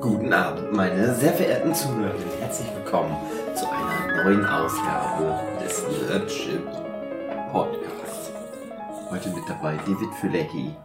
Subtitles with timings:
[0.00, 2.38] Guten Abend, meine sehr verehrten Zuhörerinnen.
[2.38, 3.16] Herzlich willkommen
[3.54, 6.64] zu einer neuen Ausgabe des Nerdship
[7.52, 8.30] Podcasts.
[9.10, 10.76] Heute mit dabei David Fülecki,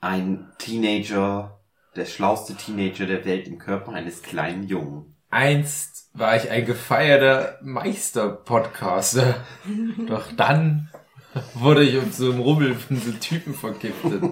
[0.00, 1.60] ein Teenager,
[1.96, 5.16] der schlauste Teenager der Welt im Körper eines kleinen Jungen.
[5.30, 9.36] Einst war ich ein gefeierter Meister-Podcaster.
[10.06, 10.90] Doch dann
[11.54, 14.22] wurde ich um so einem Rummel von so Typen vergiftet.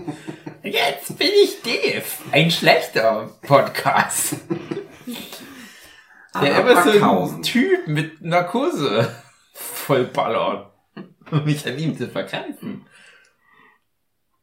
[0.63, 4.37] Jetzt bin ich Dave, ein schlechter Podcast.
[6.41, 9.15] Der immer so ein Typ mit Narkose
[9.53, 10.73] vollballert,
[11.31, 12.87] um mich an ihm zu vergreifen.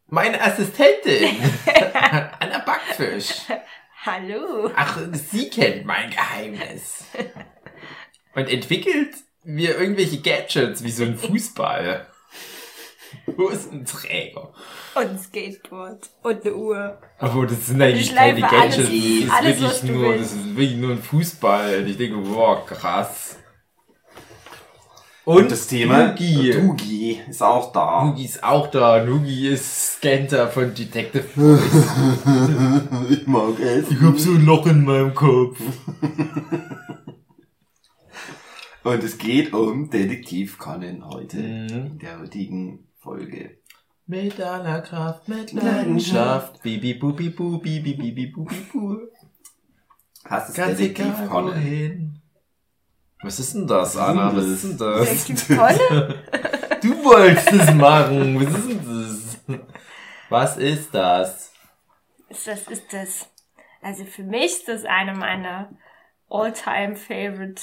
[0.07, 1.37] Meine Assistentin,
[2.39, 3.41] Anna Backfisch.
[4.05, 4.71] Hallo.
[4.75, 7.05] Ach, sie kennt mein Geheimnis.
[8.35, 12.07] Und entwickelt mir irgendwelche Gadgets wie so ein Fußball.
[13.37, 14.51] Wo ist ein Träger?
[14.95, 16.09] Und ein Skateboard.
[16.23, 16.97] Und eine Uhr.
[17.19, 18.77] Aber das sind eigentlich Ich keine Gadgets.
[18.77, 20.23] alles- das, ist alles, wirklich nur, willst.
[20.23, 21.79] das ist wirklich nur ein Fußball.
[21.79, 23.37] Und ich denke, boah, krass.
[25.25, 26.51] Und, Und das Thema Nugi.
[26.51, 28.05] Dugi ist auch da.
[28.05, 29.03] Nugi ist auch da.
[29.03, 31.85] Nugi ist Scanta von Detective Voice.
[33.09, 33.91] ich mag es.
[33.91, 35.59] ich hab so ein Loch in meinem Kopf.
[38.83, 41.67] Und es geht um Detektiv Conan heute Mhm.
[41.69, 43.57] in der heutigen Folge.
[44.05, 46.61] Mit aller Kraft, mit Leidenschaft.
[46.61, 48.99] Bibi, bubi, bu, bibi, bibi, bubi, bu.
[50.25, 51.55] Hast es Ganz Detektiv egal, Conan?
[51.55, 52.21] wohin.
[53.21, 54.29] Was ist denn das, Anna?
[54.29, 55.25] denn Was ist denn das?
[55.25, 56.13] Detektiv Conan?
[56.81, 58.39] Du wolltest es machen.
[58.45, 58.81] Was ist denn
[59.47, 59.61] das?
[60.29, 61.53] Was ist das?
[62.29, 63.29] Das ist das.
[63.81, 65.69] Also für mich ist das eine meiner
[66.29, 67.61] all-time favorite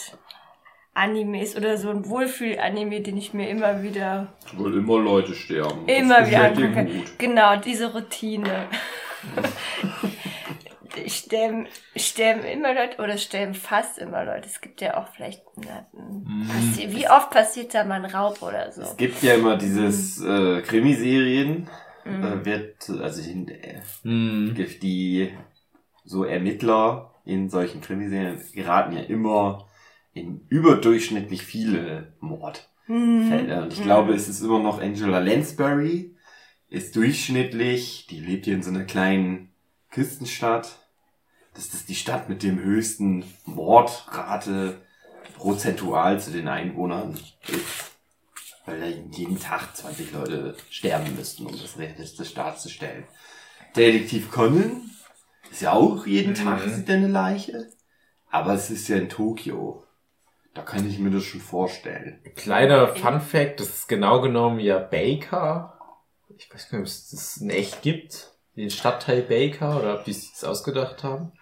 [0.95, 5.89] Animes oder so ein Wohlfühl-Anime, den ich mir immer wieder, Weil immer Leute sterben.
[5.89, 6.89] immer wieder angucke.
[7.19, 8.69] Genau, diese Routine.
[11.09, 14.47] sterben, sterben immer Leute oder sterben fast immer Leute.
[14.47, 15.87] Es gibt ja auch vielleicht, na,
[16.49, 18.83] passi- wie oft passiert da mal ein Raub oder so?
[18.83, 21.69] Es gibt ja immer dieses äh, Krimiserien,
[22.07, 22.23] Mhm.
[22.23, 24.55] äh, wird, also in, äh, Hm.
[24.83, 25.33] die
[26.05, 29.67] so Ermittler in solchen Krimiserien geraten ja immer
[30.15, 33.63] in überdurchschnittlich viele Mordfälle.
[33.63, 36.15] Und ich glaube, es ist immer noch Angela Lansbury,
[36.69, 39.53] ist durchschnittlich, die lebt hier in so einer kleinen
[39.91, 40.79] Küstenstadt.
[41.55, 44.81] Das ist die Stadt mit dem höchsten Mordrate
[45.37, 47.13] prozentual zu den Einwohnern
[47.49, 47.93] ist.
[48.67, 53.05] Weil da jeden Tag 20 Leute sterben müssten, um das realistisch darzustellen.
[53.77, 54.91] Detektiv Conan
[55.51, 56.37] ist ja auch jeden Mhm.
[56.37, 57.69] Tag sieht er eine Leiche.
[58.31, 59.84] Aber es ist ja in Tokio.
[60.55, 62.21] Da kann ich mir das schon vorstellen.
[62.37, 65.79] Kleiner Fun Fact, das ist genau genommen ja Baker.
[66.37, 68.33] Ich weiß gar nicht, ob es das in echt gibt.
[68.57, 71.33] Den Stadtteil Baker oder ob die sich das ausgedacht haben.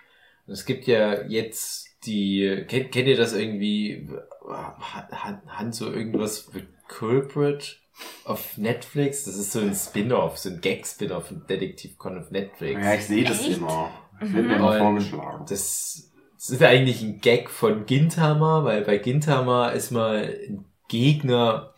[0.47, 4.09] Und es gibt ja jetzt die, kennt, kennt ihr das irgendwie,
[4.49, 5.13] hat,
[5.47, 7.81] hat so irgendwas mit Culprit
[8.25, 9.25] auf Netflix?
[9.25, 12.81] Das ist so ein Spin-off, so ein Gag-Spin-off von Detektiv Con auf Netflix.
[12.83, 13.59] Ja, ich sehe das Echt?
[13.59, 13.91] immer.
[14.21, 15.45] Das wird mir immer vorgeschlagen.
[15.49, 16.12] Das,
[16.43, 21.73] das ist eigentlich ein Gag von Gintama, weil bei Gintama ist mal ein Gegner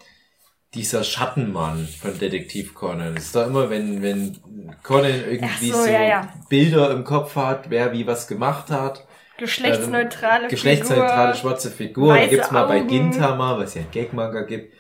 [0.73, 3.15] dieser Schattenmann von Detektiv Conan.
[3.15, 4.41] Es ist doch immer, wenn, wenn
[4.83, 6.33] Conan irgendwie so, so, ja, ja.
[6.49, 9.07] Bilder im Kopf hat, wer wie was gemacht hat.
[9.37, 11.51] Geschlechtsneutrale Geschlechtsneutrale Figur.
[11.51, 12.15] schwarze Figur.
[12.15, 12.89] Da weiße gibt's mal bei Augen.
[12.89, 14.73] Gintama, was ja ein Gag-Manga gibt,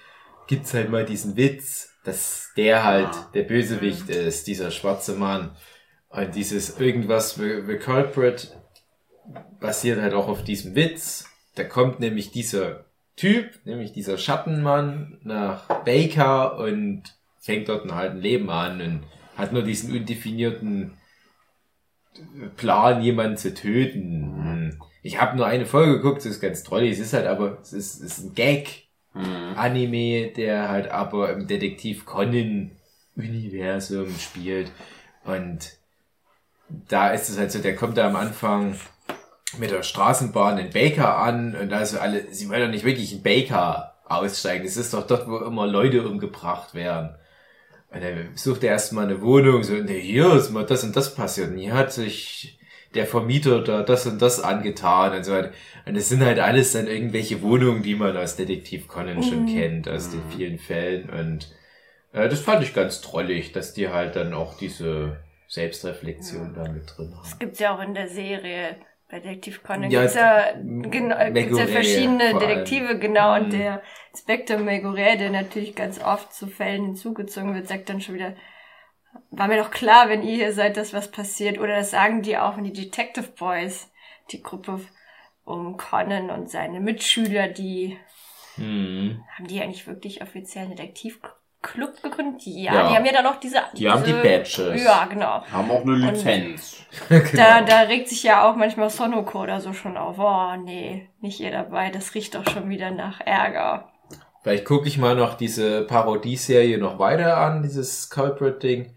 [0.46, 3.30] gibt's halt mal diesen Witz, dass der halt Ah.
[3.34, 5.54] der Bösewicht ist, dieser schwarze Mann.
[6.08, 8.56] Und dieses irgendwas, the Culprit,
[9.60, 11.26] basiert halt auch auf diesem Witz.
[11.54, 12.84] Da kommt nämlich dieser
[13.16, 17.02] Typ, nämlich dieser Schattenmann nach Baker und
[17.38, 19.04] fängt dort ein ein Leben an und
[19.36, 20.94] hat nur diesen undefinierten
[22.56, 24.78] Plan, jemanden zu töten.
[25.02, 26.84] Ich habe nur eine Folge geguckt, das ist ganz toll.
[26.84, 28.84] Es ist halt aber, es ist, es ist ein Gag.
[29.14, 29.54] Mhm.
[29.56, 32.72] Anime, der halt aber im Detektiv Conan
[33.16, 34.72] Universum spielt.
[35.24, 35.72] Und
[36.88, 38.74] da ist es halt so, der kommt da am Anfang
[39.58, 43.12] mit der Straßenbahn in Baker an und da so alle, sie wollen doch nicht wirklich
[43.12, 44.64] in Baker aussteigen.
[44.64, 47.16] Das ist doch dort, wo immer Leute umgebracht werden.
[47.90, 51.14] Und dann sucht er erstmal eine Wohnung, so, und hier ist mal das und das
[51.14, 51.50] passiert.
[51.50, 52.58] Und hier hat sich
[52.94, 55.52] der Vermieter da das und das angetan und so weiter.
[55.86, 59.88] Und es sind halt alles dann irgendwelche Wohnungen, die man aus Detektiv Conan schon kennt,
[59.88, 61.10] aus den vielen Fällen.
[61.10, 61.52] Und
[62.12, 65.18] äh, das fand ich ganz trollig, dass die halt dann auch diese
[65.48, 67.22] Selbstreflexion da mit drin haben.
[67.22, 68.76] Das gibt's ja auch in der Serie.
[69.14, 72.36] Bei Detektiv Conan Ja, gibt's ja, genau, gibt's ja verschiedene.
[72.36, 73.36] Detektive, genau.
[73.36, 73.50] Und Mhm.
[73.52, 78.34] der Inspektor Megure, der natürlich ganz oft zu Fällen hinzugezogen wird, sagt dann schon wieder,
[79.30, 81.60] war mir doch klar, wenn ihr hier seid, dass was passiert.
[81.60, 83.88] Oder das sagen die auch in die Detective Boys,
[84.32, 84.80] die Gruppe
[85.44, 87.96] um Conan und seine Mitschüler, die
[88.56, 89.22] Hm.
[89.36, 91.36] haben die eigentlich wirklich offiziell einen Detektivclub
[91.72, 92.42] gegründet?
[92.44, 92.88] Ja, Ja.
[92.88, 93.58] die haben ja dann noch diese.
[93.74, 94.82] Die haben die Badges.
[94.84, 95.42] Ja, genau.
[95.50, 96.76] Haben auch eine Lizenz.
[97.34, 100.16] Da, da regt sich ja auch manchmal Sonoko oder so schon auf.
[100.18, 101.90] Oh, nee, nicht ihr dabei.
[101.90, 103.88] Das riecht doch schon wieder nach Ärger.
[104.42, 108.94] Vielleicht gucke ich mal noch diese Parodieserie noch weiter an, dieses Culprit-Ding.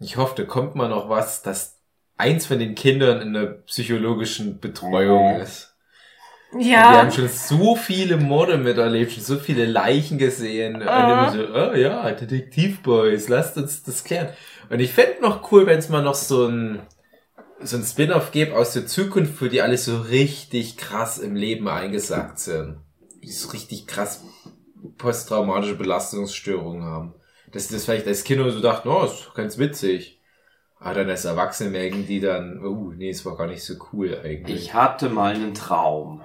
[0.00, 1.80] Ich hoffe, da kommt mal noch was, dass
[2.16, 5.46] eins von den Kindern in der psychologischen Betreuung Mhm.
[6.60, 6.86] Ist.
[6.88, 10.76] Wir Ja, haben schon so viele Morde miterlebt, schon so viele Leichen gesehen.
[10.76, 14.28] Und immer so, oh ja, Detektivboys, lasst uns das klären.
[14.70, 16.80] Und ich fände noch cool, wenn es mal noch so ein,
[17.60, 21.68] so ein Spin-off gibt aus der Zukunft, wo die alle so richtig krass im Leben
[21.68, 22.78] eingesackt sind.
[23.22, 24.22] Die so richtig krass
[24.98, 27.14] posttraumatische Belastungsstörungen haben.
[27.52, 30.20] Dass sie das vielleicht als Kinder so dachten, oh, ist ganz witzig.
[30.78, 34.18] Aber dann als Erwachsene merken die dann, oh, nee, es war gar nicht so cool
[34.22, 34.64] eigentlich.
[34.64, 36.22] Ich hatte mal einen Traum.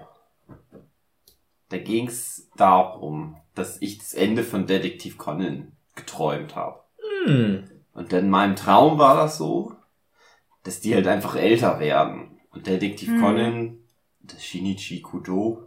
[1.69, 6.79] Da ging's darum, dass ich das Ende von Detektiv Conan geträumt habe.
[7.25, 7.63] hm.
[7.93, 9.75] Und in meinem Traum war das so,
[10.63, 12.39] dass die halt einfach älter werden.
[12.51, 13.21] Und Detektiv Hm.
[13.21, 13.77] Conan,
[14.21, 15.63] das Shinichi Kudo,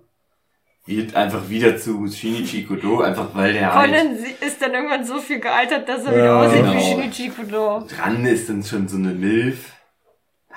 [0.86, 5.18] wird einfach wieder zu Shinichi Kudo, einfach weil der halt Conan ist dann irgendwann so
[5.18, 6.74] viel gealtert, dass er wieder Ja, aussieht genau.
[6.74, 7.86] wie Shinichi Kudo.
[7.86, 9.72] dran ist dann schon so eine Milf.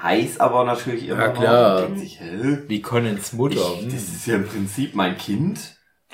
[0.01, 1.81] Heiß aber natürlich immer Ja, klar.
[1.81, 1.87] noch.
[1.87, 2.57] Und denkt sich, hä?
[2.67, 3.61] Wie Conans Mutter.
[3.79, 5.59] Ich, das ist ja im Prinzip mein Kind.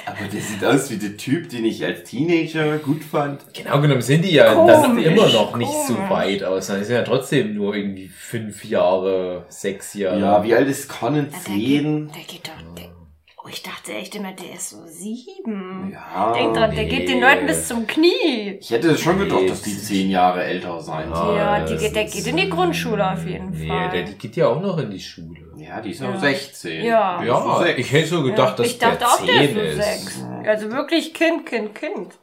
[0.05, 3.41] Aber der sieht aus wie der Typ, den ich als Teenager gut fand.
[3.53, 6.67] Genau genommen sind die ja Komisch, dann immer noch nicht so weit aus.
[6.67, 10.19] Die sind ja trotzdem nur irgendwie fünf Jahre, sechs Jahre.
[10.19, 11.25] Ja, wie alt ist Conan?
[11.25, 12.07] Ja, der Zehn?
[12.07, 12.75] geht, der geht doch.
[12.75, 12.89] Der,
[13.43, 15.91] oh, ich dachte echt immer, der ist so sieben.
[15.93, 16.33] Ja.
[16.33, 16.89] Denk dran, der nee.
[16.89, 18.57] geht den Leuten bis zum Knie.
[18.59, 21.15] Ich hätte schon gedacht, Nee, dass die zehn Jahre älter sein Ja.
[21.15, 21.37] soll.
[21.37, 23.89] Ja, die geht, der geht in die Grundschule auf jeden Nee, Fall.
[23.89, 25.39] der, die geht ja auch noch in die Schule.
[25.57, 26.11] Ja, die ist Ja.
[26.11, 26.85] noch 16.
[26.85, 27.23] Ja.
[27.23, 29.59] Ja, ich hätte so gedacht, ja, dass ich dachte der auch, der zehn ist so
[29.61, 29.75] ist.
[29.75, 30.25] sechs.
[30.45, 32.13] Also wirklich Kind, Kind, Kind.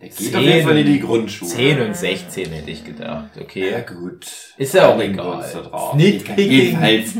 [0.00, 1.50] Der geht auf jeden Fall in die Grundschule.
[1.50, 3.30] 10 und 16 hätte ich gedacht.
[3.40, 3.70] Okay.
[3.70, 4.26] Ja, gut.
[4.58, 5.36] Ist ja auch egal.
[5.38, 5.94] uns da drauf.
[5.94, 6.50] Nitpicking.
[6.50, 7.14] Jedenfalls,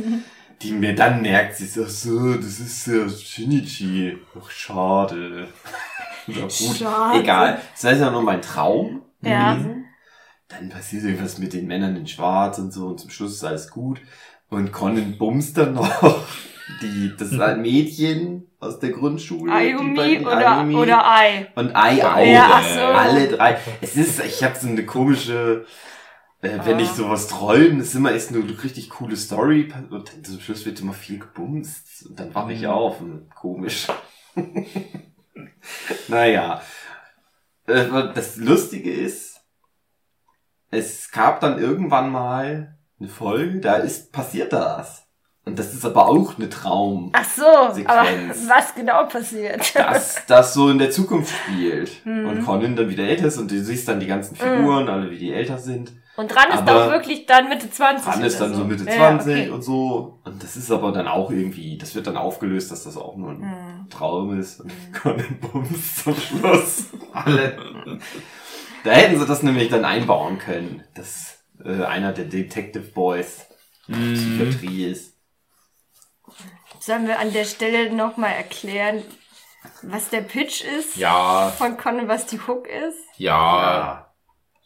[0.62, 4.18] die mir dann merkt, sie ist ach so, das ist ja Shinichi.
[4.40, 5.48] Ach, schade.
[6.28, 7.20] Ja, gut, Schade.
[7.20, 7.60] egal.
[7.72, 9.02] Das heißt ja nur mein Traum.
[9.20, 9.54] Ja.
[9.54, 9.84] Mhm.
[10.48, 13.70] Dann passiert irgendwas mit den Männern in Schwarz und so und zum Schluss ist alles
[13.70, 14.00] gut.
[14.48, 16.24] Und Conan bumst dann noch
[16.82, 19.52] die, das Mädchen aus der Grundschule.
[19.52, 21.46] Ayumi oder, Ayumi oder Ai.
[21.54, 22.18] und Ei auch.
[22.18, 22.80] Ja, ach so.
[22.80, 23.58] Alle drei.
[23.80, 25.64] Es ist, ich habe so eine komische,
[26.64, 26.80] wenn Ah.
[26.80, 30.92] ich sowas träume, ist immer erst eine richtig coole Story und zum Schluss wird immer
[30.92, 32.66] viel gebumst und dann wache ich Mhm.
[32.68, 33.86] auf und komisch.
[36.08, 36.60] naja.
[37.66, 39.40] Äh, Das Lustige ist,
[40.70, 45.02] es gab dann irgendwann mal eine Folge, da ist passiert das.
[45.44, 47.10] Und das ist aber auch eine Traum.
[47.12, 47.78] Ach so, aber
[48.48, 49.76] was genau passiert?
[49.76, 52.04] dass das so in der Zukunft spielt.
[52.04, 52.26] Mhm.
[52.26, 55.18] Und Conan dann wieder älter ist und du siehst dann die ganzen Figuren, alle wie
[55.18, 55.92] die älter sind.
[56.16, 58.04] Und dran ist Aber auch wirklich dann Mitte 20.
[58.04, 59.50] Dran ist dann so Mitte Ja, 20 okay.
[59.50, 60.18] und so.
[60.24, 63.30] Und das ist aber dann auch irgendwie, das wird dann aufgelöst, dass das auch nur
[63.32, 63.90] ein Hm.
[63.90, 64.60] Traum ist.
[64.60, 64.72] Und
[65.02, 66.86] Conan bums zum Schluss.
[67.12, 68.00] Alle.
[68.84, 73.46] Da hätten sie das nämlich dann einbauen können, dass äh, einer der Detective Boys
[73.88, 74.14] Mhm.
[74.14, 75.14] Psychiatrie ist.
[76.80, 79.02] Sollen wir an der Stelle nochmal erklären,
[79.82, 80.96] was der Pitch ist?
[80.96, 82.98] Ja, Von Conan, was die Hook ist?
[83.16, 84.05] ja,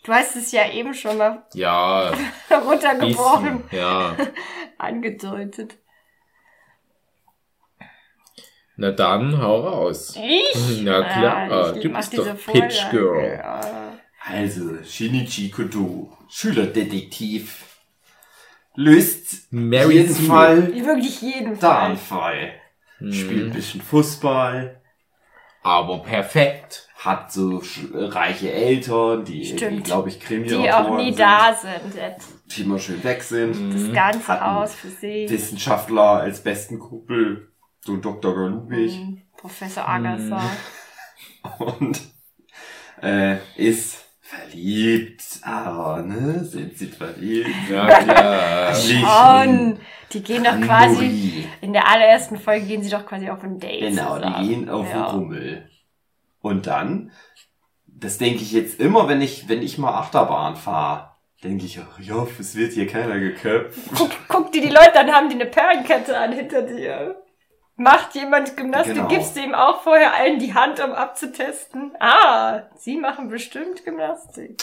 [0.02, 2.10] Du hast es ja eben schon mal ja,
[2.50, 4.16] runtergebrochen bisschen, ja.
[4.78, 5.76] angedeutet.
[8.76, 10.16] Na dann, hau raus.
[10.16, 10.80] Ich?
[10.82, 12.90] Na klar, Ah, ich du bist diese doch Pitch.
[12.90, 13.38] Girl.
[13.38, 13.98] Ja.
[14.26, 17.64] Also, Shinichi Kudo, Schülerdetektiv,
[18.76, 20.26] löst Mary jeden Sue.
[20.26, 21.96] Fall Wirklich jeden Fall.
[21.96, 22.52] Fall.
[22.98, 23.12] Hm.
[23.12, 24.80] Spielt ein bisschen Fußball,
[25.62, 26.88] Aber perfekt.
[27.04, 27.62] Hat so
[27.94, 31.94] reiche Eltern, die glaube ich, krimi Die auch nie da sind.
[31.94, 33.72] Jetzt Die immer schön weg sind.
[33.72, 33.92] Das Mhm.
[33.94, 35.30] ganze Hatten Haus für sich.
[35.30, 37.48] Wissenschaftler als besten Kumpel,
[37.80, 38.34] so Dr.
[38.34, 38.98] Galubich.
[38.98, 39.22] Mhm.
[39.36, 40.30] Professor Agassi.
[41.58, 41.98] Und
[43.02, 45.22] äh, ist verliebt.
[45.42, 47.48] Aber, ne, sind sie verliebt?
[47.70, 48.74] Ja, klar.
[48.74, 49.78] Schon.
[50.12, 53.80] Die gehen doch quasi, in der allerersten Folge gehen sie doch quasi auf ein Date.
[53.80, 54.48] Genau, die zusammen.
[54.48, 54.92] gehen auf ja.
[54.92, 55.69] den Rummel.
[56.40, 57.12] Und dann,
[57.86, 61.10] das denke ich jetzt immer, wenn ich, wenn ich mal Achterbahn fahre,
[61.44, 63.78] denke ich, ach ja, es wird hier keiner geköpft.
[63.96, 67.22] Guck, guck dir die Leute an, haben die eine Perlenkette an hinter dir.
[67.76, 69.08] Macht jemand Gymnastik, Genau.
[69.08, 71.92] gibst du ihm auch vorher allen die Hand, um abzutesten?
[71.98, 74.62] Ah, sie machen bestimmt Gymnastik.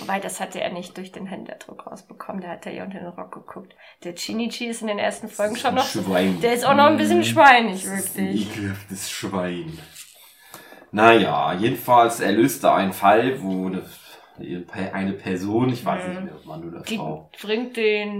[0.00, 2.40] Wobei, das hatte er nicht durch den Händedruck rausbekommen.
[2.42, 3.74] Der hat ja hier unter den Rock geguckt.
[4.04, 5.86] Der Chinichi ist in den ersten Folgen schon noch.
[5.86, 6.38] Schwein.
[6.40, 8.50] Der ist auch noch ein bisschen schweinig, Das ist ein wirklich.
[8.56, 9.78] ekelhaftes Schwein.
[10.92, 13.82] Naja, jedenfalls er löste einen Fall, wo eine,
[14.92, 17.76] eine Person, ich weiß nicht mehr, ob Mann oder Die Frau, bringt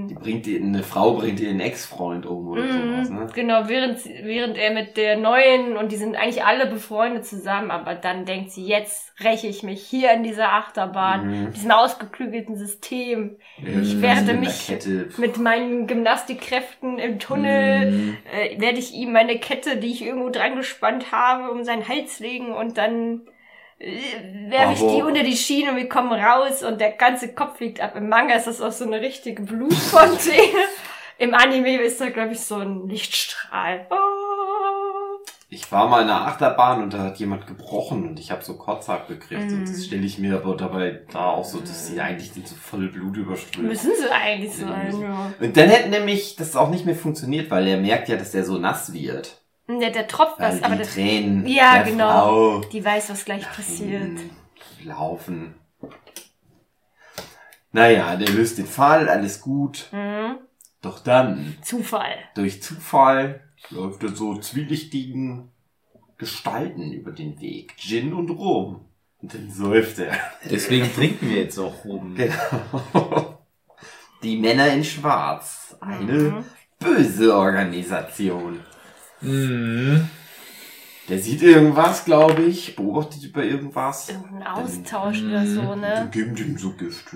[0.08, 0.14] die den.
[0.14, 3.30] bringt ihn, eine Frau bringt ihren Ex-Freund um oder sowas, Mhm, ne?
[3.34, 7.94] Genau, während, während er mit der neuen, und die sind eigentlich alle befreundet zusammen, aber
[7.94, 11.52] dann denkt sie, jetzt räche ich mich hier in dieser Achterbahn, Mhm.
[11.52, 13.38] diesem ausgeklügelten System.
[13.56, 14.02] Ich Mhm.
[14.02, 14.68] werde mich
[15.16, 18.16] mit meinen Gymnastikkräften im Tunnel Mhm.
[18.32, 22.20] äh, werde ich ihm meine Kette, die ich irgendwo dran gespannt habe, um seinen Hals
[22.20, 23.22] legen und dann
[23.80, 27.80] werfe ich die unter die Schiene und wir kommen raus und der ganze Kopf fliegt
[27.80, 27.96] ab.
[27.96, 30.58] Im Manga ist das auch so eine richtige Blutfontäne.
[31.18, 33.86] Im Anime ist da, glaube ich, so ein Lichtstrahl.
[33.90, 33.96] Oh.
[35.52, 38.56] Ich war mal in einer Achterbahn und da hat jemand gebrochen und ich habe so
[38.56, 39.42] Kotz abgekriegt.
[39.50, 39.66] Und Mhm.
[39.66, 42.86] das stelle ich mir aber dabei da auch so, dass sie eigentlich sind so voll
[42.88, 43.66] Blut überströmt.
[43.68, 45.32] Müssen sie eigentlich sein, ja.
[45.40, 48.44] Und dann hätte nämlich das auch nicht mehr funktioniert, weil er merkt ja, dass der
[48.44, 49.39] so nass wird.
[49.78, 52.10] Der, der tropft was, aber die das, Tränen Ja, der genau.
[52.10, 54.18] Frau die weiß, was gleich passiert.
[54.84, 55.54] laufen.
[57.72, 59.88] Naja, der löst den Fall, alles gut.
[59.92, 60.38] Mhm.
[60.82, 62.16] Doch dann, Zufall.
[62.34, 65.50] durch Zufall, läuft er so zwielichtigen
[66.18, 67.74] Gestalten über den Weg.
[67.76, 68.86] Gin und Rum.
[69.22, 70.16] Und dann säuft er.
[70.50, 72.14] Deswegen trinken wir jetzt auch rum.
[72.16, 73.38] Genau.
[74.22, 75.76] Die Männer in Schwarz.
[75.80, 76.44] Eine Mhm.
[76.78, 78.60] böse Organisation.
[79.20, 80.08] Mhm.
[81.08, 84.10] Der sieht irgendwas, glaube ich, beobachtet über irgendwas.
[84.10, 86.08] Irgendein Austausch oder so, Dann ne?
[86.12, 87.06] geben die ihm so Gift.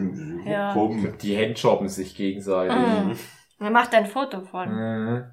[0.45, 0.73] Ja.
[0.73, 1.17] Komm.
[1.23, 2.75] Die Handshoppen sich gegenseitig.
[2.77, 3.17] Mhm.
[3.61, 4.69] Er macht ein Foto von.
[4.69, 5.25] Mhm.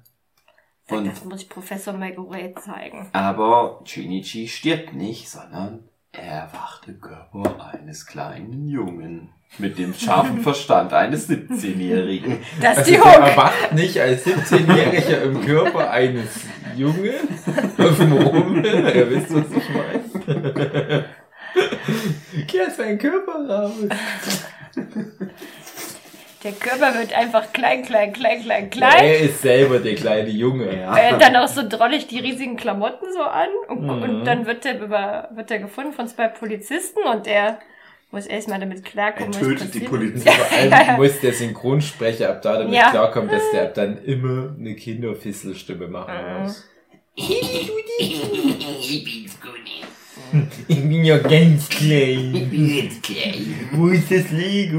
[0.88, 3.08] Sagt, Und- das muss ich Professor Megure zeigen.
[3.12, 9.30] Aber Shinichi stirbt nicht, sondern er wacht im Körper eines kleinen Jungen.
[9.58, 12.38] Mit dem scharfen Verstand eines 17-Jährigen.
[12.60, 13.28] Das ist Also die der Hook.
[13.28, 16.40] erwacht nicht als 17-Jähriger im Körper eines
[16.76, 17.12] Jungen.
[17.76, 18.64] Warum?
[18.64, 21.04] Ihr wisst, was ich meine.
[22.46, 23.72] Geh aus deinem Körper raus.
[26.44, 29.24] Der Körper wird einfach klein, klein, klein, klein, Er klein.
[29.26, 30.76] ist selber der kleine Junge.
[30.76, 30.96] Ja.
[30.96, 33.48] Er hat dann auch so drollig die riesigen Klamotten so an.
[33.68, 34.02] Und, Mhm.
[34.02, 37.60] und dann wird er, über, wird er gefunden von zwei Polizisten und er
[38.12, 39.80] muss erstmal damit Er klarkommen, was tötet die.
[39.80, 40.30] Polizei.
[40.30, 42.90] Vor allem muss der Synchronsprecher ab da damit Ja.
[42.90, 46.42] klarkommen, dass der ab dann immer eine Kinderfisselstimme machen Mhm.
[46.44, 46.68] muss.
[47.16, 49.82] Ich bin's Gunni.
[50.68, 52.34] Ich bin ja ganz klein.
[52.34, 53.68] Ich bin jetzt klein.
[53.72, 54.78] Wo ist das Lego?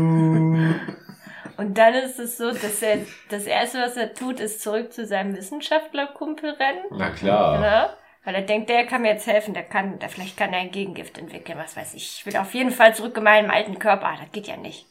[1.57, 2.97] Und dann ist es so, dass er
[3.29, 6.85] das erste, was er tut, ist zurück zu seinem Wissenschaftlerkumpel rennen.
[6.91, 7.59] Na klar.
[7.59, 7.89] Ne?
[8.25, 10.71] Weil er denkt, der kann mir jetzt helfen, der kann, der vielleicht kann er ein
[10.71, 12.19] Gegengift entwickeln, was weiß ich.
[12.19, 14.07] Ich will auf jeden Fall zurück in meinen alten Körper.
[14.07, 14.85] Ah, das geht ja nicht.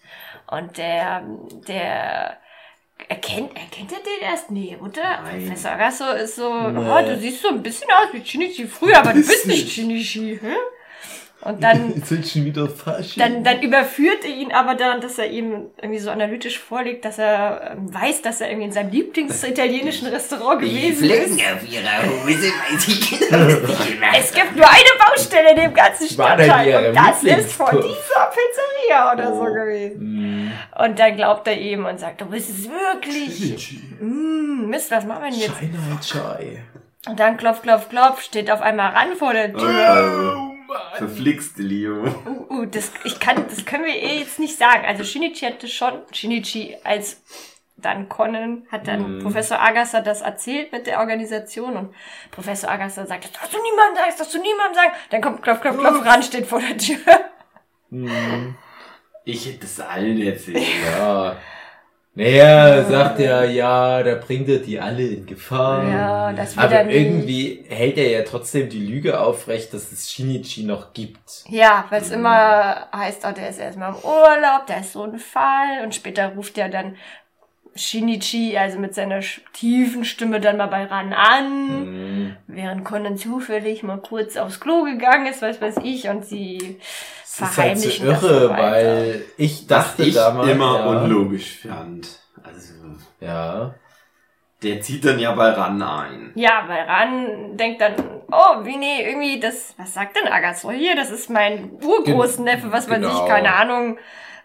[0.50, 1.22] Und der,
[1.66, 2.36] der,
[3.08, 4.50] erkennt, erkennt er den erst?
[4.50, 5.22] Nee, oder?
[5.22, 5.46] Nein.
[5.46, 6.78] Professor Agasso ist so, Nee.
[6.90, 10.38] oh, du siehst so ein bisschen aus wie Shinichi früher, aber du bist nicht Shinichi,
[10.40, 10.54] hm?
[11.44, 13.20] Und dann, sind schon wieder Fasching.
[13.22, 17.18] dann, dann überführt er ihn aber daran, dass er ihm irgendwie so analytisch vorlegt, dass
[17.18, 21.52] er ähm, weiß, dass er irgendwie in seinem Lieblingsitalienischen Restaurant Die gewesen Flecken ist.
[21.52, 26.08] auf ihrer Hose, weiß ich genau, die Es gibt nur eine Baustelle in dem ganzen
[26.08, 29.44] Stadtteil und das ist von dieser Pizzeria oder so Oh.
[29.52, 29.98] gewesen.
[30.00, 30.52] Hm.
[30.84, 33.78] Und dann glaubt er ihm und sagt, du bist es wirklich.
[34.00, 35.58] Mm, Mist, was machen wir denn jetzt?
[35.58, 36.62] China Chai.
[37.08, 40.51] Und dann klopf, klopf, klopf, steht auf einmal ran vor der Tür.
[40.74, 42.04] Oh, Verflixte Leo.
[42.26, 44.84] Uh, uh, das, ich kann, das können wir eh jetzt nicht sagen.
[44.86, 47.22] Also Shinichi hatte schon, Shinichi als
[47.76, 49.22] dann Conan hat dann Mhm.
[49.22, 51.94] Professor Agasa das erzählt mit der Organisation und
[52.30, 54.92] Professor Agasa sagt, das darfst du niemandem sagen, das darfst du niemandem sagen.
[55.10, 56.96] Dann kommt Klopf, Klopf, Klopf ran, steht vor der Tür.
[57.90, 58.54] Hm.
[59.24, 60.64] Ich hätte es allen erzählt.
[60.84, 61.36] Ja.
[62.14, 65.88] Naja, sagt er, ja, da bringt er die alle in Gefahr.
[65.88, 66.94] Ja, das will Aber er nicht.
[66.96, 71.44] irgendwie hält er ja trotzdem die Lüge aufrecht, dass es Shinichi noch gibt.
[71.48, 75.18] Ja, weil es immer heißt, oh, der ist erstmal im Urlaub, der ist so ein
[75.18, 76.96] Fall und später ruft er dann
[77.74, 79.20] Shinichi, also mit seiner
[79.54, 82.36] tiefen Stimme dann mal bei Ran an, Hm.
[82.46, 86.78] während Conan zufällig mal kurz aufs Klo gegangen ist, was weiß ich, und sie
[87.38, 90.48] Das ist halt so verheimlichen das irre, weil ich Das dachte ich damals.
[90.50, 92.08] immer ja, unlogisch fand.
[92.44, 92.72] Also,
[93.20, 93.74] Ja.
[94.62, 96.32] der zieht dann ja bei Ran ein.
[96.34, 97.94] Ja, weil Ran denkt dann,
[98.30, 100.94] oh, wie nee, irgendwie das, was sagt denn Agasso hier?
[100.94, 103.24] Das ist mein Urgroßneffe, was weiß Genau.
[103.24, 103.98] ich, keine Ahnung.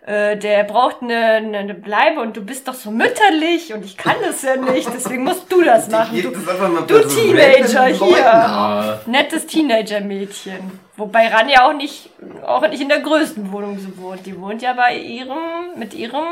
[0.08, 3.98] Äh, der braucht eine, eine, eine Bleibe und du bist doch so mütterlich und ich
[3.98, 6.22] kann das ja nicht, deswegen musst du das machen.
[6.22, 9.02] Du, du Teenager hier.
[9.06, 10.80] Nettes Teenager-Mädchen.
[10.96, 12.10] Wobei Ranja auch nicht,
[12.46, 14.26] auch nicht in der größten Wohnung so wohnt.
[14.26, 16.24] Die wohnt ja bei ihrem, mit ihrem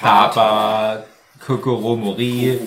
[0.00, 1.02] Papa,
[1.44, 2.60] Kokoromori.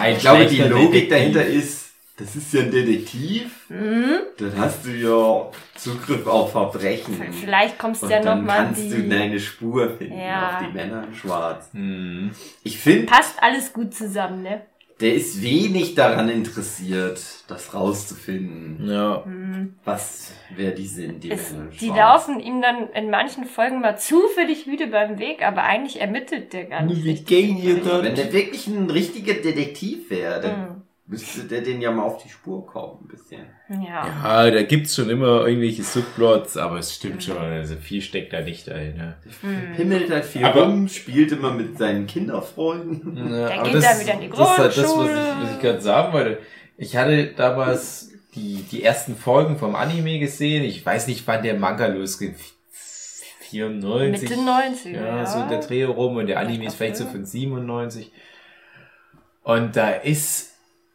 [0.00, 1.81] Ein Ich glaube, die Logik dahinter ist,
[2.22, 3.68] das ist ja ein Detektiv.
[3.68, 4.06] Mhm.
[4.38, 7.18] Dann hast du ja Zugriff auf Verbrechen.
[7.32, 9.08] Vielleicht kommst du ja noch dann mal kannst du die.
[9.08, 10.58] deine Spur finden Ja.
[10.60, 11.68] auf die Männer in Schwarz.
[11.72, 12.30] Hm.
[12.62, 14.62] Ich finde, Passt alles gut zusammen, ne?
[15.00, 19.24] der ist wenig daran interessiert, das rauszufinden, Ja.
[19.84, 21.96] was, wer die sind, die Es, Männer in die Schwarz.
[21.98, 26.66] laufen ihm dann in manchen Folgen mal zufällig wieder beim Weg, aber eigentlich ermittelt der
[26.66, 27.02] gar nicht.
[27.04, 28.16] Wie gehen ihr Wenn dort?
[28.18, 30.81] der wirklich ein richtiger Detektiv wäre, dann Mhm.
[31.12, 33.42] Müsste der den ja mal auf die Spur kommen, ein bisschen.
[33.68, 34.06] Ja.
[34.44, 38.40] Ja, da gibt's schon immer irgendwelche Subplots, aber es stimmt schon, also viel steckt da
[38.40, 39.18] nicht dahinter.
[39.42, 39.76] Mhm.
[39.76, 43.16] Pimmelt halt viel Aber- rum, spielt immer mit seinen Kinderfreunden.
[43.30, 45.12] Ja, aber geht dann wieder in die Das ist halt das, was Grundschule.
[45.38, 46.38] ich, was ich gerade sagen wollte.
[46.78, 50.64] Ich hatte damals die, die ersten Folgen vom Anime gesehen.
[50.64, 52.34] Ich weiß nicht, wann der Manga losging.
[53.50, 54.30] 94.
[54.30, 54.94] Mitte 90.
[54.94, 58.10] Ja, so in der Dreh rum und der Anime ist vielleicht so von 97.
[59.42, 60.51] Und da ist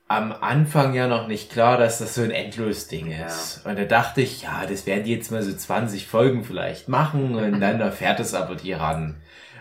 [0.09, 3.61] am Anfang ja noch nicht klar, dass das so ein Endlos-Ding ist.
[3.65, 7.35] Und da dachte ich, ja, das werden die jetzt mal so 20 Folgen vielleicht machen
[7.35, 9.15] und dann erfährt es aber die ran.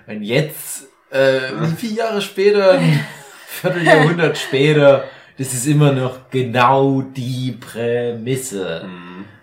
[0.07, 1.41] Und jetzt, äh,
[1.76, 3.05] viele Jahre später, ein
[3.49, 5.05] Vierteljahrhundert später,
[5.38, 8.88] das ist immer noch genau die Prämisse.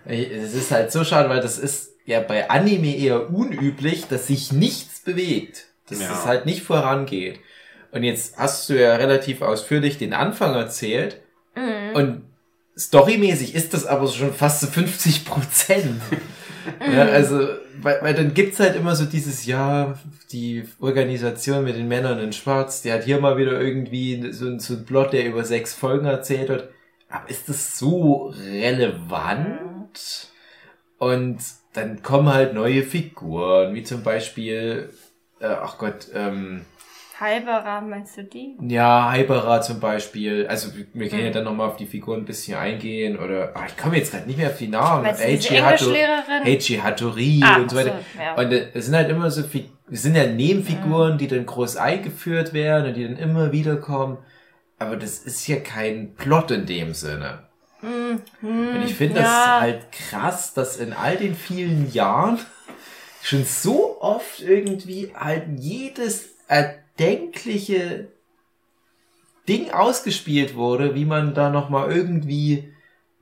[0.06, 4.26] Ich- Es ist halt so schade, weil das ist ja bei Anime eher unüblich, dass
[4.26, 5.66] sich nichts bewegt.
[5.88, 6.12] Dass Ja.
[6.12, 7.38] es halt nicht vorangeht.
[7.94, 11.20] Und jetzt hast du ja relativ ausführlich den Anfang erzählt.
[11.54, 11.94] Mhm.
[11.94, 12.22] Und
[12.76, 16.02] storymäßig ist das aber schon fast so 50 Prozent.
[16.92, 17.48] ja, also,
[17.80, 19.96] weil, weil dann gibt's halt immer so dieses, ja,
[20.32, 24.58] die Organisation mit den Männern in Schwarz, die hat hier mal wieder irgendwie so, ein-
[24.60, 26.68] so ein Plot, der über sechs Folgen erzählt wird.
[27.08, 30.28] Aber ist das so relevant?
[30.98, 31.38] Und
[31.74, 34.90] dann kommen halt neue Figuren, wie zum Beispiel,
[35.40, 36.62] äh, ach Gott, ähm,
[37.20, 38.56] Halberer, meinst du die?
[38.68, 40.46] ja, Hypera zum Beispiel.
[40.48, 43.18] Also wir können ja dann nochmal auf die Figuren ein bisschen eingehen.
[43.18, 45.06] Oder ach, ich komme jetzt gerade nicht mehr auf die Namen.
[45.06, 46.42] Englischlehrerin?
[46.44, 48.00] Eiji Hattori Ah, und so weiter.
[48.14, 48.34] so, ja.
[48.34, 49.42] Und äh, es sind halt immer so
[49.90, 54.18] es sind ja Nebenfiguren, die dann groß eingeführt werden und die dann immer wieder kommen.
[54.78, 57.44] Aber das ist ja kein Plot in dem Sinne.
[57.82, 59.60] Und ich finde das ja.
[59.60, 62.38] halt krass, dass in all den vielen Jahren
[63.22, 66.30] schon so oft irgendwie halt jedes
[66.96, 68.08] erdenkliche
[69.48, 72.72] Ding ausgespielt wurde, wie man da nochmal irgendwie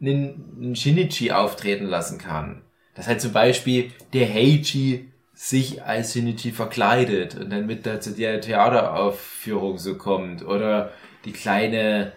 [0.01, 2.63] einen, einen Shinichi auftreten lassen kann.
[2.95, 8.13] Dass halt zum Beispiel der Heiji sich als Shinichi verkleidet und dann mit da zu
[8.13, 10.45] der Theateraufführung so kommt.
[10.45, 10.93] Oder
[11.25, 12.13] die kleine,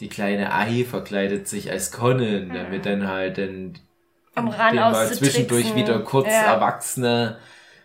[0.00, 3.78] die kleine Ai verkleidet sich als Conan, damit dann halt dann
[4.36, 6.54] Um den mal zwischendurch wieder kurz Ja.
[6.54, 7.38] Erwachsene,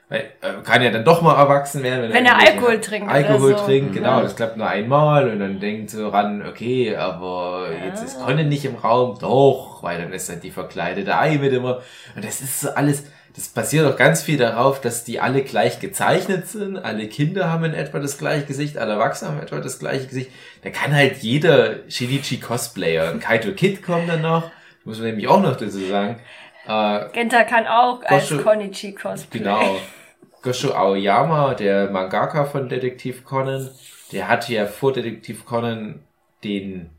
[0.09, 2.11] weil, äh, kann ja dann doch mal erwachsen werden.
[2.13, 3.65] Wenn er irgendwelche Alkohol trinkt oder Alkohol so.
[3.65, 4.21] trinkt, genau, Ja.
[4.21, 8.65] das klappt nur einmal und dann denkt so ran, okay, aber jetzt ist Conan nicht
[8.65, 11.81] im Raum, doch, weil dann ist dann die verkleidete Ei mit immer.
[12.15, 15.79] Und das ist so alles, das basiert auch ganz viel darauf, dass die alle gleich
[15.79, 19.79] gezeichnet sind, alle Kinder haben in etwa das gleiche Gesicht, alle Erwachsenen haben etwa das
[19.79, 20.29] gleiche Gesicht.
[20.63, 24.51] Da kann halt jeder Shinichi Cosplayer, und Kaito Kid kommt dann noch,
[24.85, 26.19] muss man nämlich auch noch dazu sagen,
[26.67, 29.39] äh, Genta kann auch als Gosho- Konichi cosplay.
[29.39, 29.77] Genau.
[30.41, 33.69] Gosho Aoyama, der Mangaka von Detektiv Conan,
[34.11, 36.03] der hat ja vor Detektiv Conan
[36.43, 36.89] den,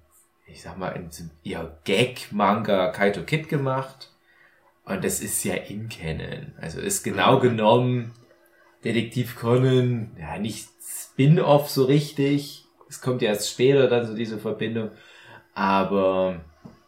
[0.46, 1.10] ich sag mal, in
[1.44, 4.10] eher Gag-Manga Kaito Kid gemacht.
[4.86, 6.52] Und das ist ja in Canon.
[6.60, 8.12] Also ist genau genommen
[8.84, 12.64] Detektiv Conan, ja, nicht Spin-off so richtig.
[12.88, 14.90] Es kommt ja erst später dann so diese Verbindung.
[15.54, 16.40] Aber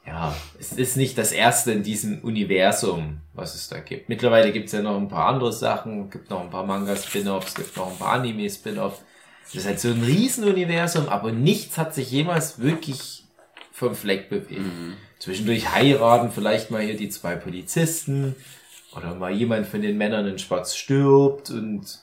[0.07, 4.09] ja, es ist nicht das erste in diesem Universum, was es da gibt.
[4.09, 7.77] Mittlerweile gibt es ja noch ein paar andere Sachen, gibt noch ein paar Manga-Spin-Offs, gibt
[7.77, 9.03] noch ein paar Anime-Spin-Offs.
[9.45, 13.25] Das ist halt so ein Riesenuniversum, aber nichts hat sich jemals wirklich
[13.73, 14.61] vom Fleck bewegt.
[15.19, 18.37] Zwischendurch heiraten vielleicht mal hier die zwei Polizisten
[18.97, 22.01] oder mal jemand von den Männern in Schwarz stirbt und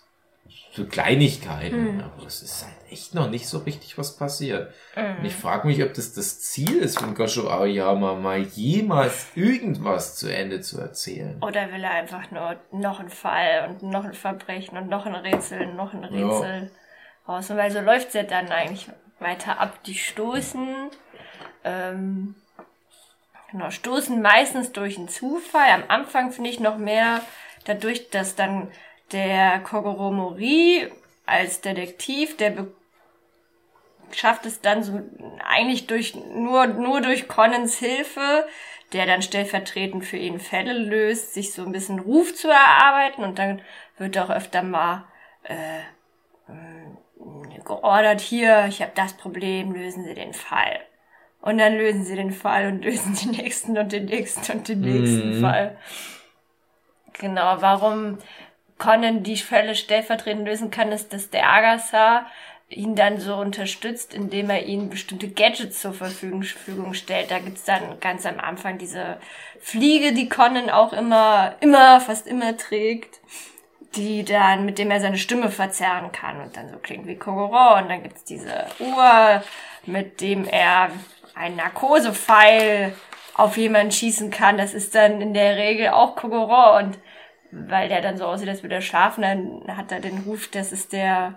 [0.75, 2.01] so Kleinigkeiten.
[2.01, 4.73] Aber es ist halt echt noch nicht so richtig was passiert.
[4.95, 10.15] Und ich frage mich, ob das das Ziel ist von Gosho Aoyama, mal jemals irgendwas
[10.15, 11.41] zu Ende zu erzählen.
[11.41, 15.15] Oder will er einfach nur noch einen Fall und noch ein Verbrechen und noch ein
[15.15, 16.71] Rätsel und noch ein Rätsel
[17.27, 17.49] raus?
[17.49, 18.87] Und weil so läuft's ja dann eigentlich
[19.19, 19.83] weiter ab.
[19.83, 20.89] Die stoßen,
[21.63, 22.35] ähm,
[23.51, 25.69] genau, stoßen meistens durch einen Zufall.
[25.69, 27.21] Am Anfang finde ich noch mehr
[27.65, 28.69] dadurch, dass dann
[29.13, 30.91] der Kogoro Mori
[31.25, 32.67] als Detektiv, der
[34.11, 35.01] schafft es dann so
[35.43, 38.45] eigentlich durch nur nur durch Connens Hilfe,
[38.93, 43.39] der dann stellvertretend für ihn Fälle löst, sich so ein bisschen Ruf zu erarbeiten und
[43.39, 43.61] dann
[43.97, 45.05] wird auch öfter mal
[45.43, 45.79] äh,
[46.47, 50.79] mh, geordert hier, ich habe das Problem, lösen Sie den Fall.
[51.41, 54.81] Und dann lösen sie den Fall und lösen den nächsten und den nächsten und den
[54.81, 55.33] nächsten Mhm.
[55.33, 55.77] Fall.
[57.13, 58.17] Genau, warum
[58.77, 62.25] Conan die Fälle stellvertretend lösen kann, ist, dass der Agasar
[62.69, 67.31] ihn dann so unterstützt, indem er ihnen bestimmte Gadgets zur Verfügung, Verfügung stellt.
[67.31, 69.17] Da gibt's dann ganz am Anfang diese
[69.59, 73.19] Fliege, die Conan auch immer, immer, fast immer trägt,
[73.95, 77.77] die dann, mit dem er seine Stimme verzerren kann und dann so klingt wie Kogoro.
[77.77, 79.43] Und dann gibt's diese Uhr,
[79.85, 80.89] mit dem er
[81.35, 82.93] einen Narkosepfeil
[83.35, 84.57] auf jemanden schießen kann.
[84.57, 86.97] Das ist dann in der Regel auch Kogoro und
[87.67, 90.71] weil der dann so aussieht, als würde er schlafen, dann hat er den Ruf, das
[90.71, 91.35] ist der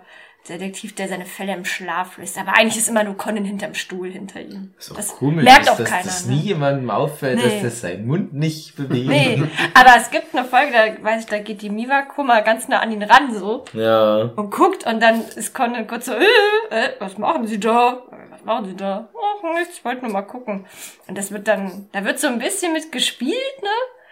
[0.49, 2.37] Detektiv, der seine Fälle im Schlaf löst.
[2.37, 4.73] Aber eigentlich ist immer nur Conan hinterm Stuhl hinter ihm.
[4.79, 6.03] Ist auch das komisch, merkt dass, auch dass keiner.
[6.03, 6.35] das ne?
[6.35, 7.43] nie jemandem auffällt, Nee.
[7.43, 9.09] dass das seinen Mund nicht bewegt.
[9.09, 12.69] Nee, aber es gibt eine Folge, da weiß ich, da geht die Miwako mal ganz
[12.69, 14.31] nah an ihn ran so Ja.
[14.37, 16.23] und guckt und dann ist Conan kurz so, äh,
[16.69, 18.03] äh, was machen Sie da?
[18.29, 19.09] Was machen Sie da?
[19.13, 20.65] Ach, nichts, ich wollte nur mal gucken.
[21.07, 23.69] Und das wird dann, da wird so ein bisschen mit gespielt, ne?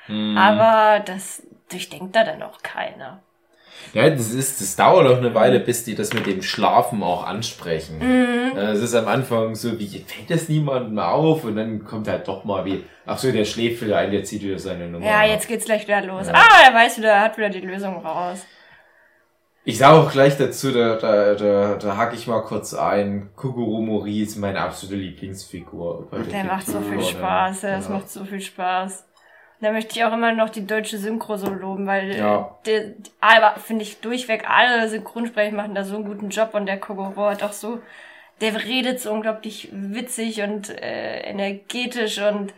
[0.07, 0.37] Hm.
[0.37, 3.21] Aber das durchdenkt da dann auch keiner.
[3.93, 7.25] Ja, das ist, das dauert auch eine Weile, bis die das mit dem Schlafen auch
[7.25, 7.97] ansprechen.
[7.99, 8.58] Mhm.
[8.58, 12.25] Äh, Es ist am Anfang so, wie fällt das niemandem auf und dann kommt halt
[12.28, 15.06] doch mal wie, ach so, der schläft wieder ein, der zieht wieder seine Nummer.
[15.06, 16.28] Ja, jetzt geht's gleich wieder los.
[16.28, 16.34] Ja.
[16.36, 18.45] Ah, er weiß wieder, er hat wieder die Lösung raus.
[19.67, 23.32] Ich sage auch gleich dazu, da, da, da, da hake ich mal kurz ein.
[23.36, 26.08] Kuguru Mori ist meine absolute Lieblingsfigur.
[26.12, 27.91] bei Der macht so viel Spaß, ja, das Ja.
[27.95, 29.06] macht so viel Spaß.
[29.61, 32.57] Da möchte ich auch immer noch die deutsche Synchro so loben, weil Ja.
[32.65, 36.65] der, die, aber finde ich durchweg alle Synchronsprecher machen da so einen guten Job und
[36.65, 37.79] der Kogoro hat auch so,
[38.41, 42.53] der redet so unglaublich witzig und äh, energetisch und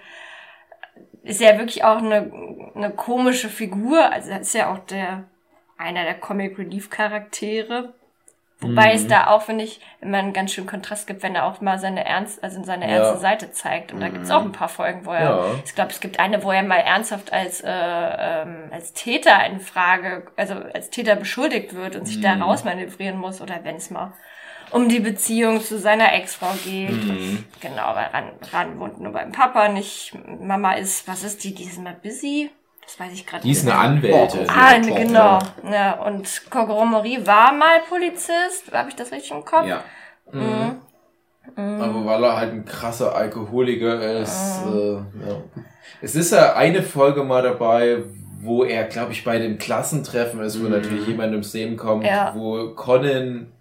[1.23, 2.31] ist ja wirklich auch eine,
[2.73, 4.11] eine komische Figur.
[4.11, 5.25] Also ist ja auch der
[5.77, 7.93] einer der Comic Relief Charaktere.
[8.59, 8.95] Wobei Mhm.
[8.95, 11.77] es da auch, finde ich, immer einen ganz schönen Kontrast gibt, wenn er auch mal
[11.77, 12.95] seine ernst, also seine Ja.
[12.97, 13.93] ernste Seite zeigt.
[13.93, 15.45] Und da gibt's auch ein paar Folgen, wo er, Ja.
[15.63, 19.59] ich glaube, es gibt eine, wo er mal ernsthaft als, äh, ähm, als Täter in
[19.59, 22.41] Frage, also als Täter beschuldigt wird und sich da Mhm.
[22.43, 24.13] rausmanövrieren muss, oder wenn es mal
[24.71, 26.91] um die Beziehung zu seiner Ex-Frau geht.
[27.05, 27.45] Mhm.
[27.61, 31.63] Genau, weil Ran, Ran wohnt nur beim Papa, nicht Mama ist, was ist die, die
[31.65, 32.49] ist mal busy?
[32.87, 34.47] Das weiß ich gerade Die ist eine Anwältin.
[34.49, 35.39] Ah, genau.
[35.69, 38.71] Ja, und Kogoro Mori war mal Polizist.
[38.71, 39.67] Habe ich das richtig im Kopf?
[39.67, 39.83] Ja.
[40.31, 40.77] Mhm.
[41.57, 41.81] Mhm.
[41.81, 44.61] Aber weil er halt ein krasser Alkoholiker ist.
[44.65, 44.69] Ah.
[44.73, 44.93] Äh,
[45.29, 45.41] ja.
[46.01, 48.03] Es ist ja eine Folge mal dabei,
[48.39, 50.71] wo er, glaube ich, bei dem Klassentreffen ist, wo Mhm.
[50.71, 52.31] natürlich jemand ums Leben kommt, Ja.
[52.35, 53.51] wo Conan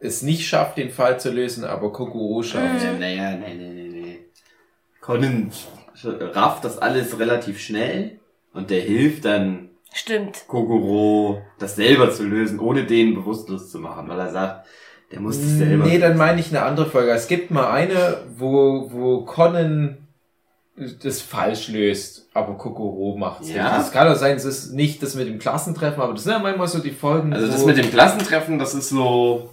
[0.00, 2.84] es nicht schafft, den Fall zu lösen, aber Kokoro schafft.
[2.84, 2.98] Mhm.
[2.98, 4.18] Naja, nee, nee, nee, nee.
[5.00, 5.52] Conan
[6.34, 8.18] rafft das alles relativ schnell
[8.56, 10.44] und der hilft dann Stimmt.
[10.46, 14.66] Kogoro, das selber zu lösen, ohne den bewusstlos zu machen, weil er sagt,
[15.10, 15.86] der muss sich selber.
[15.86, 17.12] Nee, dann meine ich eine andere Folge.
[17.12, 20.06] Es gibt mal eine, wo, wo Conan
[21.02, 23.54] das falsch löst, aber Kokoro macht es.
[23.54, 23.78] Ja?
[23.78, 26.38] Das kann auch sein, es ist nicht das mit dem Klassentreffen, aber das sind ja
[26.38, 27.32] manchmal so die Folgen.
[27.32, 29.50] Also das mit dem Klassentreffen, das ist so,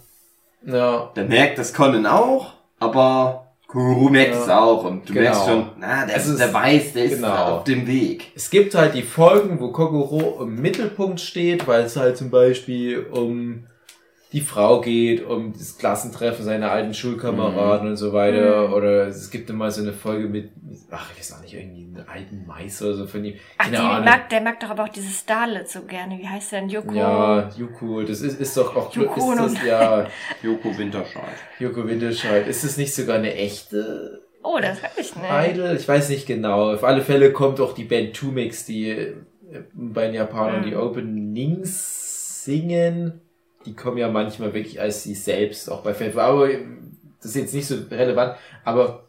[0.65, 5.23] Ja, der merkt das Conan auch, aber Kogoro merkt es auch und du Genau.
[5.25, 7.57] merkst schon, na, der, ist- der weiß, der ist genau.
[7.57, 8.31] auf dem Weg.
[8.35, 13.05] Es gibt halt die Folgen, wo Kokoro im Mittelpunkt steht, weil es halt zum Beispiel
[13.11, 13.63] um
[14.33, 18.67] die Frau geht, um das Klassentreffen seiner alten Schulkameraden und so weiter.
[18.67, 18.73] Mhm.
[18.73, 20.49] Oder es gibt immer so eine Folge mit,
[20.89, 23.35] ach, ich weiß auch nicht, irgendwie einen alten Mais oder so von ihm.
[23.57, 24.05] Ach, Keine die Ahnung.
[24.05, 26.17] mag, der mag doch aber auch dieses Starlet so gerne.
[26.17, 26.69] Wie heißt der denn?
[26.69, 26.93] Yoko?
[26.95, 30.07] Ja, Yuko, das ist, ist doch auch, Yuko ist das, ja,
[30.43, 31.23] Joko Winterscheid.
[31.59, 32.47] Yuko Winterscheid.
[32.47, 35.51] Ist das nicht sogar eine echte Oh, das weiß ich nicht.
[35.55, 35.75] Idol?
[35.79, 36.73] Ich weiß nicht genau.
[36.73, 39.13] Auf alle Fälle kommt auch die Band Tumix, die äh,
[39.73, 40.65] bei den Japanern Mhm.
[40.65, 43.21] die Openings singen.
[43.65, 46.17] Die kommen ja manchmal wirklich als sie selbst auch bei Fan.
[46.17, 48.35] Aber das ist jetzt nicht so relevant.
[48.63, 49.03] Aber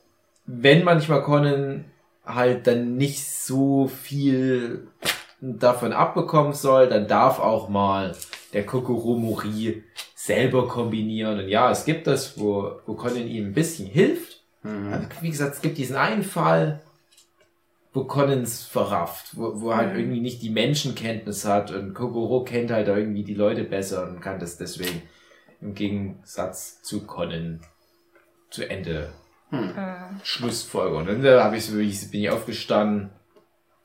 [0.47, 1.87] wenn manchmal Conan
[2.25, 4.88] halt dann nicht so viel
[5.40, 8.14] davon abbekommen soll, dann darf auch mal
[8.53, 9.83] der Kokoro Mori
[10.14, 11.40] selber kombinieren.
[11.40, 14.43] Und ja, es gibt das, wo, wo Conan ihm ein bisschen hilft.
[14.64, 16.81] Also, wie gesagt, es gibt diesen einen Fall,
[17.95, 19.99] wo Collins verrafft, wo, wo er halt Mhm.
[20.01, 24.39] irgendwie nicht die Menschenkenntnis hat und Kokoro kennt halt irgendwie die Leute besser und kann
[24.41, 25.03] das deswegen
[25.61, 27.61] im Gegensatz zu Conan
[28.51, 29.13] zu Ende
[29.51, 29.69] Hm.
[29.69, 30.21] Mhm.
[30.25, 30.97] Schlussfolger.
[30.99, 33.11] Und dann da hab ich so, ich bin ich aufgestanden,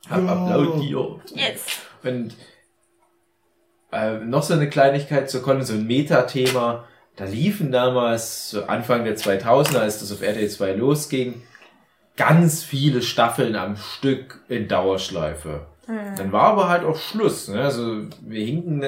[0.08, 1.78] hab applaudiert Yes.
[2.02, 2.34] und
[3.92, 6.84] Äh, noch so eine Kleinigkeit zu Conan, so ein Metathema.
[7.16, 11.42] Da liefen damals, so Anfang der 2000er, als das auf RTL 2 losging,
[12.16, 15.66] ganz viele Staffeln am Stück in Dauerschleife.
[16.16, 17.48] Dann war aber halt auch Schluss.
[17.48, 17.62] Ne?
[17.62, 18.84] Also wir hinken,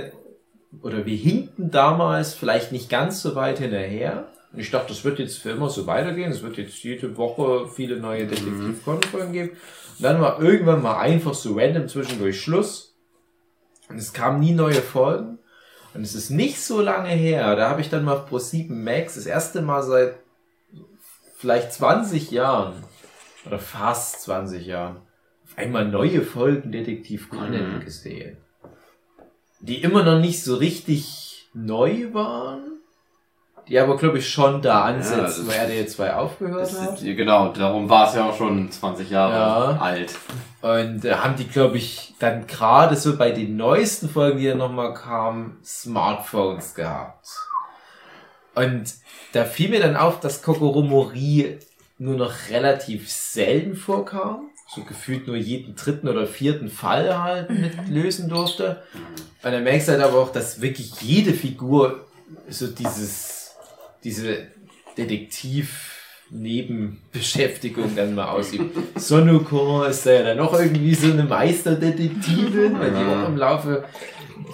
[0.83, 4.29] oder wir hinkten damals vielleicht nicht ganz so weit hinterher.
[4.53, 6.31] Und ich dachte, das wird jetzt für immer so weitergehen.
[6.31, 9.51] Es wird jetzt jede Woche viele neue detektiv folgen geben.
[9.51, 12.95] Und dann war irgendwann mal einfach so random zwischendurch Schluss.
[13.89, 15.39] Und es kamen nie neue Folgen.
[15.95, 17.57] Und es ist nicht so lange her.
[17.57, 20.15] Da habe ich dann mal auf Pro7 Max das erste Mal seit
[21.37, 22.85] vielleicht 20 Jahren
[23.46, 24.96] oder fast 20 Jahren
[25.44, 27.81] auf einmal neue Folgen Detektiv Conan Mhm.
[27.81, 28.37] gesehen.
[29.61, 32.64] Die immer noch nicht so richtig neu waren.
[33.68, 36.94] Die aber, glaube ich, schon da ansetzen, das- weil RTL 2 aufgehört hat.
[37.00, 39.78] ist, genau, darum war es ja auch schon 20 Jahre Ja.
[39.81, 40.18] alt.
[40.62, 44.59] Und äh, haben die, glaube ich, dann gerade so bei den neuesten Folgen, die dann
[44.59, 47.28] nochmal kamen, Smartphones gehabt.
[48.57, 48.94] Und
[49.33, 51.59] da fiel mir dann auf, dass Kokoromori
[52.03, 54.49] nur noch relativ selten vorkam.
[54.75, 58.83] So gefühlt nur jeden dritten oder vierten Fall halt mit lösen durfte.
[59.43, 62.07] Und dann merkst du halt aber auch, dass wirklich jede Figur
[62.49, 63.55] so dieses,
[64.03, 64.47] diese
[64.97, 68.77] Detektiv-Nebenbeschäftigung dann mal ausübt.
[69.01, 73.85] Sonoko ist ja dann noch irgendwie so eine Meisterdetektivin, weil die auch im Laufe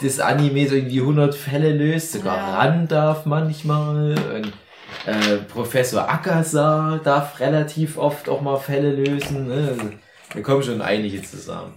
[0.02, 2.58] des Animes irgendwie 100 Fälle löst, sogar Ja.
[2.58, 4.14] ran darf manchmal.
[4.34, 4.52] Und,
[5.06, 9.48] äh, Professor Akasa darf relativ oft auch mal Fälle lösen.
[9.48, 9.98] Ne?
[10.34, 11.74] Da kommen schon einige zusammen.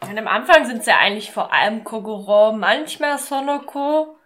[0.00, 4.16] Und am Anfang sind es ja eigentlich vor allem Kogoro, manchmal Sonoko,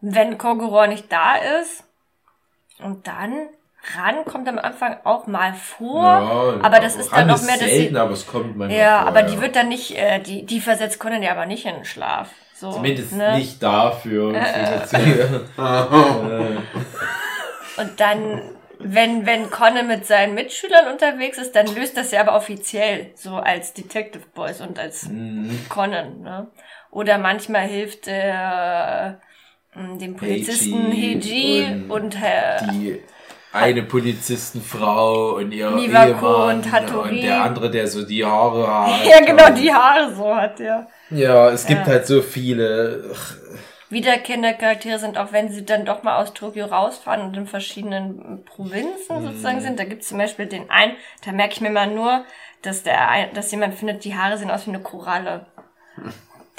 [0.00, 1.84] wenn Kogoro nicht da ist.
[2.78, 3.48] Und dann
[3.96, 6.04] Ran kommt am Anfang auch mal vor.
[6.62, 9.26] aber das ist dann noch mehr, selten, aber es kommt manchmal ja, vor, aber ja.
[9.26, 12.28] die wird dann nicht, äh, die, die versetzt Conan ja aber nicht in den Schlaf.
[12.54, 13.38] So, Zumindest ne?
[13.38, 14.34] nicht dafür.
[14.34, 14.80] Äh.
[17.76, 18.40] Und dann,
[18.78, 23.36] wenn, wenn Conan mit seinen Mitschülern unterwegs ist, dann löst das ja aber offiziell, so
[23.36, 25.58] als Detective Boys und als Mhm.
[25.68, 26.46] Conan, ne?
[26.90, 29.20] Oder manchmal hilft er
[29.76, 32.66] äh, dem Polizisten Heiji und und, Herr.
[32.72, 33.00] die
[33.52, 37.08] eine Polizistenfrau und ihr Mivako Ehemann und Hattori.
[37.16, 39.06] und der andere, der so die Haare hat.
[39.06, 40.88] Ja, genau, die Haare so hat er.
[41.10, 41.86] Ja, es gibt Ja.
[41.86, 43.10] halt so viele.
[43.12, 43.34] Ach,
[43.90, 48.44] Wiederkehrende Charaktere sind, auch wenn sie dann doch mal aus Tokio rausfahren und in verschiedenen
[48.44, 49.78] Provinzen sozusagen sind.
[49.78, 52.24] Da gibt's zum Beispiel den einen, da merke ich mir mal nur,
[52.62, 55.46] dass der ein, dass jemand findet, die Haare sehen aus wie eine Koralle.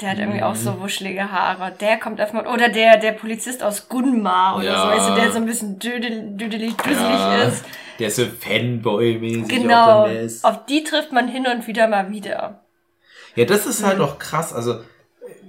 [0.00, 1.72] Der hat irgendwie auch so wuschelige Haare.
[1.80, 4.82] Der kommt mal, oder der, der Polizist aus Gunma oder Ja.
[4.82, 7.64] so, weißt du, der so ein bisschen düdel, düdelig, düsselig ja, ist.
[8.00, 10.06] der so Fanboy-mäßig Genau.
[10.06, 10.44] ist.
[10.44, 12.62] Auf die trifft man hin und wieder mal wieder.
[13.36, 13.86] Ja, das ist Mhm.
[13.86, 14.52] halt auch krass.
[14.52, 14.80] Also,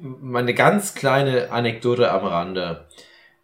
[0.01, 2.85] meine ganz kleine Anekdote am Rande.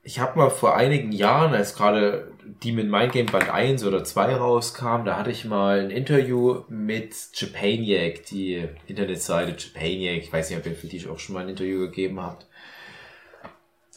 [0.04, 2.32] Ich habe mal vor einigen Jahren, als gerade
[2.64, 7.14] Demon Mind Game Band 1 oder 2 rauskam, da hatte ich mal ein Interview mit
[7.34, 10.18] Japaniac, die Internetseite Japaniac.
[10.18, 12.48] Ich weiß nicht, ob ihr für die auch schon mal ein Interview gegeben habt.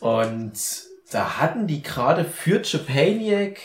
[0.01, 0.53] Und
[1.11, 3.59] da hatten die gerade für Japaniac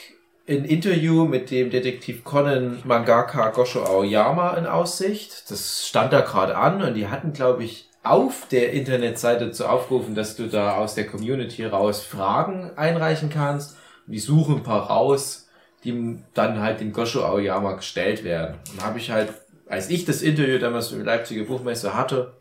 [0.48, 5.50] ein Interview mit dem Detektiv Conan Mangaka Gosho Aoyama in Aussicht.
[5.52, 10.16] Das stand da gerade an und die hatten, glaube ich, auf der Internetseite zu aufgerufen,
[10.16, 13.78] dass du da aus der Community raus Fragen einreichen kannst.
[14.06, 15.50] Und die suchen ein paar raus,
[15.84, 18.58] die dann halt dem Gosho Aoyama gestellt werden.
[18.72, 19.34] Und habe ich halt,
[19.68, 22.34] als ich das Interview damals mit dem Leipziger Buchmesse hatte,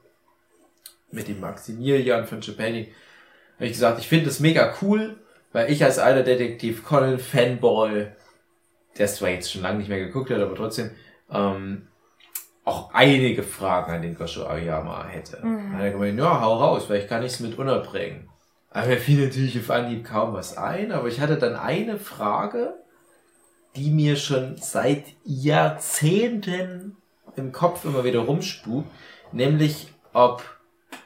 [1.10, 2.92] mit dem Maximilian von Japani,
[3.56, 5.16] habe ich gesagt, ich finde das mega cool,
[5.52, 8.08] weil ich als alter Detektiv Conan Fanboy,
[8.98, 10.90] der zwar jetzt schon lange nicht mehr geguckt hat, aber trotzdem,
[11.30, 11.88] ähm,
[12.66, 15.38] auch einige Fragen an den Gosho Aoyama hätte.
[15.38, 15.70] Mhm.
[15.70, 18.28] Dann hat er gemeint, ja, hau raus, weil ich kann nichts mit unterbringen.
[18.70, 22.74] Aber mir fiel natürlich auf Anhieb kaum was ein, aber ich hatte dann eine Frage,
[23.76, 26.96] die mir schon seit Jahrzehnten
[27.36, 28.90] im Kopf immer wieder rumspukt,
[29.32, 30.42] nämlich ob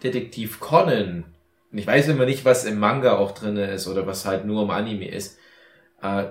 [0.03, 1.25] Detektiv Conan,
[1.71, 4.63] und ich weiß immer nicht, was im Manga auch drinne ist oder was halt nur
[4.63, 5.39] im Anime ist,
[6.03, 6.25] äh,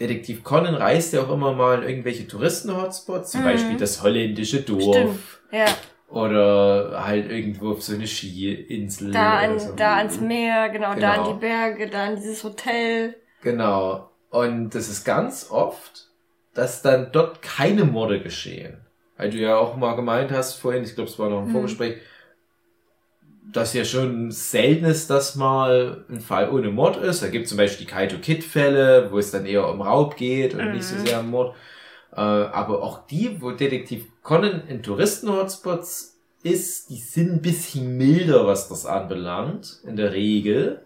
[0.00, 3.44] Detektiv Conan reist ja auch immer mal in irgendwelche Touristen-Hotspots, zum Mhm.
[3.44, 5.20] Beispiel das holländische Dorf Stimmt.
[5.52, 5.66] Ja,
[6.08, 9.10] oder halt irgendwo auf so eine Skiinsel.
[9.12, 9.72] da, an, so.
[9.74, 11.30] da ans Meer, genau, da Genau.
[11.30, 13.16] an die Berge, da an dieses Hotel.
[13.42, 14.10] Genau.
[14.30, 16.08] Und das ist ganz oft,
[16.54, 18.78] dass dann dort keine Morde geschehen.
[19.16, 21.52] Weil du ja auch mal gemeint hast vorhin, ich glaube, es war noch im Mhm.
[23.44, 27.22] Vorgespräch, dass ja schon selten ist, dass mal ein Fall ohne Mord ist.
[27.22, 30.54] Da gibt zum Beispiel die Kaito Kid Fälle, wo es dann eher um Raub geht
[30.54, 30.72] und Mhm.
[30.72, 31.54] nicht so sehr um Mord.
[32.12, 38.46] Äh, aber auch die, wo Detektiv Conan in Touristen-Hotspots ist, die sind ein bisschen milder,
[38.46, 40.80] was das anbelangt, in der Regel.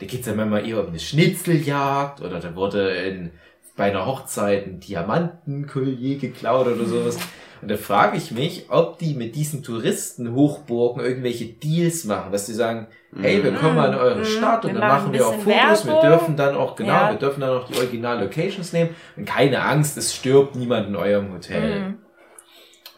[0.00, 3.30] Da geht's ja manchmal eher um eine Schnitzeljagd oder da wurde in,
[3.76, 7.18] bei einer Hochzeit ein Diamantenkollier geklaut oder sowas.
[7.62, 12.52] Und da frage ich mich, ob die mit diesen Touristenhochburgen irgendwelche Deals machen, dass die
[12.52, 12.86] sagen,
[13.18, 14.24] hey, wir kommen mal in eure Mhm.
[14.24, 16.10] Stadt und Wir dann machen wir auch Fotos, wir Werbung.
[16.10, 17.10] dürfen dann auch, genau, Ja.
[17.10, 21.32] wir dürfen dann auch die Original-Locations nehmen und keine Angst, es stirbt niemand in eurem
[21.32, 21.80] Hotel.
[21.80, 21.98] Mhm.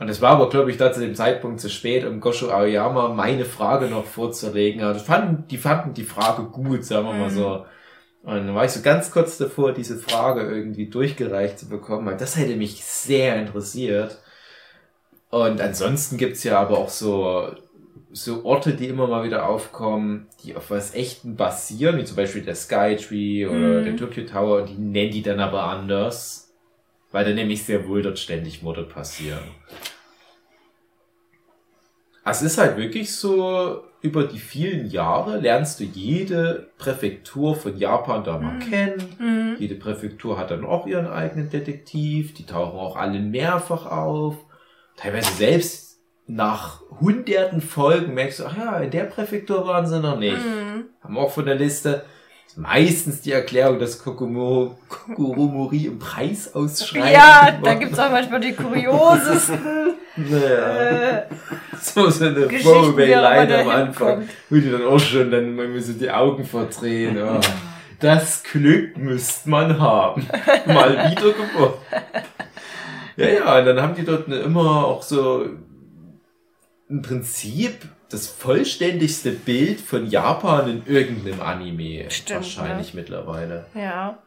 [0.00, 3.08] Und es war aber, glaube ich, da zu dem Zeitpunkt zu spät, um Gosho Aoyama
[3.08, 4.82] meine Frage noch vorzulegen.
[4.82, 7.34] Also fanden, die fanden die Frage gut, sagen wir mal Mhm.
[7.34, 7.64] so.
[8.22, 12.16] Und dann war ich so ganz kurz davor, diese Frage irgendwie durchgereicht zu bekommen, weil
[12.16, 14.18] das hätte mich sehr interessiert.
[15.30, 17.50] Und ansonsten gibt's ja aber auch so,
[18.12, 22.42] so Orte, die immer mal wieder aufkommen, die auf was Echten basieren, wie zum Beispiel
[22.42, 23.84] der Skytree oder Mhm.
[23.84, 26.54] der Tokyo Tower, und die nennen die dann aber anders,
[27.12, 29.40] weil da nämlich sehr wohl dort ständig Morde passieren.
[32.24, 38.22] Es ist halt wirklich so, über die vielen Jahre lernst du jede Präfektur von Japan
[38.22, 39.16] da mal kennen.
[39.18, 39.56] Mhm.
[39.58, 42.34] Jede Präfektur hat dann auch ihren eigenen Detektiv.
[42.34, 44.36] Die tauchen auch alle mehrfach auf.
[45.00, 50.18] Teilweise selbst nach hunderten Folgen merkst du, ach ja, in der Präfektur waren sie noch
[50.18, 50.36] nicht.
[50.36, 50.84] Mhm.
[51.02, 52.04] Haben auch von der Liste
[52.56, 57.12] meistens die Erklärung, dass Kokumo, Kokuromori im Preis ausschreiben.
[57.12, 59.58] Ja, da gibt's auch manchmal die kuriosesten
[60.16, 61.18] Naja.
[61.20, 61.22] äh,
[61.80, 64.28] So so eine Throwaway-Line am Anfang.
[64.50, 67.16] Wo die dann auch schon dann mal so die Augen verdrehen.
[67.22, 67.38] Oh,
[68.00, 70.26] das Glück müsste man haben.
[70.66, 71.74] Mal wieder geboren.
[73.18, 75.44] Ja, ja, und dann haben die dort eine, immer auch so
[76.88, 82.10] im Prinzip das vollständigste Bild von Japan in irgendeinem Anime.
[82.10, 83.66] Stimmt, wahrscheinlich mittlerweile.
[83.74, 84.18] ja.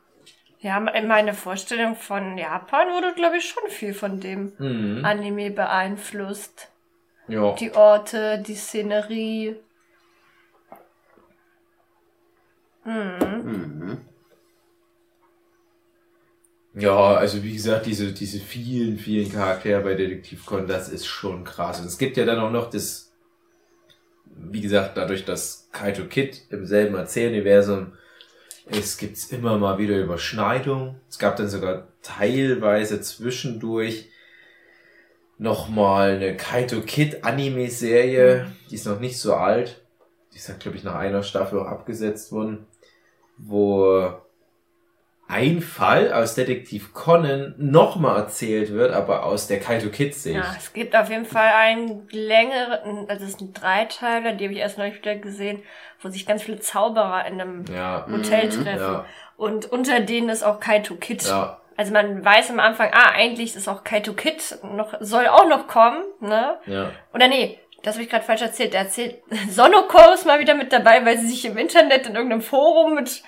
[0.64, 5.04] Ja, meine Vorstellung von Japan wurde, glaube ich, schon viel von dem Mhm.
[5.04, 6.70] Anime beeinflusst.
[7.28, 7.54] Ja.
[7.56, 9.56] Die Orte, die Szenerie.
[12.84, 13.42] Mhm.
[13.44, 13.98] Mhm.
[16.74, 21.44] Ja, also wie gesagt, diese, diese vielen, vielen Charaktere bei Detektiv Con, das ist schon
[21.44, 21.82] krass.
[21.82, 23.12] Und es gibt ja dann auch noch das,
[24.26, 27.94] wie gesagt, dadurch, dass Kaito Kid im selben Erzähluniversum
[28.68, 30.96] ist, gibt's immer mal wieder Überschneidungen.
[31.10, 34.08] Es gab dann sogar teilweise zwischendurch
[35.38, 39.84] nochmal eine Kaito Kid Anime-Serie, die ist noch nicht so alt.
[40.32, 42.66] Die ist, glaube ich, nach einer Staffel auch abgesetzt worden,
[43.38, 44.14] wo
[45.32, 50.36] ein Fall aus Detektiv Conan nochmal erzählt wird, aber aus der Kaito Kid Sicht.
[50.36, 54.54] Ja, es gibt auf jeden Fall einen längeren, also es ist ein Dreiteiler, die habe
[54.54, 55.64] ich erst neulich wieder gesehen,
[56.02, 58.80] wo sich ganz viele Zauberer in einem Ja, Hotel Mhm, treffen.
[58.80, 59.06] ja,
[59.38, 61.24] Und unter denen ist auch Kaito Kid.
[61.24, 65.48] ja, Also man weiß am Anfang, ah, eigentlich ist auch Kaito Kid noch, soll auch
[65.48, 66.58] noch kommen, ne?
[66.66, 66.92] ja.
[67.14, 68.74] Oder nee, das habe ich gerade falsch erzählt.
[68.74, 69.16] Der erzählt,
[69.50, 73.24] Sonoko ist mal wieder mit dabei, weil sie sich im Internet in irgendeinem Forum mit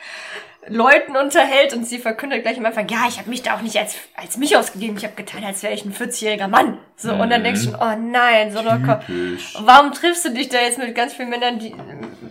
[0.68, 3.78] Leuten unterhält und sie verkündet gleich am Anfang, ja, ich habe mich da auch nicht
[3.78, 6.78] als, als mich ausgegeben, ich habe getan, als wäre ich ein 40-jähriger Mann.
[6.96, 7.44] So, und dann Mhm.
[7.46, 9.56] denkst du, schon, oh nein, Sonoko, Typisch.
[9.60, 11.76] warum triffst du dich da jetzt mit ganz vielen Männern, die,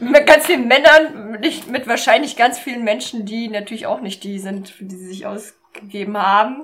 [0.00, 4.38] mit ganz vielen Männern, nicht mit wahrscheinlich ganz vielen Menschen, die natürlich auch nicht die
[4.38, 6.62] sind, für die sie sich ausgegeben haben.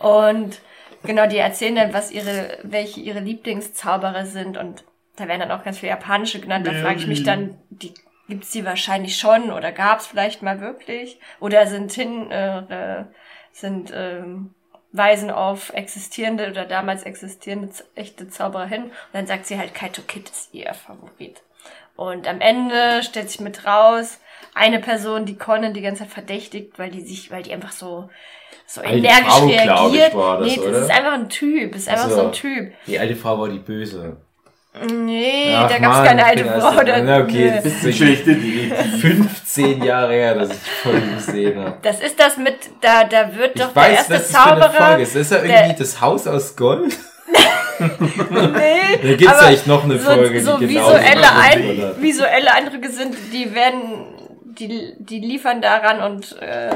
[0.00, 0.60] Und
[1.04, 4.84] genau, die erzählen dann, was ihre, welche ihre Lieblingszauberer sind und
[5.16, 6.66] da werden dann auch ganz viele japanische genannt.
[6.66, 7.94] Da frage ich mich dann, die
[8.28, 11.18] gibt's die wahrscheinlich schon oder gab's vielleicht mal wirklich?
[11.40, 12.58] Oder sind hin, äh,
[13.00, 13.04] äh,
[13.52, 14.54] sind ähm,
[14.92, 20.02] weisen auf existierende oder damals existierende echte Zauberer hin und dann sagt sie halt Kaito
[20.02, 21.42] Kid ist ihr Favorit.
[21.96, 24.20] Und am Ende stellt sich mit raus,
[24.54, 28.10] eine Person, die Conan die ganze Zeit verdächtigt, weil die sich, weil die einfach so,
[28.66, 30.14] so Alte energisch Frau, glaub ich, reagiert.
[30.14, 30.78] war das, nee, das oder?
[30.78, 32.16] ist einfach ein Typ, ist einfach Ach so.
[32.16, 32.72] so ein Typ.
[32.86, 34.18] Die alte Frau war die Böse.
[34.92, 36.82] Nee, Ach, da gab's Mann, keine ich alte bin Frau.
[36.84, 37.60] Da, Na, okay, nee.
[37.64, 39.00] das ist Schlechte Detektiv.
[39.00, 41.74] 15 Jahre her, dass ich die Folge gesehen habe.
[41.82, 44.50] Das ist das mit, da, da wird Ich doch der weiß, erste was das für
[44.50, 44.86] eine Zauberer.
[44.86, 45.14] Folge ist.
[45.14, 46.96] Das ist ja irgendwie das Haus aus Gold.
[47.78, 52.54] Nee, Da gibt's aber vielleicht noch eine so, Folge, so die genau visuelle, ein, visuelle
[52.54, 53.82] Eindrücke sind, die werden,
[54.56, 56.70] die, die liefern daran und äh,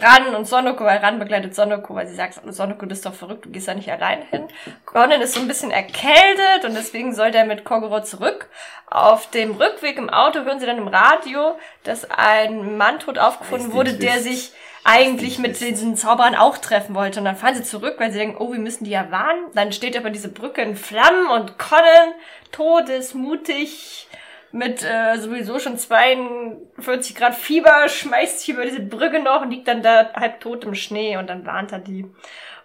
[0.00, 3.44] ran und Sonoko, weil ran begleitet Sonoko, weil sie sagt, Sonoko, du bist doch verrückt,
[3.44, 4.44] du gehst da nicht allein hin.
[4.86, 8.48] Conan ist so ein bisschen erkältet und deswegen soll der mit Kogoro zurück.
[8.86, 13.72] Auf dem Rückweg im Auto hören sie dann im Radio, dass ein Mann tot aufgefunden
[13.72, 14.52] wurde, der sich
[14.84, 17.20] eigentlich mit diesen Zauberern auch treffen wollte.
[17.20, 19.44] Und dann fahren sie zurück, weil sie denken, oh, wir müssen die ja warnen.
[19.54, 22.14] Dann steht aber diese Brücke in Flammen und Conan,
[22.50, 24.08] todesmutig,
[24.52, 29.68] mit äh, sowieso schon 42 Grad Fieber, schmeißt sich über diese Brücke noch und liegt
[29.68, 32.06] dann da halb tot im Schnee und dann warnt er die.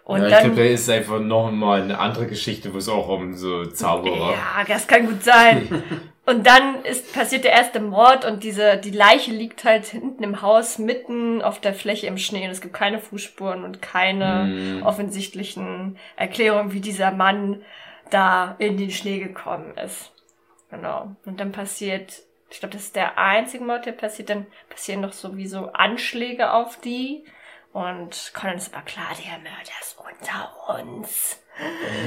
[0.04, 2.88] Und ja, ich dann, glaube, da ist einfach noch mal eine andere Geschichte, wo es
[2.88, 4.32] auch um so Zauberer.
[4.32, 5.82] ja, das kann gut sein.
[6.24, 10.42] Und dann ist passiert der erste Mord und diese die Leiche liegt halt hinten im
[10.42, 14.82] Haus mitten auf der Fläche im Schnee und es gibt keine Fußspuren und keine Mhm.
[14.82, 17.62] offensichtlichen Erklärungen, wie dieser Mann
[18.10, 20.12] da in den Schnee gekommen ist.
[20.70, 21.16] Genau.
[21.24, 22.12] Und dann passiert,
[22.50, 26.78] ich glaube, das ist der einzige Mord, der passiert, dann passieren noch sowieso Anschläge auf
[26.80, 27.24] die.
[27.72, 31.38] Und Conan ist aber klar, der Mörder ist unter uns.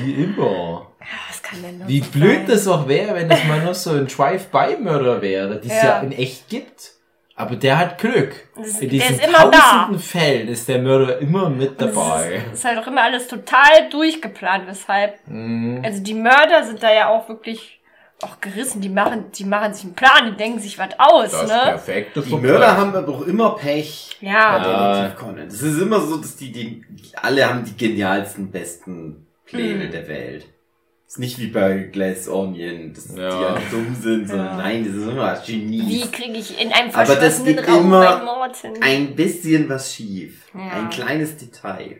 [0.03, 0.88] Wie immer.
[1.01, 2.47] Ja, was kann denn nur Wie so blöd sein?
[2.47, 5.84] das auch wäre, wenn das mal noch so ein Drive-by-Mörder wäre, die es ja.
[5.86, 5.99] Ja.
[6.01, 6.91] in echt gibt.
[7.36, 8.49] Aber der hat Glück.
[8.55, 9.57] Das In diesen ist immer da.
[9.59, 12.43] tausenden Fällen ist der Mörder immer mit Und dabei.
[12.47, 15.16] Ist, ist halt auch immer alles total durchgeplant, weshalb.
[15.28, 15.82] Mhm.
[15.84, 17.80] Also die Mörder sind da ja auch wirklich
[18.24, 18.82] auch gerissen.
[18.82, 21.59] Die machen, die machen sich einen Plan, die denken sich was aus, Das ne?
[21.65, 24.59] perfekte Die Mörder haben aber auch immer Pech Ja.
[24.59, 25.47] bei Conan.
[25.47, 26.84] Es ist immer so, dass die, die,
[27.22, 29.91] alle haben die genialsten, besten Pläne Mhm.
[29.91, 30.45] der Welt.
[31.07, 33.30] ist nicht wie bei Glass Onion, dass die Ja.
[33.30, 34.55] alle dumm sind, sondern Ja.
[34.55, 35.88] nein, das ist immer Genies.
[35.89, 38.74] Wie kriege ich in einem Aber das verschlossenen geht Raum immer einen Mord hin?
[38.80, 40.45] Ein bisschen was schief.
[40.53, 40.69] Ja.
[40.69, 41.99] Ein kleines Detail.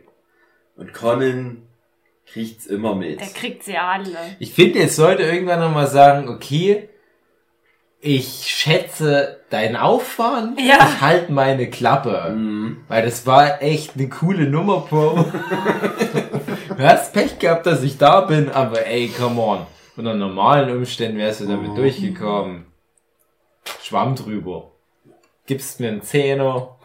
[0.78, 1.64] Und Conan
[2.34, 3.20] kriegt's immer mit.
[3.20, 4.16] Der kriegt sie alle.
[4.40, 6.90] Ich finde, jetzt sollte irgendwann nochmal sagen, okay,
[8.00, 10.76] ich schätze deinen Aufwand, Ja.
[10.78, 12.32] ich halte meine Klappe.
[12.32, 12.84] Mhm.
[12.88, 15.26] Weil das war echt eine coole Nummer, Bro.
[16.78, 19.66] du hast Pech gehabt, dass ich da bin, aber ey, come on.
[19.98, 21.76] Unter normalen Umständen wärst du damit Oh.
[21.76, 22.66] durchgekommen.
[23.84, 24.72] Schwamm drüber.
[25.46, 26.78] Gibst mir einen Zehner.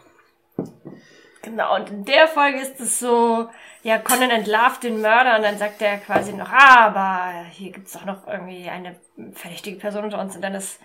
[1.41, 3.47] Genau, und in der Folge ist es so,
[3.87, 7.93] ja, Conan entlarvt den Mörder und dann sagt er quasi noch, ah, aber hier gibt's
[7.93, 8.97] doch noch irgendwie eine
[9.31, 10.81] verdächtige Person unter uns und dann ist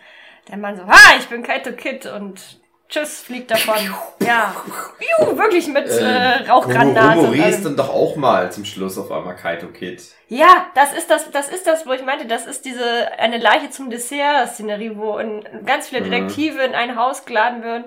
[0.48, 3.92] der Mann so, ah, ich bin Kaito Kid und tschüss, fliegt davon.
[4.24, 4.55] Ja,
[5.00, 7.16] Piu, wirklich mit äh, Rauchgranate.
[7.22, 10.00] Homo und ist dann doch auch mal zum Schluss auf einmal Kaito Kid.
[10.28, 13.70] Ja, das ist das, das ist das, wo ich meinte, das ist diese eine Leiche
[13.70, 16.11] zum Dessert-Szenerie, wo in, ganz viele Mhm.
[16.11, 17.84] Detektive in ein Haus geladen werden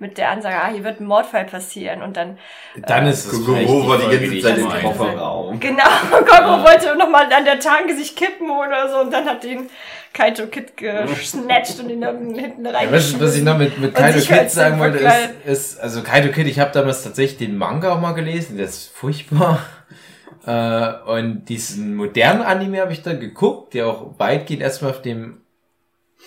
[0.00, 2.38] mit der Ansage, ah, hier wird ein Mordfall passieren und dann
[2.86, 4.68] Dann ist es Kokoro war die ganze Zeit im.
[4.68, 5.58] Kofferraum.
[5.60, 9.68] Genau, Goggo wollte nochmal an der Tanke sich kippen oder so und dann hat ihn
[10.14, 12.92] Kaito Kid gesnatcht und ihn dann hinten Ja, rein.
[12.92, 16.02] was, was ich noch mit, mit Kaido sich halt Kid sagen wollte, ist, ist, also
[16.02, 19.58] Kaido Kid, ich habe damals tatsächlich den Manga auch mal gelesen, der ist furchtbar.
[20.46, 25.42] Äh, und diesen modernen Anime habe ich dann geguckt, der auch weitgehend erstmal auf dem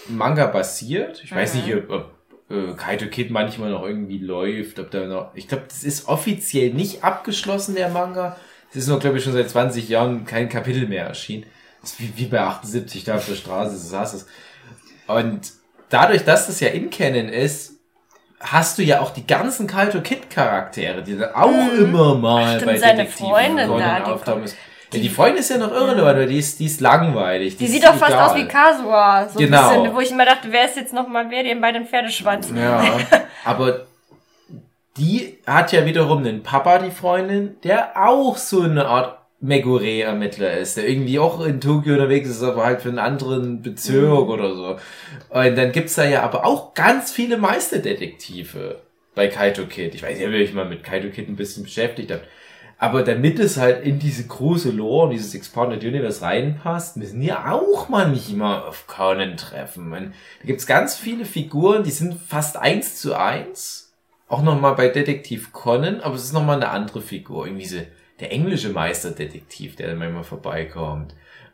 [0.07, 1.21] Manga basiert.
[1.23, 1.61] Ich weiß Mhm.
[1.61, 2.11] nicht, ob, ob
[2.51, 5.31] äh, Kaito Kid manchmal noch irgendwie läuft, ob da noch.
[5.35, 8.37] Ich glaube, das ist offiziell nicht abgeschlossen, der Manga.
[8.69, 11.45] Es ist nur, glaube ich, schon seit 20 Jahren kein Kapitel mehr erschienen.
[11.81, 14.27] Das ist wie, wie bei 78 da auf der Straße, so saß es.
[15.07, 15.51] Und
[15.89, 17.73] dadurch, dass das ja in Canon ist,
[18.39, 22.49] hast du ja auch die ganzen Kaito Kid Charaktere, die dann auch immer mal Mhm.
[22.59, 24.55] Stimmt, bei seine Detektiven Freundin da, auftauchen kommt-
[24.91, 25.03] müssen.
[25.03, 27.57] Ja, die Freundin ist ja noch irrelevant, weil die ist, die ist langweilig.
[27.57, 28.29] Die ist sieht doch fast egal.
[28.29, 29.27] aus wie Kasua.
[29.29, 29.69] So Genau.
[29.69, 32.51] ein bisschen, wo ich immer dachte, wer ist jetzt nochmal wer, den bei den Pferdeschwanz?
[32.55, 32.83] Ja,
[33.45, 33.85] aber
[34.97, 40.77] die hat ja wiederum einen Papa, die Freundin, der auch so eine Art Megure-Ermittler ist,
[40.77, 44.77] der irgendwie auch in Tokio unterwegs ist, aber halt für einen anderen Bezirk oder so.
[45.29, 48.81] Und dann gibt's da ja aber auch ganz viele Meisterdetektive
[49.15, 49.95] bei Kaito Kid.
[49.95, 52.25] Ich weiß nicht, ob ihr euch mal mit Kaito Kid ein bisschen beschäftigt habt.
[52.81, 57.31] Aber damit es halt in diese große Lore, in dieses Expanded Universe reinpasst, müssen die
[57.31, 59.93] auch manchmal auf Conan treffen.
[59.93, 63.93] Und da gibt's ganz viele Figuren, die sind fast eins zu eins.
[64.27, 67.45] Auch nochmal bei Detektiv Conan, aber es ist nochmal eine andere Figur.
[67.45, 67.77] Irgendwie so
[68.19, 71.13] der englische Meisterdetektiv, der dann manchmal vorbeikommt.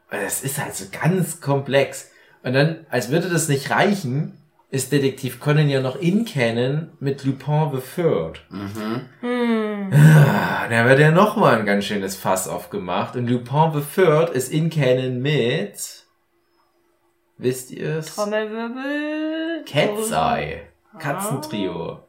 [0.10, 2.10] Und das ist halt so ganz komplex.
[2.42, 4.37] Und dann, als würde das nicht reichen,
[4.70, 8.42] ist Detektiv Conan ja noch in Canon mit Lupin the Third.
[8.50, 9.94] Hm.
[9.94, 13.16] Ah, Da wird ja nochmal ein ganz schönes Fass aufgemacht.
[13.16, 16.06] Und Lupin the Third ist in Canon mit,
[17.38, 18.16] wisst ihr es?
[18.16, 19.64] Trommelwirbel.
[19.66, 20.62] Cat's Eye.
[21.00, 22.04] Katzentrio.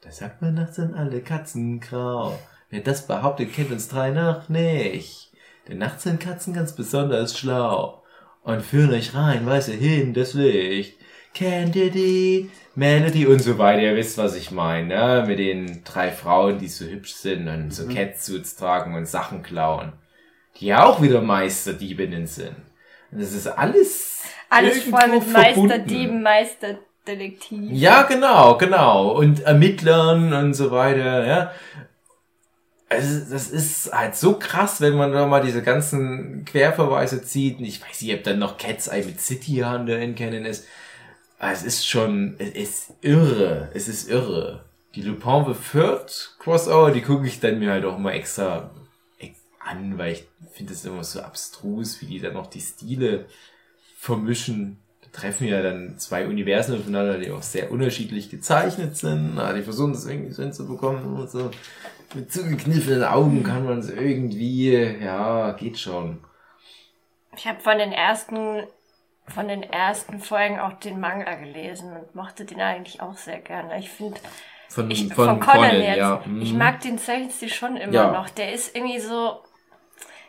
[0.00, 2.38] Da sagt man, nachts sind alle Katzen grau.
[2.70, 5.30] Wer das behauptet, kennt uns drei noch nicht.
[5.68, 8.02] Denn nachts sind Katzen ganz besonders schlau.
[8.42, 10.98] Und führen euch rein, weiße hin, das Licht.
[11.34, 13.82] Candidate, Melody und so weiter.
[13.82, 15.24] Ihr wisst, was ich meine, ne?
[15.26, 19.92] Mit den drei Frauen, die so hübsch sind und so Catsuits tragen und Sachen klauen.
[20.58, 22.56] Die ja auch wieder Meisterdiebinnen sind.
[23.10, 25.68] Und das ist alles Alles voll mit verbunden.
[25.68, 27.70] Meisterdieben, Meisterdetektiv.
[27.72, 29.12] Ja, genau, genau.
[29.12, 31.52] Und Ermittlern und so weiter, ja.
[32.88, 37.58] Also, das ist halt so krass, wenn man da mal diese ganzen Querverweise zieht.
[37.60, 40.66] Ich weiß nicht, ob dann noch Cat's Eye mit City Hunter in Canon ist.
[41.42, 44.64] Ah, Es ist schon, es ist irre, es ist irre.
[44.94, 48.70] Die Lupin the Third Crossover, die gucke ich dann mir halt auch immer extra
[49.18, 53.26] ex- an, weil ich finde es immer so abstrus, wie die dann noch die Stile
[53.98, 54.78] vermischen.
[55.02, 59.34] Da treffen ja dann zwei Universen aufeinander, die auch sehr unterschiedlich gezeichnet sind.
[59.34, 61.50] Na, die versuchen das irgendwie so hinzubekommen und so.
[62.14, 66.18] Mit zugekniffenen Augen kann man es irgendwie, ja, geht schon.
[67.36, 68.62] Ich habe von den ersten
[69.34, 73.78] von den ersten Folgen auch den Manga gelesen und mochte den eigentlich auch sehr gerne.
[73.78, 74.20] Ich finde
[74.68, 75.96] Von, ich, von, von, Conan, Conan, jetzt.
[75.96, 76.22] ja.
[76.40, 76.58] Ich mhm.
[76.58, 78.12] mag den Zeichenstil schon immer Ja.
[78.12, 78.28] noch.
[78.30, 79.40] Der ist irgendwie so,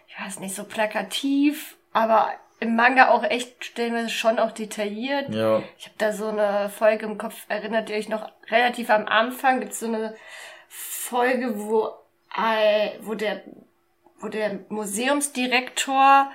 [0.07, 2.29] ich weiß nicht, so plakativ, aber
[2.59, 5.29] im Manga auch echt stellenweise schon auch detailliert.
[5.33, 5.61] Ja.
[5.77, 9.59] Ich habe da so eine Folge im Kopf, erinnert ihr euch noch relativ am Anfang,
[9.59, 10.15] gibt es so eine
[10.69, 11.89] Folge, wo,
[13.01, 13.43] wo der,
[14.19, 16.31] wo der Museumsdirektor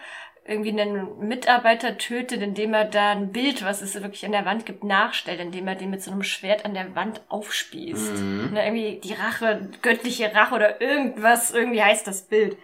[0.48, 4.64] irgendwie einen Mitarbeiter tötet, indem er da ein Bild, was es wirklich an der Wand
[4.64, 8.14] gibt, nachstellt, indem er den mit so einem Schwert an der Wand aufspießt.
[8.52, 12.56] Ne, irgendwie die Rache, göttliche Rache oder irgendwas, irgendwie heißt das Bild.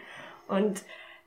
[0.49, 0.83] Und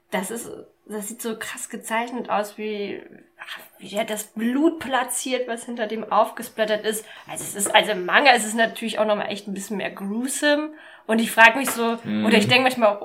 [0.09, 0.49] das ist,
[0.87, 3.03] das sieht so krass gezeichnet aus, wie,
[3.39, 7.05] ach, wie der das Blut platziert, was hinter dem aufgesplattert ist.
[7.29, 9.91] Also es ist, also im Manga ist es natürlich auch nochmal echt ein bisschen mehr
[9.91, 10.71] gruesome.
[11.05, 12.99] Und ich frage mich so, oder ich denke manchmal,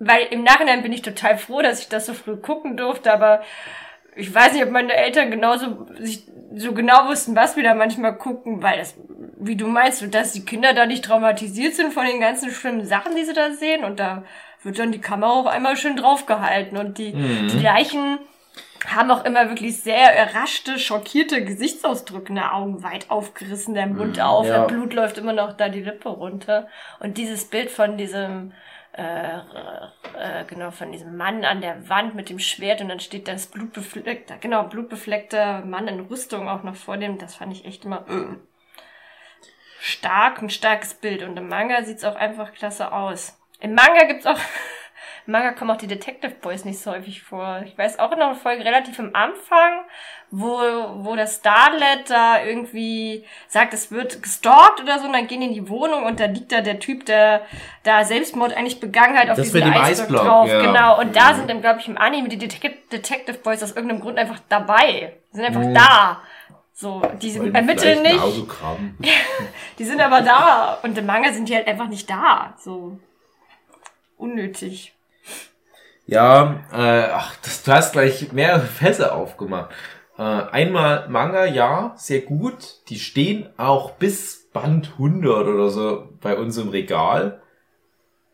[0.00, 3.42] weil im Nachhinein bin ich total froh, dass ich das so früh gucken durfte, aber
[4.16, 6.24] ich weiß nicht, ob meine Eltern genauso sich
[6.56, 8.96] so genau wussten, was wir da manchmal gucken, weil das,
[9.38, 13.14] wie du meinst, dass die Kinder da nicht traumatisiert sind von den ganzen schlimmen Sachen,
[13.14, 14.24] die sie da sehen und da
[14.62, 18.18] wird dann die Kamera auch einmal schön draufgehalten und die, die Leichen
[18.86, 22.52] haben auch immer wirklich sehr überraschte, schockierte Gesichtsausdrücke, ne?
[22.52, 24.60] Augen weit aufgerissen, der Mund auf, ja.
[24.60, 28.52] der Blut läuft immer noch da die Lippe runter und dieses Bild von diesem
[28.92, 29.38] äh,
[30.18, 33.46] äh, genau, von diesem Mann an der Wand mit dem Schwert und dann steht das
[33.46, 37.18] blutbefleckte, genau, blutbefleckte Mann in Rüstung auch noch vor dem.
[37.18, 38.36] Das fand ich echt immer äh,
[39.80, 41.22] stark, ein starkes Bild.
[41.22, 43.38] Und im Manga sieht's auch einfach klasse aus.
[43.60, 44.38] Im Manga gibt's auch,
[45.30, 47.62] im Manga kommen auch die Detective Boys nicht so häufig vor.
[47.64, 49.84] Ich weiß auch noch eine Folge relativ am Anfang,
[50.32, 50.58] wo,
[51.04, 55.46] wo das Starlet da irgendwie sagt, es wird gestalkt oder so, und dann gehen die
[55.46, 57.42] in die Wohnung und da liegt da der Typ, der
[57.84, 60.48] da Selbstmord eigentlich begangen hat, auf Das diesem Eisblock drauf.
[60.48, 60.62] ja.
[60.62, 60.98] Genau.
[61.00, 64.40] Und da sind dann, glaube ich, im Anime die Detective, Boys aus irgendeinem Grund einfach
[64.48, 65.12] dabei.
[65.32, 65.74] Die sind einfach Mhm.
[65.74, 66.22] da.
[66.74, 68.18] So, die Wollen ermitteln nicht.
[69.78, 70.78] Die sind aber da.
[70.82, 72.54] Und im Manga sind die halt einfach nicht da.
[72.58, 72.98] So
[74.16, 74.92] unnötig.
[76.10, 79.70] Ja, äh, ach, das, du hast gleich mehrere Fässer aufgemacht.
[80.18, 82.80] Äh, einmal Manga, ja, sehr gut.
[82.88, 87.40] Die stehen auch bis Band 100 oder so bei uns im Regal.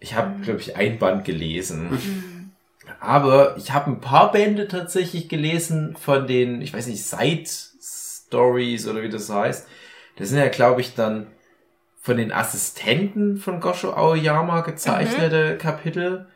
[0.01, 2.53] Ich habe, glaube ich, ein Band gelesen.
[2.99, 7.45] Aber ich habe ein paar Bände tatsächlich gelesen von den, ich weiß nicht, Side
[7.79, 9.69] Stories oder wie das heißt.
[10.17, 11.27] Das sind ja, glaube ich, dann
[12.01, 16.29] von den Assistenten von Gosho Aoyama gezeichnete Kapitel.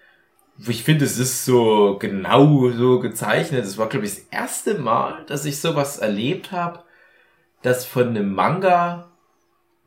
[0.68, 3.64] Ich finde, es ist so genau so gezeichnet.
[3.64, 6.80] Es war, glaube ich, das erste Mal, dass ich sowas erlebt habe,
[7.62, 9.10] dass von einem Manga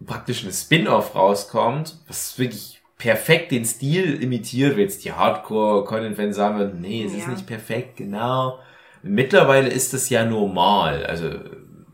[0.05, 6.57] praktisch ein Spin-off rauskommt, was wirklich perfekt den Stil imitiert, wie jetzt die Hardcore-Conan-Fans sagen
[6.57, 7.29] würden, nee, es ist Ja.
[7.29, 8.59] nicht perfekt, genau.
[9.01, 11.05] Mittlerweile ist das ja normal.
[11.05, 11.29] Also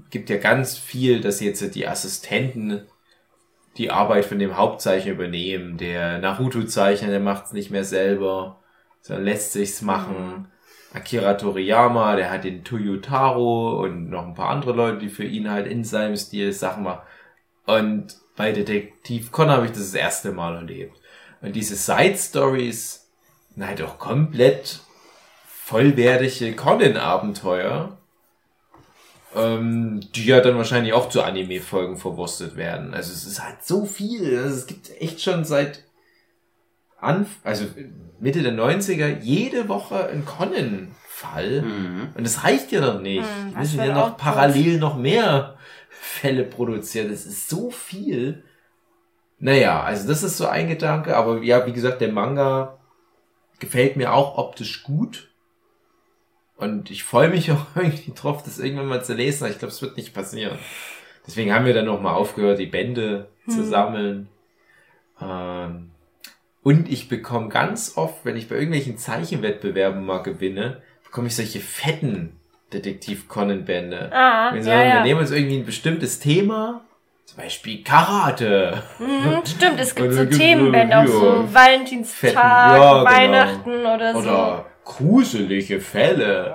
[0.10, 2.84] gibt ja ganz viel, dass jetzt die Assistenten
[3.78, 5.78] die Arbeit von dem Hauptzeichner übernehmen.
[5.78, 8.59] Der Naruto-Zeichner, der macht's nicht mehr selber,
[9.02, 10.48] sondern lässt sich's machen.
[10.94, 15.50] Akira Toriyama, der hat den Toyotaro und noch ein paar andere Leute, die für ihn
[15.50, 17.02] halt in seinem Stil Sachen machen.
[17.66, 21.00] Und bei Detektiv Conan habe ich das das erste Mal erlebt.
[21.42, 23.08] Und diese Side Stories,
[23.54, 24.80] sind halt auch komplett
[25.46, 27.98] vollwertige Conan-Abenteuer,
[29.36, 32.94] ähm, die ja dann wahrscheinlich auch zu Anime-Folgen verwurstet werden.
[32.94, 34.38] Also es ist halt so viel.
[34.38, 35.84] Also es gibt echt schon seit
[37.02, 37.66] Anf also
[38.20, 41.62] Mitte der 90er jede Woche einen Conan-Fall.
[41.62, 42.08] Mhm.
[42.16, 43.24] Und das reicht ja noch nicht.
[43.26, 45.56] Hm, Wir was müssen ja ein noch parallel noch mehr
[45.90, 47.10] Fälle produzieren.
[47.10, 48.44] Das ist so viel.
[49.40, 51.16] Naja, also das ist so ein Gedanke.
[51.16, 52.78] Aber ja, wie gesagt, der Manga
[53.60, 55.30] gefällt mir auch optisch gut.
[56.58, 59.44] Und ich freue mich auch irgendwie drauf, das irgendwann mal zu lesen.
[59.46, 60.60] Aber ich glaube, es wird nicht passieren.
[61.26, 63.66] Deswegen haben wir dann noch mal aufgehört, die Bände zu Hm.
[63.70, 64.30] sammeln.
[65.22, 65.92] Ähm,
[66.70, 71.60] und ich bekomme ganz oft, wenn ich bei irgendwelchen Zeichenwettbewerben mal gewinne, bekomme ich solche
[71.62, 72.34] fetten
[72.74, 74.12] Detektiv-Conan-Bände.
[74.14, 75.04] Ah, Wenn sie ja, sagen, wir ja.
[75.04, 76.82] nehmen uns irgendwie ein bestimmtes Thema,
[77.26, 78.84] zum Beispiel Karate.
[79.00, 83.06] Mhm, stimmt, es gibt so Themenbände, auch so ja, Valentinstag, fetten- ja, genau.
[83.06, 84.20] Weihnachten oder so.
[84.20, 86.54] Oder gruselige Fälle.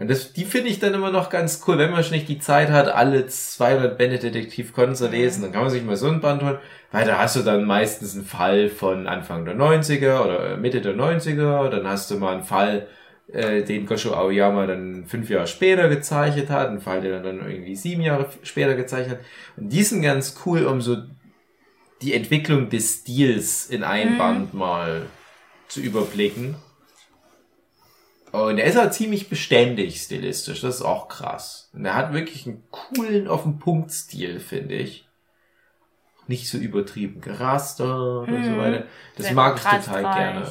[0.00, 2.38] Und das, die finde ich dann immer noch ganz cool, wenn man schon nicht die
[2.38, 6.08] Zeit hat, alle 200 Bände Detektiv Conan zu lesen, dann kann man sich mal so
[6.08, 6.58] ein Band holen,
[6.90, 10.94] weil da hast du dann meistens einen Fall von Anfang der 90er oder Mitte der
[10.94, 12.86] 90er, dann hast du mal einen Fall,
[13.30, 17.46] äh, den Gosho Aoyama dann fünf Jahre später gezeichnet hat, einen Fall, den er dann
[17.46, 19.24] irgendwie sieben Jahre später gezeichnet hat.
[19.58, 20.96] Und die sind ganz cool, um so
[22.00, 25.02] die Entwicklung des Stils in einem Band mal
[25.68, 26.56] zu überblicken.
[28.32, 31.68] Und er ist halt ziemlich beständig stilistisch, das ist auch krass.
[31.72, 35.06] Und er hat wirklich einen coolen auf den Punkt Stil, finde ich.
[36.28, 38.84] Nicht so übertrieben gerastert und so weiter.
[39.16, 40.46] Das Sehr mag ich total gerne.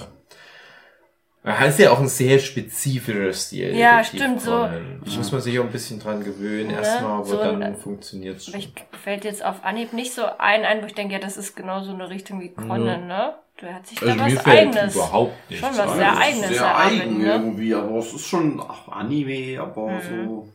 [1.42, 3.74] Er hat ja auch ein sehr spezifischer Stil.
[3.74, 4.52] Ja, stimmt, so.
[4.52, 5.02] Conan.
[5.06, 6.74] Da muss man sich auch ein bisschen dran gewöhnen Ne?
[6.74, 8.56] erstmal, aber So dann ein- funktioniert's schon.
[8.60, 11.56] ich fällt jetzt auf Anhieb nicht so ein, ein, wo ich denke, ja, das ist
[11.56, 13.36] genau so eine Richtung wie Conan, ne?
[13.60, 14.96] Du hat sich da Also mir was fällt Eigenes.
[14.96, 17.26] überhaupt nichts Schon was sehr das ist Eigenes Sehr erarbeitet, eigen ne?
[17.34, 20.02] irgendwie, aber es ist schon auch Anime, aber Mhm.
[20.28, 20.50] so.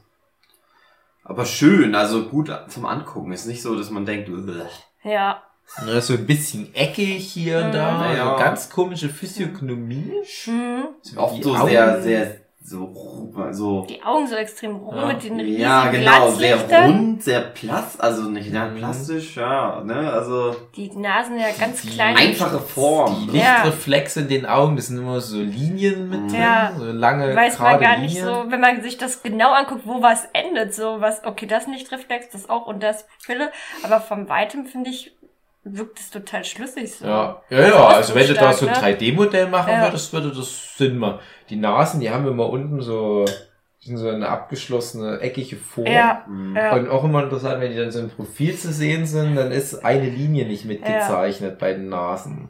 [1.25, 3.33] Aber schön, also gut zum Angucken.
[3.33, 4.65] Ist nicht so, dass man denkt, "Bleh."
[5.03, 5.43] Ja.
[5.87, 8.17] Ne, so ein bisschen eckig hier und da, Mhm.
[8.17, 8.31] Ja.
[8.33, 10.13] so ganz komische Physiognomie.
[10.47, 10.85] Mhm.
[11.01, 11.69] So oft so Augen.
[11.69, 12.37] sehr, sehr,
[12.67, 13.85] so, so.
[13.91, 15.07] Die Augen so extrem rund Ja.
[15.09, 18.77] mit den riesigen Ja, genau, sehr rund, sehr plast, also nicht sehr Mhm.
[18.79, 22.17] plastisch, ja, ne, also Die Nasen ja ganz Die klein.
[22.17, 23.29] einfache Form.
[23.31, 23.57] Die Ja.
[23.65, 26.73] Lichtreflexe in den Augen, das sind immer so Linien mit drin, Ja.
[26.75, 28.27] so lange, weiß man gar nicht Linien.
[28.47, 32.31] so, wenn man sich das genau anguckt, wo was endet, so was, okay, das Lichtreflex,
[32.31, 33.53] das auch und das Pille,
[33.83, 35.13] aber vom Weitem finde ich,
[35.67, 37.07] wirkt es total schlüssig so.
[37.07, 39.83] Ja, ja, ja, also wenn du da so ein Ausdrucksstark, 3D-Modell machen Ja.
[39.85, 41.21] würdest, würde das Sinn machen.
[41.51, 43.25] Die Nasen, die haben immer unten so,
[43.81, 45.87] sind so eine abgeschlossene, eckige Form.
[45.87, 46.57] Ja, Mhm.
[46.57, 46.75] ja.
[46.75, 49.85] Und auch immer interessant, wenn die dann so im Profil zu sehen sind, dann ist
[49.85, 52.49] eine Linie nicht mitgezeichnet bei den Nasen.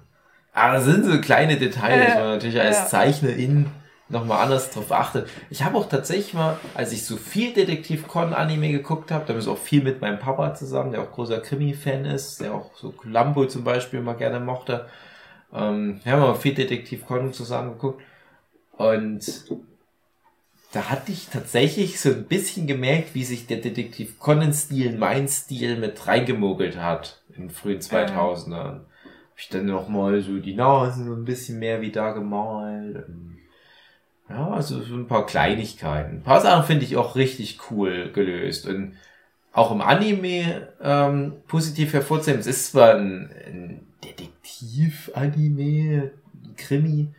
[0.52, 2.86] Aber das sind so kleine Details, Ja, wo man natürlich als ja.
[2.86, 3.66] Zeichnerin
[4.08, 5.28] nochmal anders drauf achtet.
[5.50, 9.34] Ich habe auch tatsächlich mal, als ich so viel Detektiv Con Anime geguckt habe, da
[9.34, 12.92] ist auch viel mit meinem Papa zusammen, der auch großer Krimi-Fan ist, der auch so
[12.92, 14.86] Columbo zum Beispiel mal gerne mochte.
[15.52, 18.02] Ähm, wir haben mal viel Detektiv Con zusammen geguckt.
[18.76, 19.44] Und
[20.72, 25.28] da hatte ich tatsächlich so ein bisschen gemerkt, wie sich der Detektiv Conan-Stil, in mein
[25.28, 28.54] Stil mit reingemogelt hat in den frühen 2000ern.
[28.54, 33.06] Hab ich dann noch mal so die Nasen so ein bisschen mehr wie da gemalt.
[34.28, 36.18] Ja, also so ein paar Kleinigkeiten.
[36.18, 38.66] Ein paar Sachen finde ich auch richtig cool gelöst.
[38.66, 38.96] Und
[39.52, 42.40] auch im Anime ähm, positiv hervorzuheben.
[42.40, 46.10] Es ist zwar ein, ein Detektiv-Anime,
[46.42, 47.14] ein Krimi,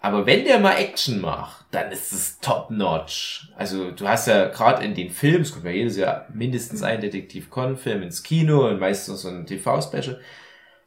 [0.00, 3.50] aber wenn der mal Action macht, dann ist es top-notch.
[3.56, 7.00] Also du hast ja gerade in den Filmen, es kommt ja jedes Jahr mindestens ein
[7.00, 10.20] Detektiv-Con-Film ins Kino und meistens so ein TV-Special.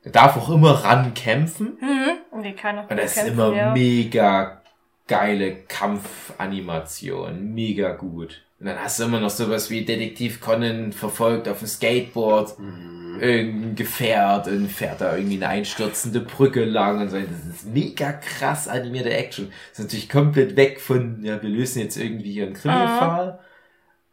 [0.05, 1.77] Der darf auch immer rankämpfen.
[1.79, 2.11] Mhm.
[2.31, 3.73] Und die kann auch Und das ist kämpfen, immer ja.
[3.73, 4.61] mega
[5.07, 7.53] geile Kampfanimation.
[7.53, 8.43] Mega gut.
[8.61, 13.17] Und dann hast du immer noch sowas wie Detektiv Conan verfolgt auf dem Skateboard Mhm.
[13.19, 17.17] irgendein Gefährt und fährt da irgendwie eine einstürzende Brücke lang und so.
[17.19, 19.47] Das ist mega krass animierte Action.
[19.71, 23.39] Das ist natürlich komplett weg von, ja, wir lösen jetzt irgendwie hier einen Krimi-Fall.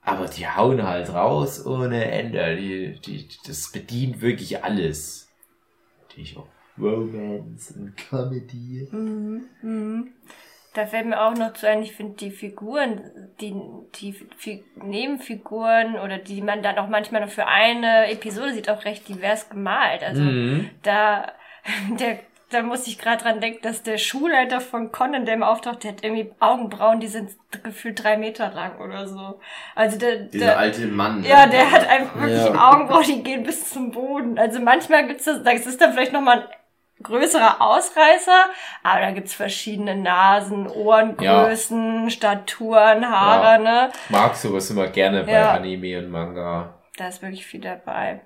[0.00, 2.56] Aber die hauen halt raus ohne Ende.
[2.56, 5.28] Die, die, das bedient wirklich alles.
[6.08, 6.46] Natürlich auch
[6.80, 8.88] Romance und Comedy.
[8.90, 9.42] Mhm.
[9.60, 10.08] Mhm.
[10.74, 13.00] Da fällt mir auch noch zu ein, ich finde die Figuren,
[13.40, 13.54] die,
[13.96, 18.84] die Fi Nebenfiguren oder die man dann auch manchmal noch für eine Episode sieht, auch
[18.84, 20.02] recht divers gemalt.
[20.04, 20.70] Also Mhm.
[20.82, 21.32] da,
[21.98, 22.18] der,
[22.50, 25.92] da muss ich gerade dran denken, dass der Schulleiter von Conan, der immer auftaucht, der
[25.92, 27.30] hat irgendwie Augenbrauen, die sind
[27.62, 29.40] gefühlt drei Meter lang oder so.
[29.74, 31.24] Also der, Dieser der alte Mann.
[31.24, 32.70] ja, der hat einfach wirklich Ja.
[32.72, 34.38] Augenbrauen, die gehen bis zum Boden.
[34.38, 36.48] Also manchmal gibt's das, das ist dann vielleicht nochmal ein
[37.02, 38.44] größerer Ausreißer,
[38.82, 43.90] aber da gibt's verschiedene Nasen, Ohrengrößen, Staturen, Haare, ne?
[44.04, 45.52] Ich mag sowas immer gerne bei Ja.
[45.52, 46.74] Anime und Manga.
[46.96, 48.20] Da ist wirklich viel dabei.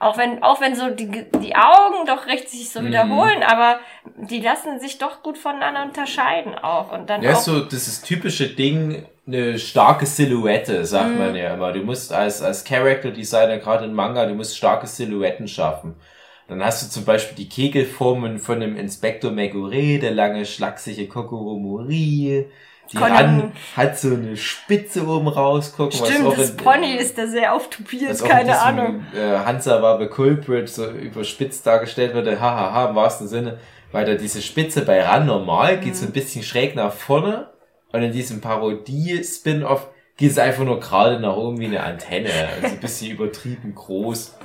[0.00, 1.08] Auch wenn, auch wenn so die,
[1.40, 2.86] die Augen doch recht sich so Mhm.
[2.86, 3.78] wiederholen, aber
[4.16, 6.92] die lassen sich doch gut voneinander unterscheiden auch.
[6.92, 11.18] Und dann Ja, auch, ist so dieses typische Ding, eine starke Silhouette, sagt Mhm.
[11.18, 11.72] man ja immer.
[11.72, 15.94] Du musst als, als Character Designer, gerade in Manga, du musst starke Silhouetten schaffen.
[16.48, 21.56] Dann hast du zum Beispiel die Kegelformen von dem Inspektor Megure, der lange, schlachsige Kokoro
[21.58, 22.46] Mori.
[22.92, 25.98] Die ran hat so eine Spitze oben rausgucken.
[25.98, 28.60] was stimmt, auch das in- Pony ist da sehr auftupiert, was auch keine in diesem,
[28.62, 29.06] Ahnung.
[29.16, 33.58] Äh, Hansa war the Culprit so überspitzt dargestellt wurde, hahaha, im wahrsten Sinne,
[33.90, 35.98] weil da diese Spitze bei Ran normal geht Mhm.
[35.98, 37.48] so ein bisschen schräg nach vorne
[37.92, 39.88] und in diesem Parodie-Spin-Off
[40.18, 42.28] geht es einfach nur gerade nach oben wie eine Antenne,
[42.62, 44.36] also ein bisschen übertrieben groß.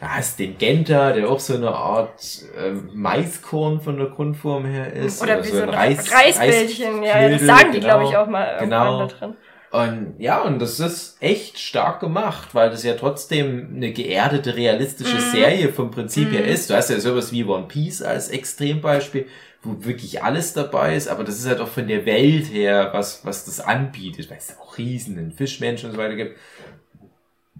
[0.00, 2.20] Da hast den Genta, der auch so eine Art
[2.58, 5.20] ähm, Maiskorn von der Grundform her ist.
[5.22, 7.02] Oder wie so ein Reis- Reisbällchen.
[7.02, 7.98] Ja, das sagen die, genau.
[7.98, 9.00] glaube ich, auch mal Genau.
[9.00, 9.34] da drin.
[9.72, 15.16] Und ja, und das ist echt stark gemacht, weil das ja trotzdem eine geerdete, realistische
[15.16, 15.20] Mhm.
[15.30, 16.70] Serie vom Prinzip her ist.
[16.70, 19.26] Du hast ja sowas wie One Piece als Extrembeispiel,
[19.62, 23.24] wo wirklich alles dabei ist, aber das ist halt auch von der Welt her, was,
[23.24, 26.36] was das anbietet, weil es auch Riesen, Fischmenschen und so weiter gibt.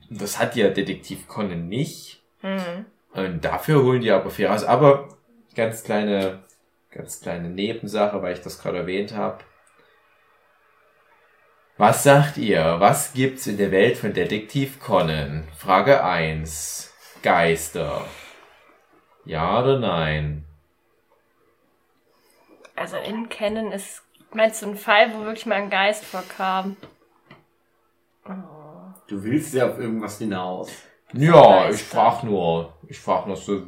[0.09, 2.20] Und Das hat ja Detektiv Conan nicht.
[2.43, 2.87] Mhm.
[3.13, 4.65] Und dafür holen die aber viel raus.
[4.65, 5.09] Aber
[5.55, 6.41] ganz kleine,
[6.91, 9.39] ganz kleine Nebensache, weil ich das gerade erwähnt habe.
[11.77, 12.77] Was sagt ihr?
[12.79, 15.49] Was gibt's in der Welt von Detektiv Conan?
[15.57, 16.93] Frage 1.
[17.23, 18.05] Geister.
[19.25, 20.45] Ja oder nein?
[22.77, 26.77] Also in Canon ist, meinst du ein Fall, wo wirklich mal ein Geist vorkam?
[29.07, 30.71] Du willst ja auf irgendwas hinaus.
[31.13, 32.73] Ja, ich frag nur.
[32.89, 33.63] Ich frag nur so.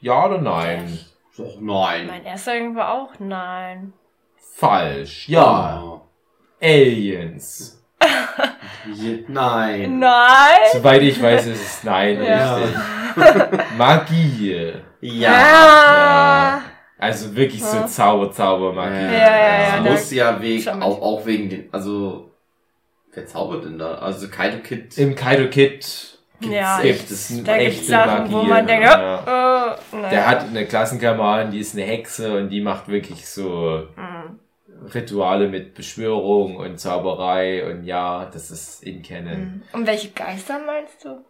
[0.00, 0.98] Ja oder nein?
[1.36, 2.06] Doch, nein.
[2.06, 3.92] Mein erster Gedanke war auch nein.
[4.56, 5.28] Falsch.
[5.28, 6.00] Ja.
[6.62, 7.80] Aliens.
[8.94, 9.98] Je- Nein.
[9.98, 10.58] Nein?
[10.72, 12.22] Soweit ich weiß, ist es nein.
[12.22, 12.56] Ja.
[12.56, 13.60] Richtig.
[13.78, 14.72] Magie.
[15.00, 15.32] Ja.
[15.32, 16.60] Ah.
[16.98, 17.86] Also wirklich so Ja.
[17.86, 19.04] Zauber, Zaubermagie.
[19.04, 22.30] Ja, ja, ja, muss ja wegen, auch, auch wegen den, also,
[23.14, 23.94] wer zaubert denn da?
[23.96, 24.96] Also Kaido Kid.
[24.98, 28.48] Im Kaido Kid Ja, gibt es Da gibt echte Sachen, wo Magie.
[28.50, 29.18] man denkt, ja.
[29.72, 30.10] äh, naja.
[30.10, 34.38] Der hat eine Klassenkameradin, die ist eine Hexe und die macht wirklich so Mhm.
[34.92, 39.62] Rituale mit Beschwörung und Zauberei und ja, das ist in Canon.
[39.72, 41.24] Und welche Geister meinst du?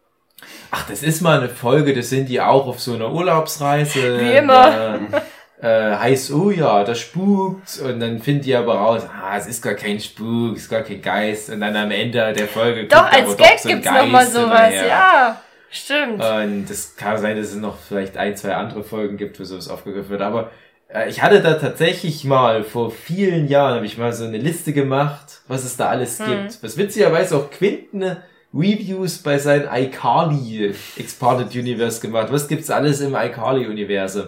[0.72, 4.20] Ach, das ist mal eine Folge, das sind die auch auf so einer Urlaubsreise.
[4.20, 4.96] Wie immer.
[4.96, 4.98] Äh,
[5.60, 7.80] äh, heißt, oh ja, das spukt.
[7.80, 10.82] Und dann finden die aber raus, ah, es ist gar kein Spuk, es ist gar
[10.82, 11.50] kein Geist.
[11.50, 14.24] Und dann am Ende der Folge Doch, kommt als aber Gag so gibt's noch mal
[14.24, 14.74] Geist sowas.
[14.74, 15.40] Ja,
[15.70, 16.22] stimmt.
[16.22, 19.68] Und das kann sein, dass es noch vielleicht ein, zwei andere Folgen gibt, wo sowas
[19.68, 20.22] aufgegriffen wird.
[20.22, 20.50] Aber
[20.88, 24.72] äh, ich hatte da tatsächlich mal vor vielen Jahren, habe ich mal so eine Liste
[24.72, 26.26] gemacht, was es da alles Hm.
[26.26, 26.62] gibt.
[26.62, 28.16] Was witzigerweise auch Quinten
[28.52, 32.28] Reviews bei seinem iCarly Expanded Universe gemacht.
[32.30, 34.26] Was gibt's alles im iCarly Universum?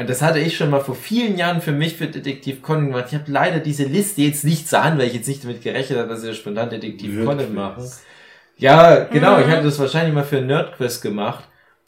[0.00, 3.04] Und das hatte ich schon mal vor vielen Jahren für mich für Detektiv Conan gemacht.
[3.08, 5.98] Ich habe leider diese Liste jetzt nicht zur Hand, weil ich jetzt nicht damit gerechnet
[5.98, 7.86] habe, dass wir spontan Detektiv Conan machen.
[8.56, 9.36] Ja, genau.
[9.36, 9.42] Mhm.
[9.42, 11.44] Ich hatte das wahrscheinlich mal für einen Nerdquest gemacht.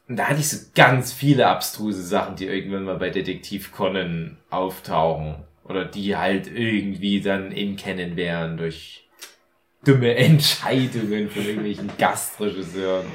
[0.09, 4.37] Und da hatte ich so ganz viele abstruse Sachen, die irgendwann mal bei Detektiv Conan
[4.51, 5.37] auftauchen.
[5.65, 9.09] Oder die halt irgendwie dann in Kennen wären durch
[9.87, 13.07] dumme Entscheidungen von irgendwelchen Gastregisseuren.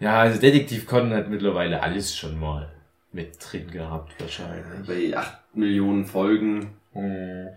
[0.00, 2.73] Ja, also Detektiv Conan hat mittlerweile alles schon mal
[3.14, 4.86] mit drin gehabt, wahrscheinlich.
[4.86, 6.76] Bei 8 Millionen Folgen.
[6.92, 7.48] Hm.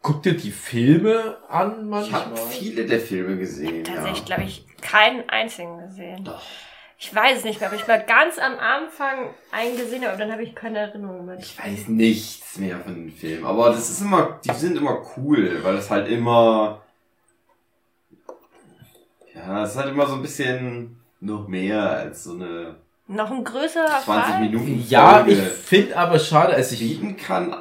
[0.00, 1.70] Guckt ihr die Filme an
[2.02, 2.36] Ich habe manchmal?
[2.36, 3.84] viele der Filme gesehen.
[3.84, 4.24] Tatsächlich, ja.
[4.24, 6.24] glaube ich, keinen einzigen gesehen.
[6.24, 6.42] Doch.
[7.00, 10.32] Ich weiß es nicht mehr, aber ich mal ganz am Anfang einen gesehen aber dann
[10.32, 11.38] habe ich keine Erinnerung mehr.
[11.38, 13.44] Ich weiß nichts mehr von den Filmen.
[13.44, 16.82] Aber das ist immer, die sind immer cool, weil es halt immer.
[19.48, 22.76] Ja, es ist halt immer so ein bisschen noch mehr als so eine
[23.06, 24.40] Noch ein größerer 20 Fall?
[24.40, 27.56] Minuten Ja, Folge ich finde aber schade, also ich, bieten kann.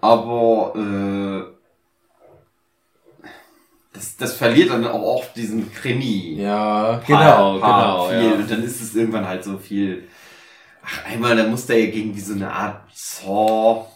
[0.00, 1.42] Aber äh,
[3.92, 6.36] das, das verliert dann auch oft diesen Krimi.
[6.40, 8.24] ja, genau, genau, viel.
[8.24, 8.32] ja.
[8.32, 10.08] Und dann ist es irgendwann halt so viel.
[10.82, 13.90] Ach, einmal, da musste er irgendwie so eine Art Saw-Aufgaben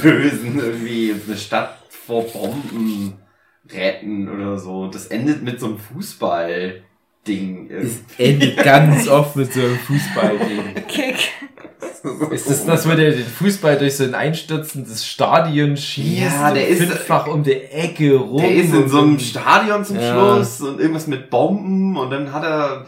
[0.02, 3.21] lösen, irgendwie eine Stadt vor Bomben
[3.70, 4.88] retten oder so.
[4.88, 7.70] Das endet mit so einem Fußball-Ding.
[7.70, 10.74] Es endet ganz oft mit so einem Fußballding.
[10.88, 11.30] Kick.
[12.32, 16.66] Ist das das, wo der den Fußball durch so ein einstürzendes Stadion schießt Ja, der
[16.66, 18.40] ist- fünffach um die Ecke rum?
[18.42, 20.12] Der ist in so einem Stadion zum Ja.
[20.12, 22.86] Schluss und irgendwas mit Bomben und dann hat er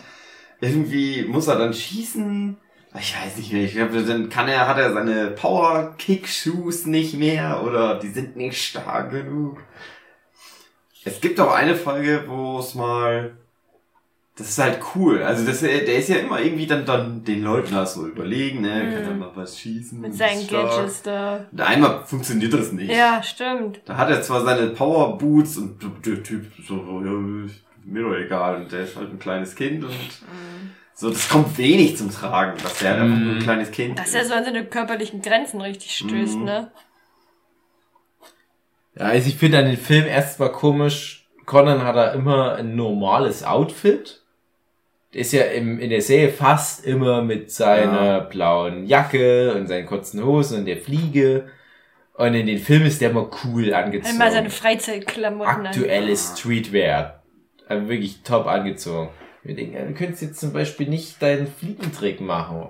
[0.61, 2.57] irgendwie, muss er dann schießen.
[2.99, 7.63] Ich weiß nicht mehr, ich glaube, dann kann er, hat er seine Power-Kick-Shoes nicht mehr
[7.65, 9.59] oder die sind nicht stark genug.
[11.05, 13.33] Es gibt auch eine Folge, wo es mal,
[14.37, 17.73] das ist halt cool, also das, der ist ja immer irgendwie dann, dann den Leuten
[17.75, 19.07] da so überlegen, ne, kann Mhm.
[19.07, 20.01] dann mal was schießen.
[20.01, 20.47] Mit ist seinen.
[20.49, 21.45] Gadgets da.
[21.53, 22.91] Und einmal funktioniert das nicht.
[22.91, 23.81] Ja, stimmt.
[23.85, 26.75] Da hat er zwar seine Power Boots und der Typ so,
[27.05, 27.11] ja,
[27.85, 28.57] mir doch egal.
[28.63, 29.93] Und der ist halt ein kleines Kind und
[30.97, 33.43] so, das kommt wenig zum Tragen, dass der halt einfach nur ein Mhm.
[33.43, 36.45] kleines Kind Dass er so an seine körperlichen Grenzen richtig stößt, Mhm.
[36.45, 36.71] ne?
[38.97, 43.45] Ja, also ich finde an den Film erstmal komisch, Conan hat da immer ein normales
[43.45, 44.23] Outfit.
[45.13, 49.87] der ist ja im, in der Serie fast immer mit seiner blauen Jacke und seinen
[49.87, 51.49] kurzen Hosen und der Fliege.
[52.15, 54.13] Und in den Filmen ist der immer cool angezogen.
[54.13, 55.67] Einmal seine Freizeitklamotten.
[55.67, 57.23] Aktuelle Streetwear.
[57.67, 59.11] Also wirklich top angezogen.
[59.43, 62.69] Wir denken, ja, du könntest jetzt zum Beispiel nicht deinen Fliegentrick machen.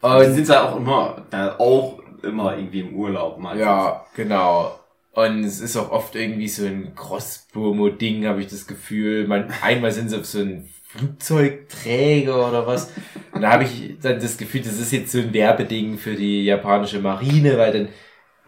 [0.00, 3.60] Und die Und sind ja auch immer, da auch immer irgendwie im Urlaub meistens.
[3.60, 4.77] Ja, genau.
[5.18, 9.26] Und es ist auch oft irgendwie so ein Crosspromo-Ding, habe ich das Gefühl.
[9.26, 12.92] Man, einmal sind sie auf so ein Flugzeugträger oder was.
[13.32, 16.44] Und da habe ich dann das Gefühl, das ist jetzt so ein Werbeding für die
[16.44, 17.88] japanische Marine, weil dann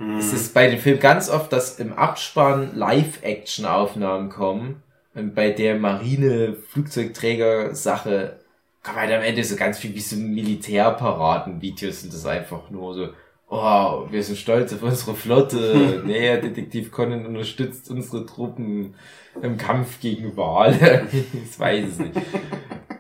[0.00, 0.18] Hm.
[0.18, 4.82] es ist bei den Filmen ganz oft, dass im Abspann Live-Action-Aufnahmen kommen.
[5.14, 8.40] Und bei der Marine-Flugzeugträger-Sache
[8.82, 13.10] kommen halt am Ende so ganz viel wie so Militärparaden-Videos sind das einfach nur so,
[13.50, 16.02] oh, wir sind stolz auf unsere Flotte.
[16.06, 18.94] nee, Detektiv Conan unterstützt unsere Truppen
[19.42, 21.08] im Kampf gegen Wale.
[21.12, 22.16] ich weiß es nicht.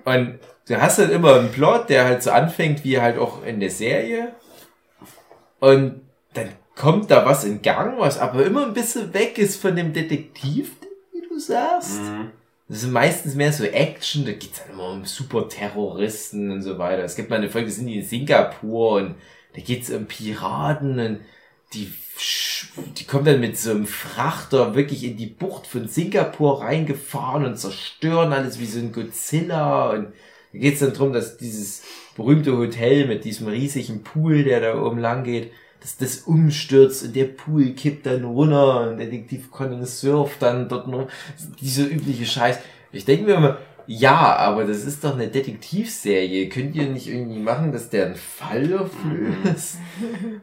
[0.04, 0.38] Und
[0.68, 3.70] du hast halt immer einen Plot, der halt so anfängt wie halt auch in der
[3.70, 4.34] Serie.
[5.60, 6.00] Und
[6.34, 9.92] dann kommt da was in Gang, was aber immer ein bisschen weg ist von dem
[9.92, 10.72] Detektiv,
[11.12, 12.00] wie du sagst.
[12.00, 12.30] Mhm.
[12.68, 17.02] Das ist meistens mehr so Action, da geht's dann immer um Superterroristen und so weiter.
[17.02, 19.16] Es gibt mal eine Folge, da sind die in Singapur und
[19.54, 21.20] da geht's um Piraten und
[21.72, 21.92] die,
[22.98, 27.56] die kommen dann mit so einem Frachter wirklich in die Bucht von Singapur reingefahren und
[27.56, 30.12] zerstören alles wie so ein Godzilla und
[30.52, 31.82] da geht's dann drum, dass dieses
[32.16, 37.16] berühmte Hotel mit diesem riesigen Pool, der da oben lang geht, dass das umstürzt und
[37.16, 41.08] der Pool kippt dann runter und Detektiv Conan surft dann dort noch
[41.60, 42.58] diese übliche Scheiß.
[42.92, 43.58] Ich denke mir immer,
[43.92, 46.48] ja, aber das ist doch eine Detektivserie.
[46.48, 49.78] Könnt ihr nicht irgendwie machen, dass der einen Fall auflöst?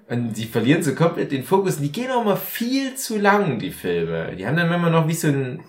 [0.09, 1.77] Und die verlieren so komplett den Fokus.
[1.77, 4.35] Und die gehen auch mal viel zu lang, die Filme.
[4.35, 5.63] Die haben dann immer noch wie so ein,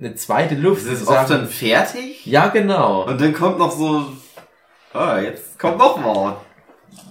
[0.00, 0.84] eine zweite Luft.
[0.84, 3.06] Das ist oft dann fertig ja, genau.
[3.06, 4.06] und dann kommt noch so,
[4.92, 6.38] ah, jetzt kommt noch mal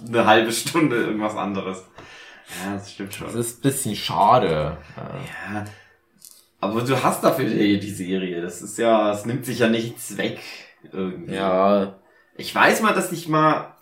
[0.06, 1.78] eine halbe Stunde irgendwas anderes.
[2.66, 3.40] Ja, das stimmt Das schon.
[3.40, 4.76] ist ein bisschen schade.
[4.94, 5.54] Ja.
[5.54, 5.64] Ja,
[6.66, 8.40] aber du hast dafür die, die Serie.
[8.42, 10.40] Das ist ja, es nimmt sich ja nichts weg.
[10.92, 11.34] Irgendwie.
[11.34, 11.98] Ja,
[12.36, 13.74] Ich weiß mal, dass ich mal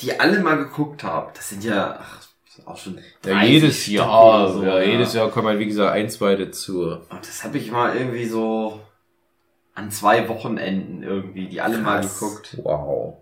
[0.00, 1.32] die alle mal geguckt habe.
[1.34, 2.20] Das sind ja ach,
[2.66, 6.08] auch schon Ja, 30 jedes Jahr, so, ja, jedes Jahr kommen halt, wie gesagt, ein,
[6.08, 6.82] zwei dazu.
[7.10, 8.80] Und das habe ich mal irgendwie so
[9.74, 12.18] an zwei Wochenenden irgendwie, die alle mal Krass.
[12.20, 12.56] geguckt.
[12.62, 13.18] Wow.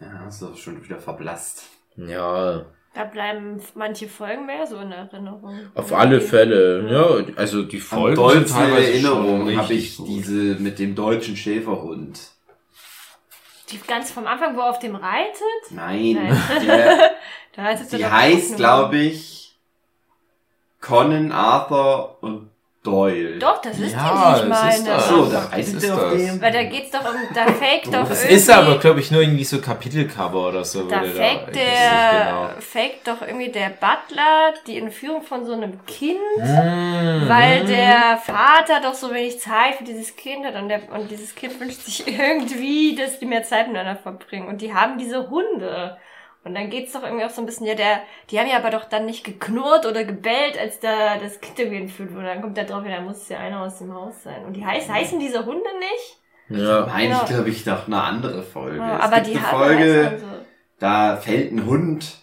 [0.00, 1.64] Ja, ist doch schon wieder verblasst.
[1.96, 5.70] Ja, Da bleiben manche Folgen mehr so in Erinnerung.
[5.74, 6.90] auf alle Fälle.
[6.90, 10.08] Ja, also die Folgen dollsten sind teilweise Erinnerung schon habe ich gut.
[10.08, 12.20] diese mit dem deutschen Schäferhund.
[13.70, 15.70] Die ganz vom Anfang, wo er auf dem reitet?
[15.70, 16.66] Nein, Nein.
[16.66, 17.10] Der,
[17.54, 19.56] Da reitet die heißt, glaube ich,
[20.80, 22.49] Conan, Arthur und
[22.82, 23.38] Doyle.
[23.38, 24.96] Doch, das ist Ja, die, die ich das ist meine.
[24.96, 25.04] das.
[25.04, 26.12] Ach so, Aber- da Das reitet ist der auf das.
[26.14, 26.40] dem.
[26.40, 28.34] Weil da geht's doch um, da fake doch Das irgendwie.
[28.36, 30.84] ist aber, glaube ich, nur irgendwie so Kapitelcover oder so.
[30.88, 36.18] Da fake der, nicht fake doch irgendwie der Butler die Entführung von so einem Kind,
[36.36, 37.28] genau.
[37.28, 41.34] weil der Vater doch so wenig Zeit für dieses Kind hat und, der, und dieses
[41.34, 44.48] Kind wünscht sich irgendwie, dass die mehr Zeit miteinander verbringen.
[44.48, 45.98] Und die haben diese Hunde.
[46.42, 48.70] Und dann geht's doch irgendwie auch so ein bisschen, ja, der, die haben ja aber
[48.70, 52.26] doch dann nicht geknurrt oder gebellt, als da das Kind irgendwie entführt wurde.
[52.26, 54.44] Dann kommt der drauf, ja, da muss ja einer aus dem Haus sein.
[54.46, 56.62] Und die heiß, heißen diese Hunde nicht?
[56.62, 56.86] Ja.
[56.86, 57.22] Meine Genau.
[57.22, 58.78] ich, glaube ich, doch eine andere Folge.
[58.78, 60.26] Ja, es aber gibt die eine Folge, heißen so.
[60.78, 62.16] da fällt ein Hund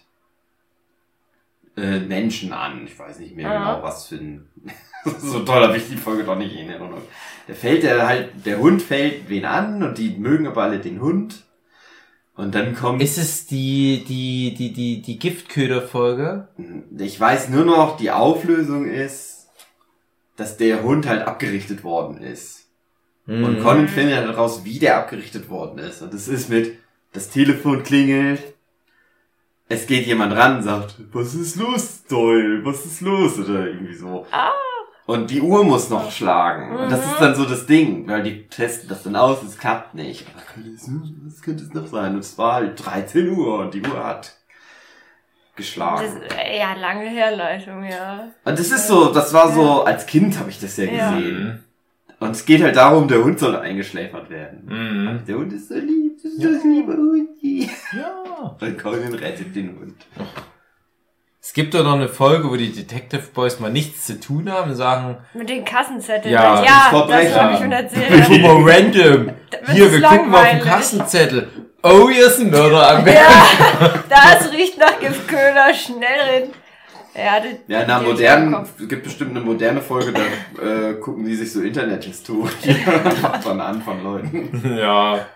[1.76, 2.86] äh, Menschen an.
[2.86, 3.74] Ich weiß nicht mehr Aha.
[3.74, 4.48] genau, was für ein.
[5.18, 7.02] so toll habe ich die Folge doch nicht in Erinnerung.
[7.46, 11.00] Der fällt der halt, der Hund fällt wen an und die mögen aber alle den
[11.00, 11.44] Hund.
[12.38, 13.02] Und dann kommt.
[13.02, 16.46] Ist es die, die, die, die, die Giftköder-Folge?
[16.96, 19.48] ich weiß nur noch, die Auflösung ist,
[20.36, 22.68] dass der Hund halt abgerichtet worden ist.
[23.26, 23.42] Mhm.
[23.42, 26.00] Und Conan findet halt heraus, wie der abgerichtet worden ist.
[26.00, 26.78] Und es ist mit,
[27.12, 28.40] das Telefon klingelt,
[29.68, 33.36] es geht jemand ran, sagt, was ist los, Doyle, was ist los?
[33.40, 34.24] Oder irgendwie so.
[34.30, 34.52] Ah.
[35.08, 36.76] Und die Uhr muss noch schlagen.
[36.76, 37.12] Und das Mhm.
[37.12, 40.26] ist dann so das Ding, weil die testen das dann aus, es klappt nicht.
[40.34, 40.86] Aber könnte es,
[41.26, 42.12] was könnte es noch sein?
[42.12, 44.34] Und es war halt 13 Uhr und die Uhr hat
[45.56, 46.02] geschlagen.
[46.28, 48.28] Das, äh, ja, lange Herleitung, ja.
[48.44, 51.10] Und das ist so, das war so, als Kind habe ich das ja Ja.
[51.14, 51.64] gesehen.
[52.20, 54.64] Und es geht halt darum, der Hund soll eingeschläfert werden.
[54.66, 55.24] Mhm.
[55.26, 57.70] Der Hund ist so lieb, das ist das liebe Hundi.
[57.96, 58.56] Ja.
[58.60, 59.94] Und Conan rettet den Hund.
[61.40, 64.70] Es gibt doch noch eine Folge, wo die Detective Boys mal nichts zu tun haben
[64.70, 66.34] und sagen, Mit den Kassenzetteln.
[66.34, 68.24] Ja, ja das habe ich schon erzählt.
[68.26, 69.30] guck mal random.
[69.72, 70.60] Hier, wir gucken mal auf den.
[70.60, 71.48] Kassenzettel.
[71.80, 73.16] Oh, hier ist ein Mörder am Werk.
[73.16, 75.72] Ja, das riecht nach Giftköder.
[75.72, 76.52] Schnell reden.
[77.14, 81.36] Ja, die, Ja, in einer modernen, gibt bestimmt eine moderne Folge, da äh, gucken die
[81.36, 82.48] sich so Internethistorie
[83.42, 84.76] von an von Leuten.
[84.76, 85.26] Ja.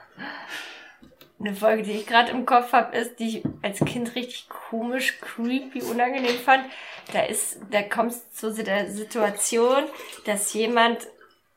[1.45, 5.19] Eine Folge, die ich gerade im Kopf habe, ist, die ich als Kind richtig komisch,
[5.21, 6.65] creepy, unangenehm fand.
[7.13, 9.83] Da ist, da kommt es zu der Situation,
[10.25, 10.99] dass jemand,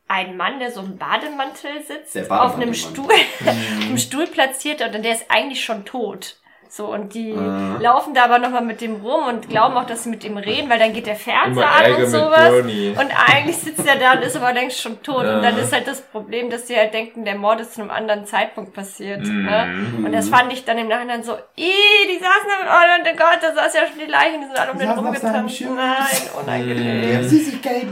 [0.08, 2.74] ein Mann, der so im Bademantel sitzt, auf einem.
[2.74, 3.06] Stuhl,
[3.46, 6.38] auf dem Stuhl platziert und der ist eigentlich schon tot.
[6.76, 7.78] So, und die Ah.
[7.80, 10.70] laufen da aber nochmal mit dem rum und glauben auch, dass sie mit ihm reden,
[10.70, 12.52] weil dann geht der Fernseher an und mit sowas.
[13.00, 15.24] Und eigentlich sitzt er da und ist aber längst schon tot.
[15.24, 15.38] Ja.
[15.38, 17.92] Und dann ist halt das Problem, dass sie halt denken, der Mord ist zu einem
[17.92, 19.22] anderen Zeitpunkt passiert.
[19.24, 19.68] Ne?
[19.68, 20.06] Mhm.
[20.06, 23.54] Und das fand ich dann im Nachhinein so, ih, die saßen da, oh Gott, da
[23.56, 25.62] saß ja schon die Leichen, die sind alle um den rumgetanzt.
[25.62, 25.98] Nein,
[26.42, 27.26] unangenehm.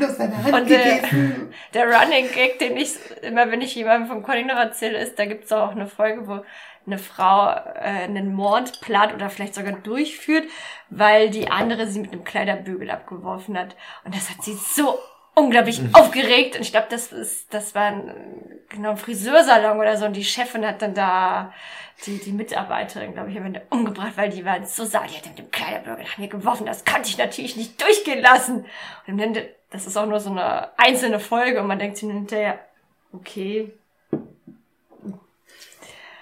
[0.03, 1.53] Aus seiner Hand Und der, gegessen.
[1.73, 5.25] der Running Gag, den ich immer, wenn ich jemandem vom Conny noch erzähle, ist, da
[5.25, 6.43] gibt's auch eine Folge, wo
[6.85, 10.45] eine Frau äh, einen Mord plant oder vielleicht sogar durchführt,
[10.89, 13.75] weil die andere sie mit einem Kleiderbügel abgeworfen hat.
[14.03, 14.99] Und das hat sie so
[15.35, 16.55] unglaublich aufgeregt.
[16.55, 18.13] Und ich glaube, das ist, das war ein,
[18.69, 20.05] genau ein Friseursalon oder so.
[20.05, 21.53] Und die Chefin hat dann da
[22.05, 25.05] die, die Mitarbeiterin, glaube ich, am Ende umgebracht, weil die waren so sauer.
[25.09, 26.65] Die hat mit dem Kleiderbügel nach mir geworfen.
[26.65, 28.65] Das konnte ich natürlich nicht durchgehen lassen.
[29.07, 32.09] Und am Ende, das ist auch nur so eine einzelne Folge und man denkt sich
[32.09, 32.59] hinterher,
[33.11, 33.71] okay,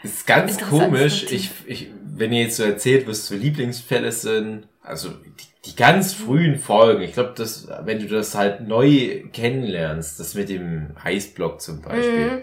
[0.03, 1.25] Das ist ganz komisch.
[1.31, 6.13] Ich, ich, wenn ihr jetzt so erzählt, was so Lieblingsfälle sind, also die, die ganz
[6.13, 11.61] frühen Folgen, ich glaube, das, wenn du das halt neu kennenlernst, das mit dem Eisblock
[11.61, 12.41] zum Beispiel, Mhm.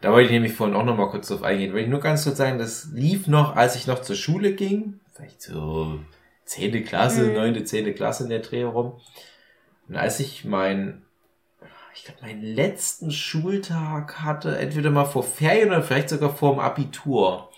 [0.00, 1.72] da wollte ich nämlich vorhin auch noch mal kurz drauf eingehen.
[1.72, 5.00] Wollte ich nur ganz kurz sagen, das lief noch, als ich noch zur Schule ging,
[5.14, 5.98] vielleicht so
[6.44, 7.34] zehnte Klasse, Mhm.
[7.34, 9.00] neunte, zehnte Klasse in der Dreh herum.
[9.88, 11.02] Und als ich mein
[11.94, 16.60] ich glaube, meinen letzten Schultag hatte, entweder mal vor Ferien oder vielleicht sogar vor dem
[16.60, 17.50] Abitur.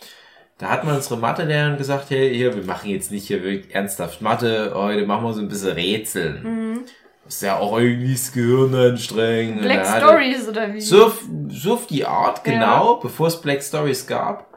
[0.58, 4.22] Da hat man unsere Mathelehrerin gesagt, hey, hier, wir machen jetzt nicht hier wirklich ernsthaft
[4.22, 6.42] Mathe, heute machen wir so ein bisschen Rätseln.
[6.42, 6.80] Mhm.
[7.24, 9.62] Das ist ja auch irgendwie das Gehirn anstrengend.
[9.62, 10.80] Black Stories oder wie?
[10.80, 11.12] So,
[11.48, 14.52] so auf die Art, genau, bevor es Black Stories gab.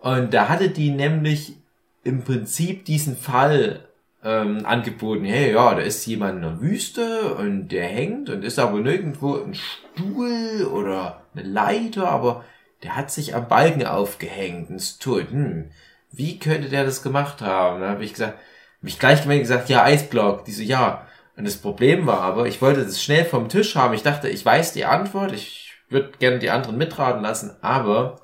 [0.00, 1.54] Und da hatte die nämlich
[2.02, 3.87] im Prinzip diesen Fall
[4.24, 8.58] ähm, angeboten, hey, ja, da ist jemand in der Wüste und der hängt und ist
[8.58, 12.44] aber nirgendwo ein Stuhl oder eine Leiter, aber
[12.82, 15.30] der hat sich am Balken aufgehängt und ist tot.
[15.30, 15.70] Hm,
[16.10, 17.80] wie könnte der das gemacht haben?
[17.80, 18.38] Da habe ich gesagt,
[18.80, 20.44] hab ich gleich gemerkt gesagt, ja, Eisblock.
[20.44, 21.06] Die so, ja.
[21.36, 23.94] Und das Problem war aber, ich wollte das schnell vom Tisch haben.
[23.94, 28.20] Ich dachte, ich weiß die Antwort, ich würde gerne die anderen mitraten lassen, aber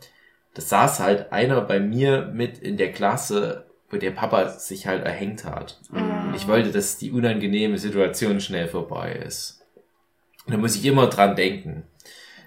[0.54, 5.04] das saß halt einer bei mir mit in der Klasse, wo der Papa sich halt
[5.04, 5.80] erhängt hat.
[5.90, 9.62] Und ich wollte, dass die unangenehme Situation schnell vorbei ist.
[10.46, 11.84] Und da muss ich immer dran denken.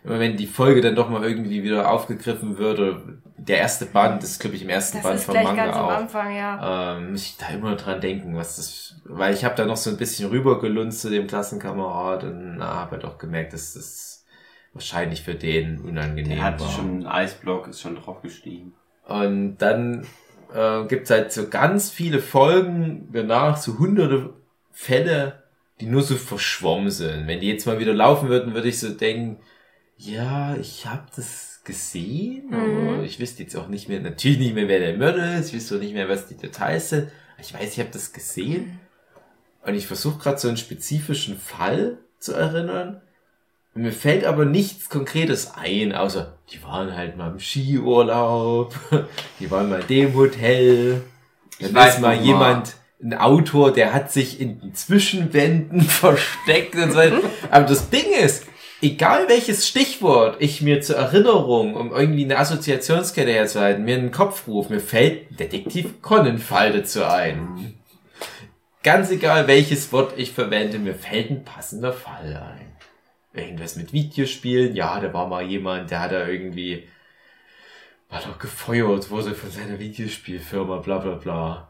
[0.04, 3.02] Immer wenn die Folge dann doch mal irgendwie wieder aufgegriffen wird, oder
[3.38, 5.86] der erste Band, das ist glaube ich im ersten das Band vom Manga ganz am
[5.86, 6.98] auch Anfang, ja.
[6.98, 9.90] ähm, muss ich da immer dran denken, was das, weil ich habe da noch so
[9.90, 14.26] ein bisschen rübergelunzt zu dem Klassenkamerad und habe halt auch gemerkt, dass das
[14.74, 16.70] wahrscheinlich für den unangenehm Der hat war.
[16.70, 18.74] schon einen Eisblock, ist schon draufgestiegen.
[19.08, 20.06] Und dann
[20.54, 24.34] äh, gibt's halt so ganz viele Folgen danach, so hunderte
[24.72, 25.44] Fälle,
[25.80, 27.28] die nur so verschwommen sind.
[27.28, 29.40] Wenn die jetzt mal wieder laufen würden, würde ich so denken,
[29.98, 33.04] ja, ich habe das gesehen, aber Mhm.
[33.04, 35.76] ich wüsste jetzt auch nicht mehr, natürlich nicht mehr, wer der Mörder ist, ich wüsste
[35.76, 37.10] auch nicht mehr, was die Details sind.
[37.40, 38.80] Ich weiß, ich habe das gesehen.
[39.66, 43.02] Und ich versuche gerade so einen spezifischen Fall zu erinnern.
[43.78, 48.74] Und mir fällt aber nichts Konkretes ein, außer die waren halt mal im Skiurlaub,
[49.40, 51.04] die waren mal in dem Hotel.
[51.60, 56.74] Ich Dann weiß ist mal jemand, ein Autor, der hat sich in den Zwischenwänden versteckt
[56.74, 57.20] und so weiter.
[57.52, 58.48] Aber das Ding ist,
[58.82, 64.12] egal welches Stichwort ich mir zur Erinnerung, um irgendwie eine Assoziationskette herzuhalten, mir in den
[64.12, 67.76] Kopf rufe, mir fällt Detektiv Conan-Fall dazu ein.
[68.82, 72.67] Ganz egal welches Wort ich verwende, mir fällt ein passender Fall ein.
[73.38, 76.88] Irgendwas mit Videospielen, ja, da war mal jemand, der hat da irgendwie,
[78.10, 81.68] war doch gefeuert, wurde von seiner Videospielfirma, bla bla bla.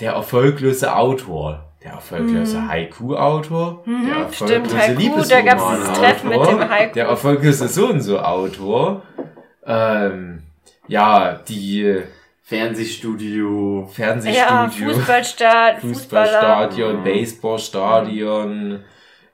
[0.00, 6.28] Der erfolglose Autor, der erfolglose Haiku-Autor, der Mhm, erfolglose stimmt, Haiku, da gab's dieses Treffen
[6.28, 6.94] mit dem Haiku.
[6.94, 9.02] der erfolglose so und so Autor,
[9.64, 10.42] ähm,
[10.88, 12.02] ja, die
[12.42, 13.88] Fernsehstudio.
[13.92, 14.46] Fernsehstudio.
[14.46, 18.84] Ja, Fußballstadion, Fußballstadion, Baseballstadion,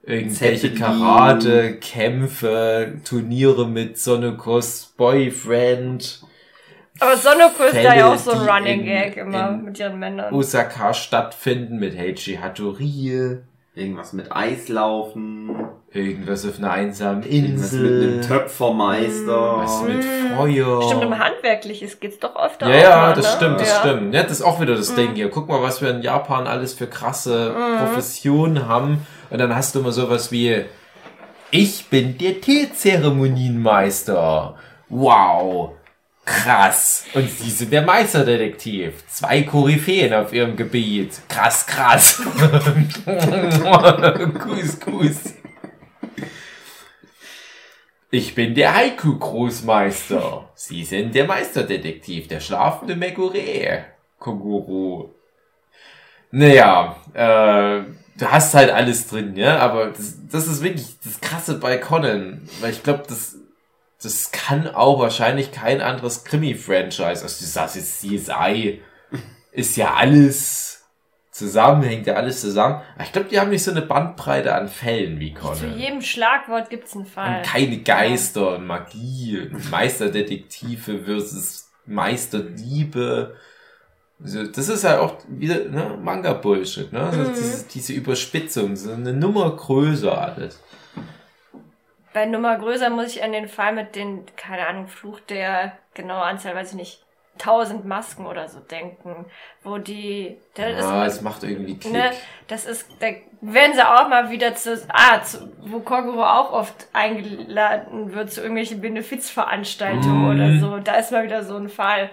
[0.05, 0.74] irgendwelche.
[0.74, 6.22] Karate, Kämpfe, Turniere mit Sonnekos Boyfriend,
[7.00, 9.98] Aber Sonoko ist da ja auch so ein Running in- Gag immer in mit ihren
[9.98, 10.32] Männern.
[10.34, 13.38] Osaka stattfinden mit Heiji Hattori.
[13.74, 15.57] irgendwas mit Eislaufen,
[15.94, 18.20] Irgendwas auf einer einsamen irgendwas mit einem Insel.
[18.28, 19.57] Töpfermeister.
[19.59, 20.36] Was mit Mm.
[20.36, 20.82] Feuer.
[20.82, 23.36] Stimmt, um Handwerkliches geht's doch öfter Ja, auch ja, mal, das ne?
[23.36, 23.80] stimmt, das ja.
[23.80, 24.14] stimmt.
[24.14, 24.96] Ja, das ist auch wieder das Mhm.
[24.96, 25.28] Ding hier.
[25.30, 29.07] Guck mal, was wir in Japan alles für krasse Professionen haben.
[29.33, 30.66] Und dann hast du immer sowas wie,
[31.51, 34.59] ich bin der Teezeremonienmeister.
[34.91, 35.70] Wow.
[36.26, 37.07] Krass.
[37.14, 38.93] Und sie sind der Meisterdetektiv.
[39.09, 41.22] Zwei Koryphäen auf ihrem Gebiet.
[41.30, 42.16] Krass, krass.
[44.39, 45.33] Kuss, Kuss.
[48.11, 50.51] Ich bin der Haiku-Großmeister.
[50.55, 53.87] Sie sind der Meisterdetektiv, der schlafende Megure.
[54.18, 55.14] Kogoro.
[56.33, 57.85] Naja, äh,
[58.18, 62.42] du hast halt alles drin, ja, aber das, das ist wirklich das Krasse bei Conan,
[62.60, 63.36] weil ich glaube, das,
[64.02, 67.22] das kann auch wahrscheinlich kein anderes Krimi-Franchise.
[67.22, 68.82] Also du sagst jetzt CSI,
[69.52, 70.84] ist ja alles
[71.30, 72.82] zusammen, hängt ja alles zusammen.
[72.94, 75.78] Aber ich glaube, die haben nicht so eine Bandbreite an Fällen wie Zu Conan.
[75.78, 77.38] jedem Schlagwort gibt's einen Fall.
[77.38, 83.36] Und keine Geister und Magie, Meisterdetektive versus Meisterdiebe.
[84.22, 87.00] Also, das ist ja auch wieder ne, Manga-Bullshit, ne?
[87.04, 87.34] Also Mhm.
[87.38, 90.60] diese, diese Überspitzung, so eine Nummer größer alles.
[92.14, 96.22] Bei Nummer größer muss ich an den Fall mit den, keine Ahnung, Fluch der genaue
[96.22, 97.02] Anzahl, weiß ich nicht,
[97.38, 99.24] tausend Masken oder so denken,
[99.64, 101.92] wo die, Ah, ist, es macht irgendwie Klick.
[101.94, 102.10] ne,
[102.48, 103.06] das ist, da
[103.40, 108.42] werden sie auch mal wieder zu, ah, zu, wo Kogoro auch oft eingeladen wird zu
[108.42, 110.30] irgendwelchen Benefizveranstaltungen Mhm.
[110.30, 112.10] oder so, da ist mal wieder so ein Fall.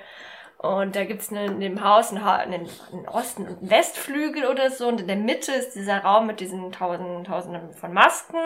[0.60, 4.90] Und da gibt's ne, in dem Haus einen, einen, einen Osten- und Westflügel oder so.
[4.90, 8.38] Und in der Mitte ist dieser Raum mit diesen tausenden, tausenden von Masken.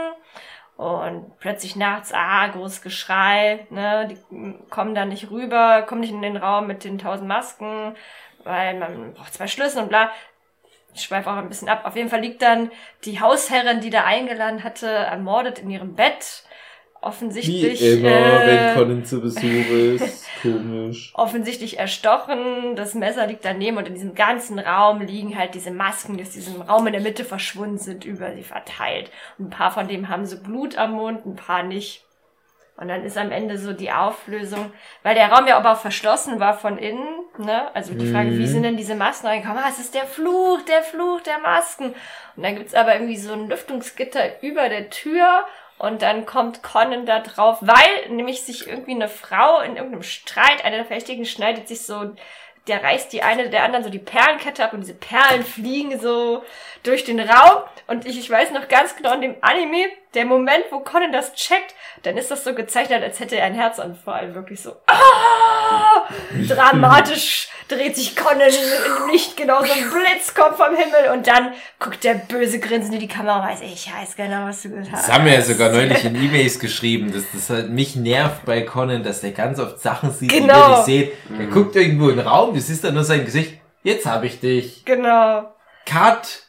[0.78, 6.12] Und plötzlich nachts, ah, großes Geschrei, ne, die mm, kommen da nicht rüber, kommen nicht
[6.12, 7.96] in den Raum mit den tausend Masken,
[8.44, 10.12] weil man braucht zwei Schlüssel und bla.
[10.94, 11.82] Ich schweife auch ein bisschen ab.
[11.86, 12.70] Auf jeden Fall liegt dann
[13.06, 16.44] die Hausherrin, die da eingeladen hatte, ermordet in ihrem Bett.
[17.04, 17.82] Offensichtlich.
[17.82, 20.26] äh, Conan zu Besuch ist.
[20.42, 21.12] Komisch.
[21.16, 22.76] offensichtlich erstochen.
[22.76, 26.32] Das Messer liegt daneben und in diesem ganzen Raum liegen halt diese Masken, die aus
[26.32, 29.10] diesem Raum in der Mitte verschwunden sind, über sie verteilt.
[29.38, 32.04] Und ein paar von denen haben so Blut am Mund, ein paar nicht.
[32.76, 34.72] Und dann ist am Ende so die Auflösung,
[35.04, 37.74] weil der Raum ja aber auch verschlossen war von innen, ne?
[37.76, 39.62] Also die Frage, wie sind denn diese Masken reingekommen?
[39.64, 41.94] Ah, es ist der Fluch, der Fluch der Masken.
[42.36, 45.46] Und dann gibt's aber irgendwie so ein Lüftungsgitter über der Tür
[45.84, 50.64] und dann kommt Conan da drauf, weil nämlich sich irgendwie eine Frau in irgendeinem Streit,
[50.64, 52.16] eine der Verdächtigen schneidet sich so,
[52.70, 56.42] der reißt die eine der anderen so die Perlenkette ab und diese Perlen fliegen so
[56.84, 57.64] durch den Raum.
[57.88, 61.34] Und ich, ich weiß noch ganz genau in dem Anime, der Moment, wo Conan das
[61.34, 64.36] checkt, dann ist das so gezeichnet, als hätte er einen Herzanfall.
[64.36, 64.76] Wirklich so.
[64.88, 66.04] Ah!
[66.48, 71.54] Dramatisch dreht sich Conan im Licht, genau so ein Blitz kommt vom Himmel und dann
[71.80, 74.92] guckt der böse grinsend in die Kamera und weiß, ich weiß genau, was du getan
[74.92, 75.08] hast.
[75.08, 78.62] Das haben wir ja sogar neulich in E-Mails geschrieben, dass das halt mich nervt bei
[78.62, 80.54] Conan, dass der ganz oft Sachen sieht, die Genau.
[80.54, 81.12] wir nicht sehen.
[81.40, 83.60] Der guckt irgendwo in den Raum, du siehst dann nur sein Gesicht.
[83.84, 84.86] Jetzt hab ich dich.
[84.86, 85.54] Genau.
[85.86, 86.44] Cut.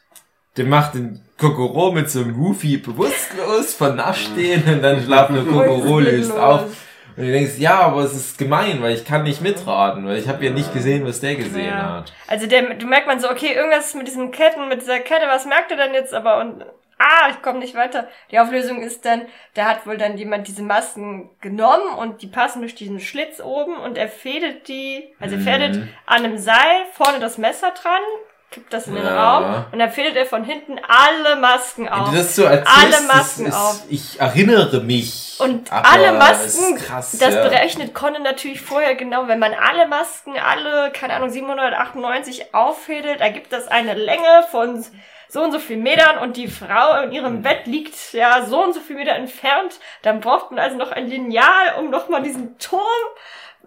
[0.56, 5.98] Der macht den Kokoro mit so einem Goofy bewusstlos von Nachstehen und dann schlafende Kokoro
[6.00, 6.62] löst auf.
[7.16, 10.28] Und du denkst, ja, aber es ist gemein, weil ich kann nicht mitraten, weil ich
[10.28, 11.98] habe ja nicht gesehen, was der gesehen Ja.
[11.98, 12.12] hat.
[12.26, 15.26] Also der, du merkt man so, okay, irgendwas ist mit diesen Ketten, mit dieser Kette,
[15.28, 16.38] was merkt er denn jetzt aber?
[16.40, 16.64] Und
[16.98, 18.08] ah, ich komme nicht weiter.
[18.32, 19.22] Die Auflösung ist dann,
[19.54, 23.76] da hat wohl dann jemand diese Masken genommen und die passen durch diesen Schlitz oben
[23.76, 25.88] und er fädelt die, also er fädelt Mhm.
[26.06, 28.02] an einem Seil vorne das Messer dran,
[28.54, 29.38] kippt das in den Ja.
[29.38, 32.10] Raum und dann fädelt er von hinten alle Masken Wenn auf.
[32.10, 33.82] du das so erzählst, Alle Masken ist, auf.
[33.88, 35.36] ich erinnere mich.
[35.40, 37.42] Und alle Masken, krass, das ja.
[37.42, 43.52] berechnet Conan natürlich vorher genau, wenn man alle Masken, alle, keine Ahnung, 798 auffädelt, ergibt
[43.52, 44.84] das eine Länge von
[45.28, 48.72] so und so viel Metern und die Frau in ihrem Bett liegt ja so und
[48.72, 49.80] so viel Meter entfernt.
[50.02, 52.84] Dann braucht man also noch ein Lineal, um nochmal diesen Turm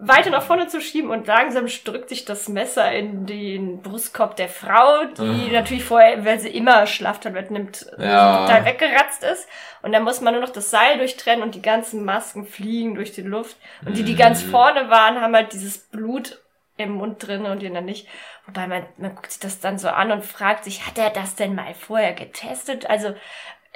[0.00, 4.48] weiter nach vorne zu schieben und langsam drückt sich das Messer in den Brustkorb der
[4.48, 5.52] Frau, die Ah.
[5.52, 8.46] natürlich vorher, weil sie immer Schlaftablett nimmt, Ja.
[8.46, 9.48] total weggeratzt ist.
[9.82, 13.12] Und dann muss man nur noch das Seil durchtrennen und die ganzen Masken fliegen durch
[13.12, 13.56] die Luft.
[13.84, 14.50] Und die, die ganz Mhm.
[14.50, 16.38] vorne waren, haben halt dieses Blut
[16.76, 18.06] im Mund drin und die dann nicht.
[18.46, 21.34] Wobei man, man guckt sich das dann so an und fragt sich, hat er das
[21.34, 22.88] denn mal vorher getestet?
[22.88, 23.14] Also,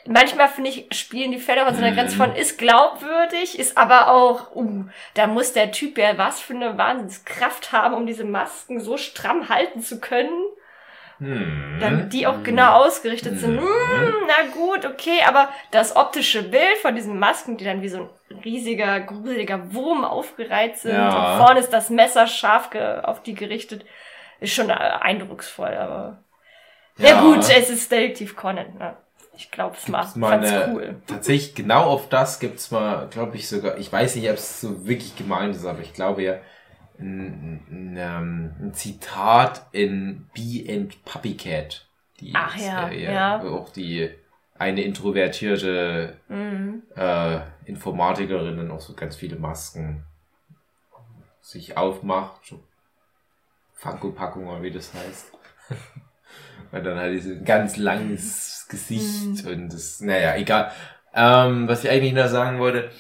[0.07, 4.09] manchmal finde ich, spielen die Fälle von so einer Grenze von, ist glaubwürdig, ist aber
[4.13, 4.85] auch, uh,
[5.15, 9.49] da muss der Typ ja was für eine Wahnsinnskraft haben, um diese Masken so stramm
[9.49, 10.45] halten zu können
[11.23, 11.79] Hm.
[11.81, 13.55] damit die auch genau ausgerichtet sind.
[13.55, 13.61] Mhm.
[13.61, 17.99] Mm, na gut, okay, aber das optische Bild von diesen Masken, die dann wie so
[17.99, 21.35] ein riesiger, gruseliger Wurm aufgereiht sind Ja.
[21.37, 22.71] und vorne ist das Messer scharf
[23.05, 23.85] auf die gerichtet,
[24.41, 26.19] ist schon äh, eindrucksvoll, aber
[26.99, 27.21] ja.
[27.21, 28.77] gut, es ist Detektiv Conan.
[28.79, 28.97] Ne?
[29.43, 30.03] Ich glaub's mal.
[30.03, 30.97] Gibt's mal eine, cool.
[31.09, 34.87] Tatsächlich genau auf das gibt's mal, glaube ich sogar, ich weiß nicht, ob es so
[34.87, 36.39] wirklich gemeint ist, aber ich glaube ja,
[36.99, 41.89] ein, ein, ähm, ein Zitat in Bee and Puppycat.
[42.21, 43.43] Die Ach ja, Serie, ja.
[43.43, 44.11] wo auch die
[44.57, 46.83] eine introvertierte Mhm.
[46.95, 50.05] äh, Informatikerin dann auch so ganz viele Masken
[51.41, 52.47] sich aufmacht.
[52.47, 52.63] So
[53.75, 55.33] Funko-Packung oder wie das heißt.
[56.71, 60.73] Und dann halt dieses ganz langes Gesicht und das, naja, egal.
[61.15, 62.91] Ähm, was ich eigentlich noch sagen wollte,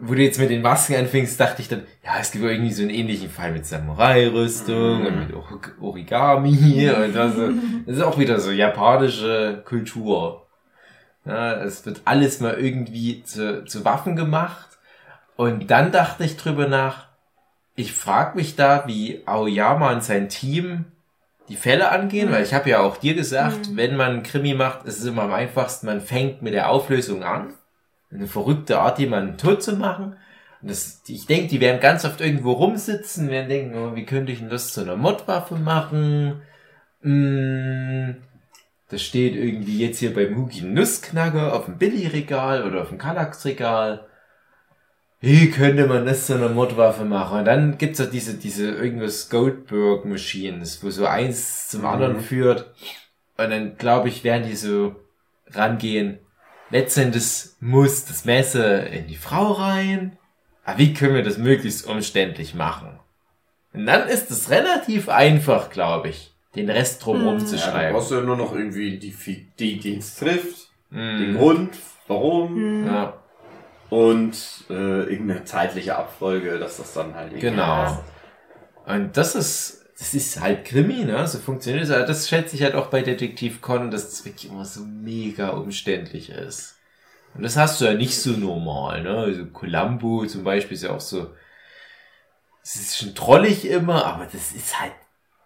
[0.00, 2.82] wo du jetzt mit den Masken anfängst, dachte ich dann, ja, es gibt irgendwie so
[2.82, 7.50] einen ähnlichen Fall mit Samurai-Rüstung und mit Or- Origami und also,
[7.86, 10.46] das ist auch wieder so japanische Kultur.
[11.24, 14.78] Ja, es wird alles mal irgendwie zu, zu Waffen gemacht.
[15.36, 17.06] Und dann dachte ich drüber nach,
[17.74, 20.84] ich frage mich da, wie Aoyama und sein Team
[21.52, 24.86] die Fälle angehen, weil ich habe ja auch dir gesagt, wenn man einen Krimi macht,
[24.86, 27.52] ist es immer am einfachsten, man fängt mit der Auflösung an.
[28.10, 30.16] Eine verrückte Art, jemanden tot zu machen.
[30.62, 34.32] Und das, ich denke, die werden ganz oft irgendwo rumsitzen, werden denken, oh, wie könnte
[34.32, 36.40] ich denn das zu einer Mordwaffe machen?
[37.02, 38.12] Mm,
[38.88, 44.06] das steht irgendwie jetzt hier beim Hugi Nussknacker auf dem Billy-Regal oder auf dem Kallax-Regal.
[45.22, 47.38] Wie könnte man das zu einer Mordwaffe machen?
[47.38, 52.72] Und dann gibt's ja diese, diese irgendwas Goldberg-Machines, wo so eins zum anderen führt.
[53.38, 54.96] Und dann, glaube ich, werden die so
[55.52, 56.18] rangehen.
[56.70, 57.24] Letztendlich
[57.60, 60.18] muss das Messer in die Frau rein.
[60.64, 62.98] Aber wie können wir das möglichst umständlich machen?
[63.72, 67.94] Und dann ist es relativ einfach, glaube ich, den Rest drumherum zu Ja, da schreiben.
[67.94, 69.14] brauchst du ja nur noch irgendwie die,
[69.58, 71.70] die, die es trifft, den Mm, Grund,
[72.06, 72.86] warum Mhm.
[72.86, 73.21] ja,
[73.92, 77.62] und äh, irgendeine zeitliche Abfolge, dass das dann halt irgendwie genau.
[77.62, 78.02] passt.
[78.86, 81.28] Und das ist, das ist halt Krimi, ne?
[81.28, 81.90] So funktioniert es.
[81.90, 85.50] Aber das schätze ich halt auch bei Detektiv Conan, dass es wirklich immer so mega
[85.50, 86.76] umständlich ist.
[87.34, 89.14] Und das hast du ja nicht so normal, ne?
[89.14, 91.30] Also Columbo zum Beispiel ist ja auch so,
[92.62, 94.94] es ist schon trollig immer, aber das ist halt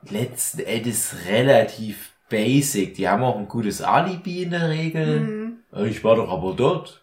[0.09, 2.95] letzten Endes relativ basic.
[2.95, 5.21] Die haben auch ein gutes Alibi in der Regel.
[5.21, 5.57] Mhm.
[5.73, 7.03] Äh, Ich war doch aber dort.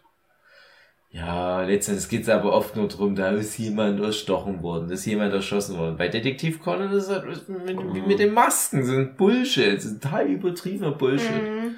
[1.14, 5.32] Ja, letztendlich geht's aber oft nur drum, da ist jemand erstochen worden, da ist jemand
[5.32, 5.96] erschossen worden.
[5.96, 10.26] Bei Detektiv Conan ist es halt mit, mit, mit den Masken, ein Bullshit, ein total
[10.26, 11.30] übertriebener Bullshit.
[11.30, 11.76] Mhm.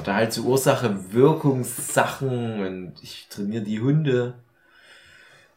[0.00, 4.32] Oder halt so Ursache-Wirkungssachen und ich trainiere die Hunde.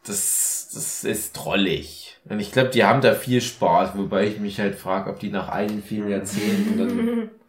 [0.04, 2.18] Das, das ist trollig.
[2.28, 5.30] Und ich glaube, die haben da viel Spaß, wobei ich mich halt frage, ob die
[5.30, 7.30] nach allen vielen Jahrzehnten dann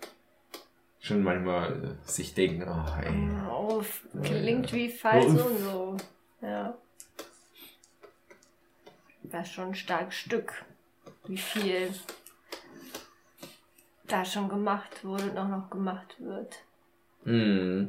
[1.01, 3.29] schon manchmal äh, sich denken, oh, ey.
[3.51, 3.83] Oh,
[4.23, 5.97] klingt wie Fall so und so.
[6.41, 6.77] Ja.
[9.23, 10.65] Das ist schon ein starkes Stück.
[11.25, 11.93] Wie viel
[14.07, 16.55] da schon gemacht wurde und auch noch gemacht wird.
[17.23, 17.85] Mm,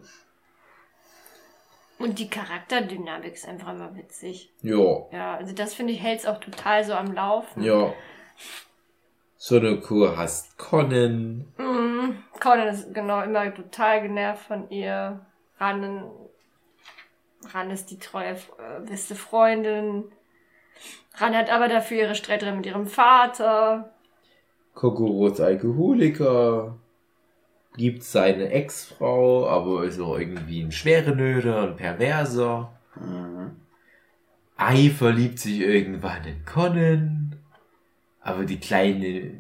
[1.99, 4.51] Und die Charakterdynamik ist einfach immer witzig.
[4.63, 7.63] ja, Ja, also das finde ich hält es auch total so am Laufen.
[7.63, 7.93] ja.
[9.45, 11.47] So eine Kur hast Conan.
[11.59, 12.15] Mhm.
[12.39, 15.19] Conan ist genau immer total genervt von ihr.
[15.59, 16.05] Ran,
[17.53, 20.05] Ran ist die treue, äh, beste Freundin.
[21.15, 23.93] Ran hat aber dafür ihre Streiterin mit ihrem Vater.
[24.75, 26.79] Kokoro ist Alkoholiker.
[27.75, 32.73] Liebt seine Ex-Frau, aber ist auch irgendwie ein Schwerenöder und Perverser.
[32.95, 33.57] Mhm.
[34.57, 37.22] Ai verliebt sich irgendwann in Conan.
[38.23, 39.31] Aber die kleine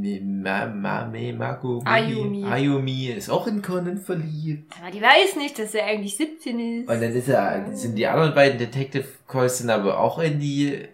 [0.00, 2.44] Mi- Ma- Ma- Me- Mako- Ayumi.
[2.44, 4.72] Ayumi ist auch in Conan verliebt.
[4.80, 6.88] Aber die weiß nicht, dass er eigentlich 17 ist.
[6.88, 10.86] Und dann ist er, sind die anderen beiden Detective Calls sind aber auch in die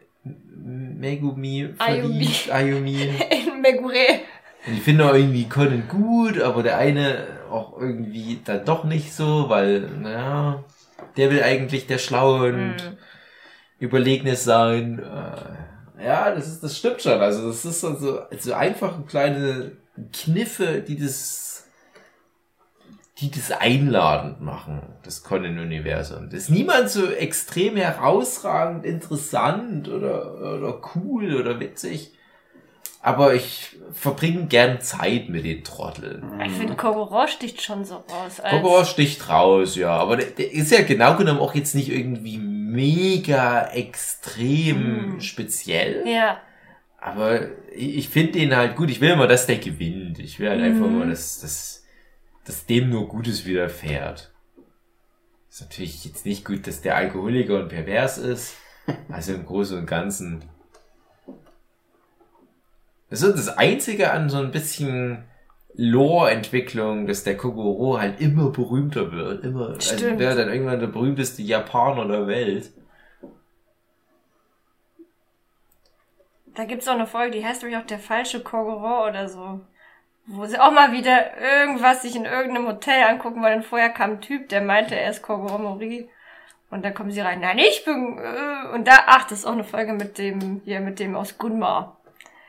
[0.56, 2.24] Megumi Ayumi.
[2.24, 2.50] verliebt.
[2.50, 2.96] Ayumi.
[3.54, 4.20] In Megure.
[4.66, 9.12] Und ich finde auch irgendwie Conan gut, aber der eine auch irgendwie dann doch nicht
[9.12, 10.64] so, weil, naja,
[11.18, 12.96] der will eigentlich der Schlaue und Mhm.
[13.78, 15.00] Überlegene sein.
[15.00, 15.63] Äh,
[16.02, 17.20] ja, das ist, das stimmt schon.
[17.20, 19.72] Also, das ist so, so, so einfache kleine
[20.12, 21.66] Kniffe, die das,
[23.18, 26.30] die das einladend machen, das Conan-Universum.
[26.30, 32.12] Das ist niemand so extrem herausragend interessant oder, oder cool oder witzig.
[33.00, 36.40] Aber ich verbringe gern Zeit mit den Trotteln.
[36.46, 38.40] Ich finde, Kogoro sticht schon so raus.
[38.48, 39.90] Kokoro sticht raus, ja.
[39.90, 42.38] Aber der, der ist ja genau genommen auch jetzt nicht irgendwie
[42.74, 45.20] mega extrem Mm.
[45.20, 46.06] speziell.
[46.06, 46.40] Ja.
[46.98, 48.90] Aber ich, finde den halt gut.
[48.90, 50.18] Ich will immer, dass der gewinnt.
[50.18, 50.98] Ich will halt einfach Mhm.
[50.98, 51.84] mal, dass, dass,
[52.44, 54.32] dass dem nur Gutes widerfährt.
[55.50, 58.56] Ist natürlich jetzt nicht gut, dass der Alkoholiker und pervers ist.
[59.08, 60.44] Also im Großen und Ganzen.
[63.08, 65.24] Das ist so das Einzige an so ein bisschen
[65.76, 69.44] Lore-Entwicklung, dass der Kogoro halt immer berühmter wird.
[69.44, 70.18] Immer, also Stimmt.
[70.18, 72.70] wäre dann irgendwann der berühmteste Japaner der Welt.
[76.54, 79.60] Da gibt's auch eine Folge, die heißt nämlich auch der falsche Kogoro oder so.
[80.26, 84.12] Wo sie auch mal wieder irgendwas sich in irgendeinem Hotel angucken, weil dann vorher kam
[84.12, 86.08] ein Typ, der meinte, er ist Kogoro Mori.
[86.70, 89.52] Und dann kommen sie rein, nein, ich bin, äh, und da, ach, das ist auch
[89.52, 91.96] eine Folge mit dem, hier, mit dem aus Gunma.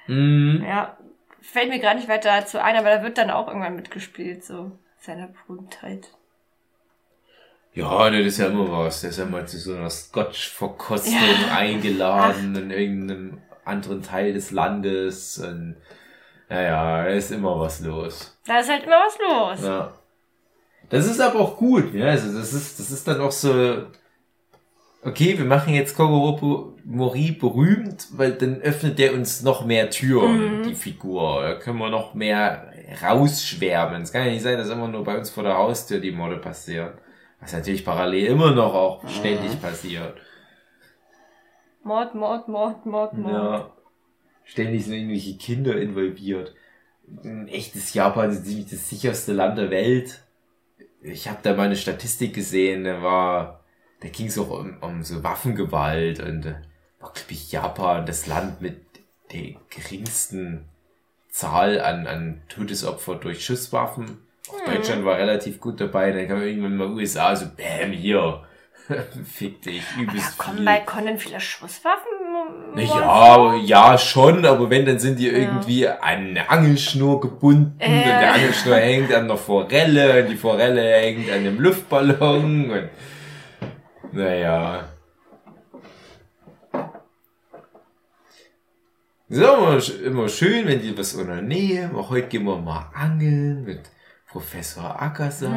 [0.08, 0.64] Mhm.
[0.66, 0.98] Ja,
[1.46, 4.72] fällt mir gerade nicht weiter dazu ein, aber da wird dann auch irgendwann mitgespielt, so,
[5.00, 6.10] seiner Berühmtheit.
[7.74, 9.02] Ja, das ist ja immer was.
[9.02, 11.56] Der ist ja mal zu so einer Scotch-Verkostung Ja.
[11.58, 15.38] eingeladen in irgendeinem anderen Teil des Landes.
[15.40, 15.76] Und,
[16.48, 18.38] naja, da ist immer was los.
[18.46, 19.66] Da ist halt immer was los.
[19.68, 19.94] Ja.
[20.90, 22.06] Das ist aber auch gut, ja.
[22.08, 23.88] Also das ist, das ist dann auch so.
[25.06, 30.64] Okay, wir machen jetzt Kogoro Mori berühmt, weil dann öffnet der uns noch mehr Türen,
[30.64, 31.44] die Figur.
[31.44, 32.74] Da können wir noch mehr
[33.04, 34.02] rausschwärmen.
[34.02, 36.38] Es kann ja nicht sein, dass immer nur bei uns vor der Haustür die Morde
[36.38, 36.94] passieren.
[37.40, 40.16] Was natürlich parallel immer noch auch ständig passiert.
[41.84, 43.32] Mord, Mord, Mord, Mord, Mord.
[43.32, 43.74] Ja.
[44.44, 46.56] Ständig sind irgendwelche Kinder involviert.
[47.24, 50.24] Ein echtes Japan ist ziemlich das sicherste Land der Welt.
[51.04, 53.65] Ich habe da mal eine Statistik gesehen, da war,
[54.02, 56.56] da ging es auch um, um so Waffengewalt und äh,
[57.00, 58.82] war, glaube ich, Japan das Land mit
[59.32, 60.66] der geringsten
[61.30, 64.20] Zahl an, an Todesopfer durch Schusswaffen.
[64.50, 68.44] Auch Deutschland war relativ gut dabei, dann kam irgendwann mal USA so, bam, hier.
[69.34, 70.66] Fick dich, übelst kommen viel.
[70.66, 72.06] bei Conan viele Schusswaffen.
[72.76, 77.88] Ja, aber ja, schon, aber wenn, dann sind die irgendwie an eine Angelschnur gebunden Äh.
[77.88, 82.90] und der Angelschnur hängt an der Forelle und die Forelle hängt an dem Luftballon und
[84.16, 84.90] naja.
[89.28, 91.96] Ist auch immer, sch- immer schön, wenn die was unternehmen.
[91.96, 93.82] Auch heute gehen wir mal angeln mit
[94.28, 95.54] Professor Ackersam.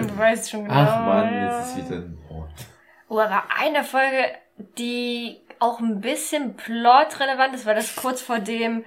[0.00, 0.74] Hm, du weißt schon genau.
[0.74, 1.58] Ach man, ja.
[1.58, 2.50] jetzt ist wieder ein Mord.
[3.08, 4.24] Oh, aber eine Folge,
[4.78, 8.84] die auch ein bisschen plotrelevant ist, weil das kurz vor dem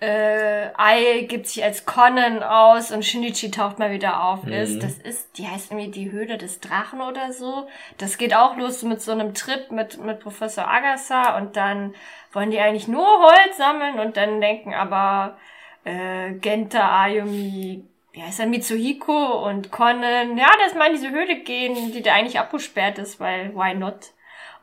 [0.00, 4.82] äh, Ai gibt sich als Conan aus und Shinichi taucht mal wieder auf ist.
[4.82, 7.66] Das ist, die heißt irgendwie die Höhle des Drachen oder so.
[7.98, 11.94] Das geht auch los mit so einem Trip mit, mit Professor Agasa und dann
[12.32, 15.36] wollen die eigentlich nur Holz sammeln und dann denken aber
[15.84, 21.40] äh, Genta, Ayumi, wie heißt er, Mitsuhiko und Conan, ja, dass mal in diese Höhle
[21.40, 24.12] gehen, die da eigentlich abgesperrt ist, weil why not?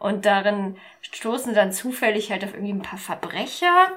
[0.06, 3.88] Und darin stoßen dann zufällig halt auf irgendwie ein paar Verbrecher.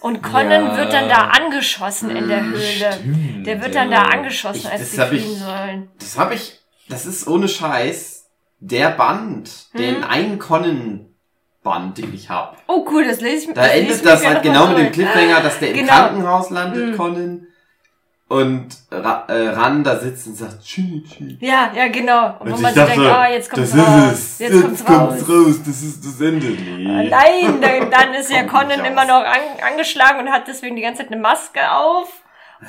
[0.00, 0.76] Und Conan Ja.
[0.78, 2.92] wird dann da angeschossen in der Höhle.
[2.92, 5.90] Stimmt, Der wird dann da angeschossen, Ich- als das sie ich- fliehen sollen.
[5.98, 6.58] Das habe ich,
[6.88, 8.30] das ist ohne Scheiß
[8.60, 9.80] der Band, Hm?
[9.80, 12.56] den einen Conan-Band, den ich habe.
[12.66, 14.92] Oh cool, das lese ich mir Da endet ich das halt genau mit dem.
[14.92, 15.92] Cliffhanger, dass der im Genau.
[15.92, 16.96] Krankenhaus landet, Mhm.
[16.96, 17.46] Conan.
[18.32, 21.36] Und Ra äh, Ran da sitzt und sagt, Shinichi.
[21.38, 22.36] Ja, ja, genau.
[22.38, 24.12] Und wo Und man ich sich dachte, denkt, ah, jetzt kommt's raus.
[24.12, 24.38] ist es.
[24.38, 25.28] Jetzt kommt's raus.
[25.28, 25.60] raus.
[25.66, 26.46] Das ist das Ende.
[26.46, 27.10] Ah, Nee.
[27.10, 29.40] Nein, dann, dann ist ja Conan immer noch an,
[29.70, 32.08] angeschlagen und hat deswegen die ganze Zeit eine Maske auf,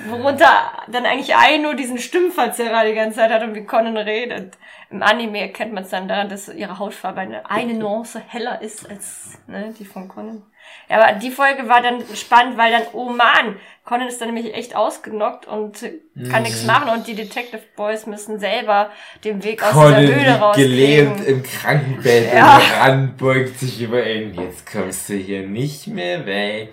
[0.09, 0.49] worunter
[0.89, 4.57] dann eigentlich Ai nur diesen Stimmverzerrer die ganze Zeit hat und wie Conan redet.
[4.89, 8.89] Im Anime erkennt man es dann daran, dass ihre Hautfarbe eine, eine Nuance heller ist
[8.89, 10.43] als ne, die von Conan.
[10.89, 14.53] Ja, aber die Folge war dann spannend, weil dann, oh man, Conan ist dann nämlich
[14.55, 15.83] echt ausgenockt und
[16.31, 18.91] kann nichts machen und die Detective Boys müssen selber
[19.25, 22.55] den Weg aus Conan dieser Höhle liegt gelähmt im Krankenbett Ja.
[22.57, 24.33] und Ran beugt sich über ihn.
[24.35, 26.69] Jetzt kommst du hier nicht mehr weg.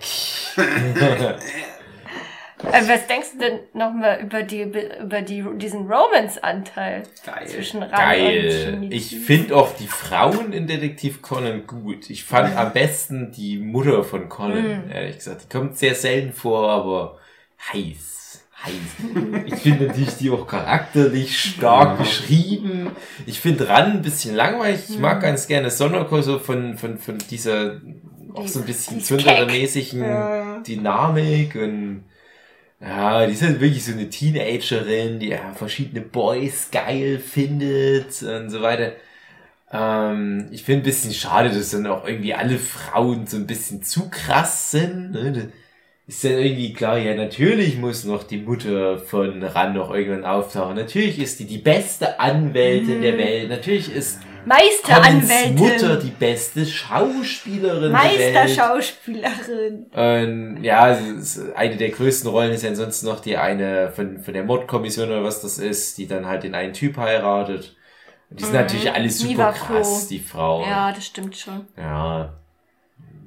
[2.63, 7.03] Äh, was denkst du denn nochmal über die, über die, diesen Romance-Anteil
[7.45, 8.51] zwischen Ran und Geil.
[8.51, 8.95] Shinichi?
[8.95, 12.09] Ich finde auch die Frauen in Detektiv Conan gut.
[12.09, 14.91] Ich fand am besten die Mutter von Conan, Mhm.
[14.91, 15.43] ehrlich gesagt.
[15.43, 17.17] Die kommt sehr selten vor, aber
[17.73, 18.43] heiß.
[18.63, 18.73] Heiß.
[19.47, 22.91] Ich finde natürlich die auch charakterlich stark geschrieben.
[23.25, 24.81] Ich finde Ran ein bisschen langweilig.
[24.87, 25.01] Ich Mhm.
[25.01, 27.81] mag ganz gerne Sonoko so von, von, von dieser
[28.35, 30.59] auch so ein bisschen Zündermäßigen Ja.
[30.59, 32.03] Dynamik und
[32.81, 38.49] ja, die ist halt wirklich so eine Teenagerin, die ja verschiedene Boys geil findet und
[38.49, 38.93] so weiter.
[39.71, 43.83] Ähm, ich finde ein bisschen schade, dass dann auch irgendwie alle Frauen so ein bisschen
[43.83, 45.11] zu krass sind.
[45.11, 45.51] Ne?
[46.07, 50.75] Ist dann irgendwie klar, ja, natürlich muss noch die Mutter von Ran noch irgendwann auftauchen.
[50.75, 53.49] Natürlich ist die die beste Anwältin der Welt.
[53.49, 55.55] Natürlich ist Meisteranwältin.
[55.55, 57.91] Mutter die beste Schauspielerin.
[57.91, 59.85] Meisterschauspielerin.
[59.93, 64.33] Und ja, ist- eine der größten Rollen ist ja ansonsten noch die eine von, von
[64.33, 67.75] der Mordkommission oder was das ist, die dann halt den einen Typ heiratet.
[68.29, 70.69] Und die sind natürlich alle super krass, die Frauen.
[70.69, 71.67] Ja, das stimmt schon.
[71.77, 72.33] ja.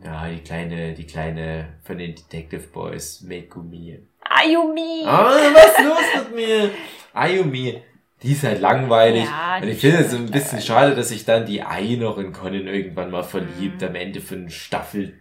[0.04, 4.00] Ja, die kleine, die kleine von den Detective Boys, Megumi.
[4.20, 5.02] Ayumi.
[5.06, 6.70] Ah, was ist los mit mir?
[7.14, 7.80] Ayumi,
[8.24, 9.24] die ist halt langweilig.
[9.24, 11.96] Ja, und ich finde es so ein halt bisschen schade, dass sich dann die Ai
[11.96, 15.14] noch in Conan irgendwann mal verliebt, am Ende von Staffel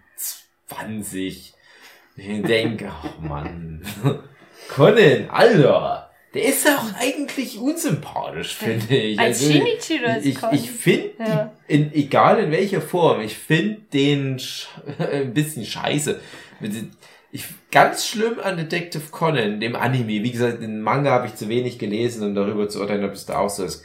[0.68, 1.54] 20.
[2.16, 3.82] Ich denke, ach Mann.
[4.70, 6.10] Conan, Alter.
[6.34, 9.20] Der ist ja auch eigentlich unsympathisch, finde ich.
[9.20, 11.52] Als Also, Shinichiro ich, ich finde, Ja.
[11.68, 14.42] egal in welcher Form, ich finde den
[14.98, 16.20] ein bisschen scheiße.
[17.36, 20.08] Ich, ganz schlimm an Detective Conan, dem Anime.
[20.24, 23.26] Wie gesagt, den Manga habe ich zu wenig gelesen, um darüber zu urteilen, ob es
[23.26, 23.84] da auch so ist.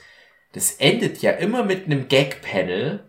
[0.52, 3.00] Das endet ja immer mit einem Gag-Panel,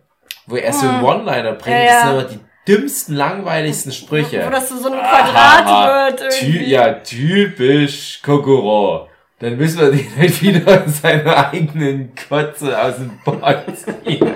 [0.46, 1.76] wo er so einen One-Liner bringt.
[1.76, 2.00] Ja, Das ja.
[2.00, 4.42] sind immer die dümmsten, langweiligsten Sprüche.
[4.46, 6.70] Wo das so, so ein Quadrat Aha, wird Ty irgendwie.
[6.70, 9.08] ja, typisch Kokoro.
[9.40, 14.26] Dann müssen wir den halt wieder in seiner eigenen Kotze aus dem Bad ziehen.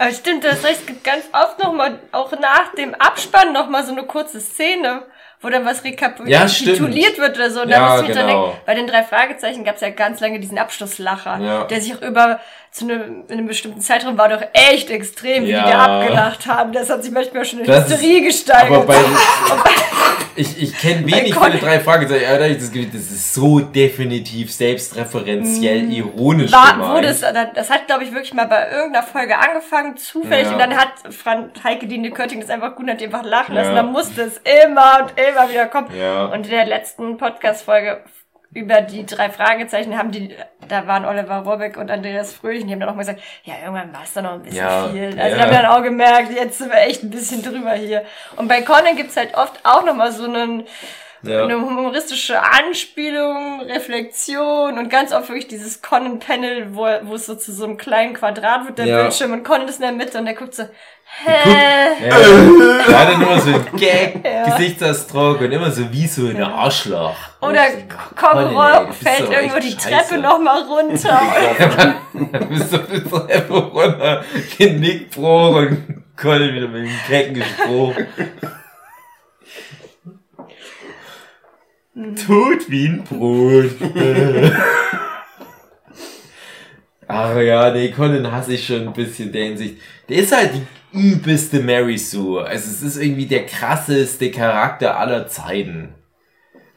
[0.00, 3.84] Aber stimmt, du hast recht, es gibt ganz oft nochmal, auch nach dem Abspann nochmal
[3.84, 5.02] so eine kurze Szene,
[5.42, 7.60] wo dann was Ja, rekapituliert wird oder so.
[7.60, 8.44] Und Ja, da muss ich mir so genau.
[8.46, 11.64] denken, bei den drei Fragezeichen gab es ja ganz lange diesen Abschlusslacher, Ja.
[11.64, 12.40] der sich auch über
[12.72, 15.64] zu einem, in einem bestimmten Zeitraum war doch echt extrem, wie Ja.
[15.64, 16.72] die da abgelacht haben.
[16.72, 18.70] Das hat sich manchmal schon in Das Hysterie gesteigert.
[18.70, 18.94] Aber bei,
[20.36, 22.58] ich, ich kenne wenig viele drei Fragezeichen, ich
[22.92, 26.54] das ist so definitiv selbstreferenziell ironisch Mhm.
[26.54, 26.92] war, gemeint.
[26.94, 30.52] wurde es, das hat, glaube ich, wirklich mal bei irgendeiner Folge angefangen, zufällig, Ja.
[30.52, 33.70] und dann hat Fran Heike Dine Körting das einfach gut und hat einfach lachen lassen,
[33.70, 33.74] Ja.
[33.76, 35.88] dann musste es immer und immer wieder kommen.
[35.98, 36.26] Ja.
[36.26, 38.00] Und in der letzten Podcast-Folge
[38.52, 40.34] über die drei Fragezeichen haben die,
[40.68, 43.54] da waren Oliver Robeck und Andreas Fröhlich, und die haben dann auch mal gesagt, ja,
[43.62, 45.04] irgendwann war es dann noch ein bisschen Ja, viel.
[45.20, 45.28] Also ja.
[45.36, 48.04] da haben wir dann auch gemerkt, jetzt sind wir echt ein bisschen drüber hier.
[48.36, 50.64] Und bei Conan gibt's halt oft auch nochmal so einen,
[51.22, 51.44] Ja.
[51.44, 57.52] eine humoristische Anspielung, Reflexion und ganz oft wirklich dieses Conan-Panel, wo, wo es so zu
[57.52, 59.02] so einem kleinen Quadrat wird, der Ja.
[59.02, 60.64] Bildschirm und Conan ist in der Mitte und der guckt so,
[61.24, 62.08] hä?
[62.08, 62.16] Ja.
[62.88, 67.16] Er hat dann immer so einen Gag, Gesichtsausdruck und immer so wie so eine Arschloch.
[67.40, 67.70] Oder
[68.88, 69.74] bist fällt doch irgendwo die.
[69.74, 71.20] Treppe nochmal runter.
[72.32, 74.24] Dann bist du die Treppe runter,
[74.58, 78.06] Genickbruch und Colin wieder mit dem Kecken gesprochen.
[82.26, 83.70] Tut wie ein Brot.
[87.08, 89.76] Ach ja, nee, Colin hasse ich schon ein bisschen der Hinsicht.
[90.08, 92.44] Der ist halt die übelste Mary Sue.
[92.44, 95.94] Also es ist irgendwie der krasseste Charakter aller Zeiten.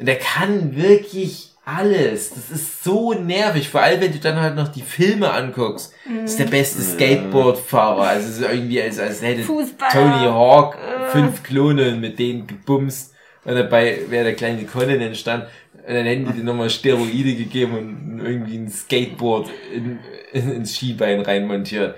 [0.03, 2.31] Und der kann wirklich alles.
[2.31, 3.69] Das ist so nervig.
[3.69, 5.93] Vor allem, wenn du dann halt noch die Filme anguckst.
[6.23, 8.01] Das ist der beste Skateboardfahrer.
[8.01, 9.93] Also es ist irgendwie, als, als hätte Fußballer.
[9.93, 10.77] Tony Hawk
[11.13, 13.13] fünf Klone mit denen gebumst.
[13.45, 15.47] Und dabei wäre der kleine Conan entstanden.
[15.87, 19.99] Und dann hätten die dir nochmal Steroide gegeben und irgendwie ein Skateboard in,
[20.33, 21.95] in, ins Skibein reinmontiert.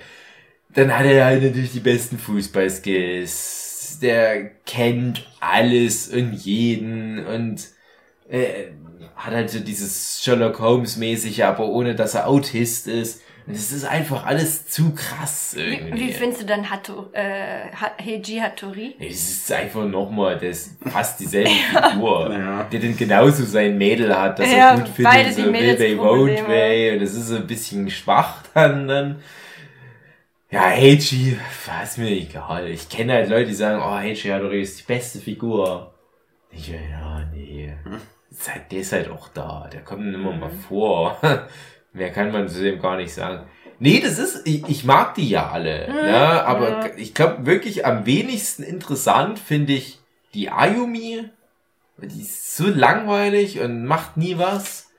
[0.76, 3.98] Dann hat er halt natürlich die besten Fußballskills.
[4.04, 7.74] Der kennt alles und jeden und
[8.30, 8.72] äh,
[9.16, 13.22] hat halt so dieses Sherlock Holmes mäßige, aber ohne dass er Autist ist.
[13.48, 16.08] Und es ist einfach alles zu krass Wie, irgendwie.
[16.08, 17.66] wie findest du dann Hato, äh,
[18.04, 18.96] Heiji Hattori?
[19.00, 21.52] Es ist einfach nochmal, das ist fast dieselbe
[21.92, 22.34] Figur.
[22.34, 22.64] Ja.
[22.64, 26.46] Der dann genauso sein Mädel hat, das Ja, er gut findet, so will they, won't
[26.48, 26.94] they.
[26.94, 28.88] Und das ist so ein bisschen schwach dann.
[28.88, 29.22] dann.
[30.50, 31.38] Ja, Heiji,
[31.84, 32.68] ist mir egal.
[32.70, 35.94] Ich kenne halt Leute, die sagen, oh, Heiji Hattori ist die beste Figur.
[36.50, 37.74] Ich, ja, nee.
[37.86, 38.15] Ist
[38.50, 39.70] halt- Der ist halt auch da.
[39.72, 41.18] Der kommt immer mal vor.
[41.94, 43.48] Mehr kann man zu dem gar nicht sagen.
[43.80, 46.46] Nee, das ist, ich, ich mag die ja alle, ne?
[46.46, 46.90] aber ja.
[46.96, 50.00] ich glaube wirklich am wenigsten interessant finde ich
[50.34, 51.30] die Ayumi.
[51.98, 54.90] Die ist so langweilig und macht nie was.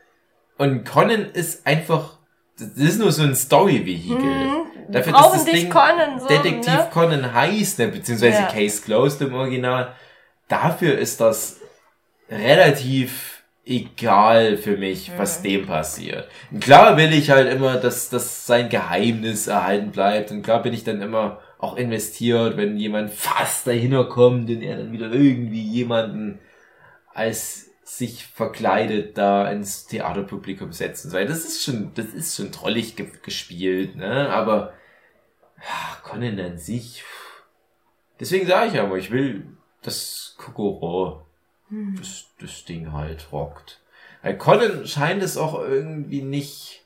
[0.59, 2.19] Und Conan ist einfach,
[2.59, 4.19] das ist nur so ein Story-Vehikel.
[4.19, 4.67] Mhm.
[4.89, 6.89] Dafür, Brauchen dass das dich Ding Conan so, Detektiv ne?
[6.93, 8.47] Conan heißt, ne, beziehungsweise Ja.
[8.49, 9.95] Case Closed im Original.
[10.49, 11.61] Dafür ist das
[12.31, 16.29] relativ egal für mich, was dem passiert.
[16.53, 20.31] Und klar will ich halt immer, dass, dass sein Geheimnis erhalten bleibt.
[20.31, 24.77] Und klar bin ich dann immer auch investiert, wenn jemand fast dahinter kommt und er
[24.77, 26.39] dann wieder irgendwie jemanden
[27.13, 31.25] als sich verkleidet da ins Theaterpublikum setzen soll.
[31.25, 34.29] Das ist schon, das ist schon trollig ge gespielt, ne?
[34.29, 34.75] Aber
[35.59, 37.05] ja, Conan an sich.
[38.21, 39.47] Deswegen sage ich aber, ich will,
[39.83, 41.26] dass Kokoro
[41.71, 43.81] das, das Ding halt rockt.
[44.23, 46.83] Weil Conan scheint es auch irgendwie nicht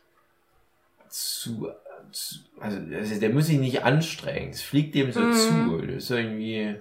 [1.08, 1.70] zu,
[2.12, 4.50] zu also, also der muss sich nicht anstrengen.
[4.50, 5.32] Es fliegt dem so Mhm.
[5.32, 5.78] zu.
[5.86, 6.76] Das ist irgendwie,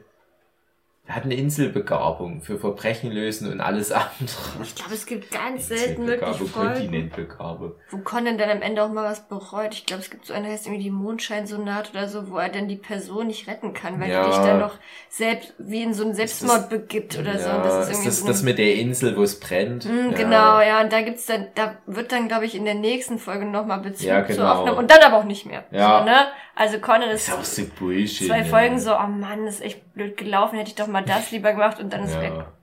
[1.09, 4.61] Der hat eine Inselbegabung für Verbrechen lösen und alles andere.
[4.61, 7.71] Ich glaube, es gibt ganz selten wirklich Folgen, Kontinentbegabung.
[7.89, 9.73] wo Conan dann am Ende auch mal was bereut.
[9.73, 12.67] Ich glaube, es gibt so eine, heißt irgendwie die Mondscheinsonate oder so, wo er dann
[12.67, 14.21] die Person nicht retten kann, weil Ja.
[14.21, 14.75] er dich dann noch
[15.09, 17.49] selbst wie in so einen Selbstmord begibt oder so.
[17.49, 19.85] Und Ja, das ist ist irgendwie das, so das mit der Insel, wo es brennt?
[19.85, 20.15] Mm, Ja.
[20.15, 23.45] Genau, ja, und da gibt's dann, da wird dann, glaube ich, in der nächsten Folge
[23.45, 24.53] nochmal Bezug Ja, zu genau.
[24.53, 25.63] aufnehmen und dann aber auch nicht mehr.
[25.71, 25.99] Ja.
[26.01, 26.17] So, ne?
[26.55, 28.27] Also Conan ist, Ist auch so Bullshit.
[28.27, 28.45] zwei ne?
[28.45, 31.79] Folgen so, oh Mann, ist echt blöd gelaufen, hätte ich doch mal das lieber gemacht
[31.79, 32.33] und dann ist weg.
[32.33, 32.53] Ja.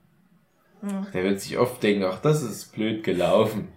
[0.81, 1.07] Hm.
[1.13, 3.69] Der wird sich oft denken, ach, das ist blöd gelaufen.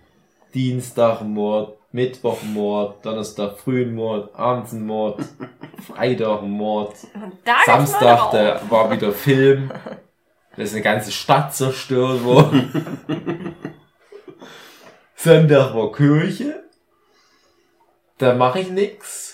[0.54, 5.20] Dienstag ein Mord, Mittwoch ein Mord, Donnerstag früh ein Mord, abends ein Mord,
[5.86, 9.70] Freitag ein Mord, Und da geht's mal Samstag da war wieder Film.
[10.56, 13.54] Da ist eine ganze Stadt zerstört worden.
[15.14, 16.64] Sonntag war Kirche.
[18.18, 19.29] Da mache ich nix.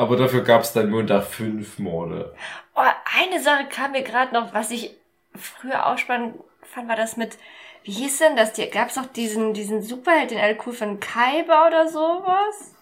[0.00, 2.34] Aber dafür gab's dann Montag fünf Morde.
[2.74, 2.80] Oh,
[3.18, 4.96] eine Sache kam mir gerade noch, was ich
[5.36, 7.36] früher auch spannend fand, war das mit,
[7.84, 8.54] wie hieß denn das?
[8.54, 12.74] Die, gab's doch diesen, diesen Superheld, den alle cool von Kaiba oder sowas?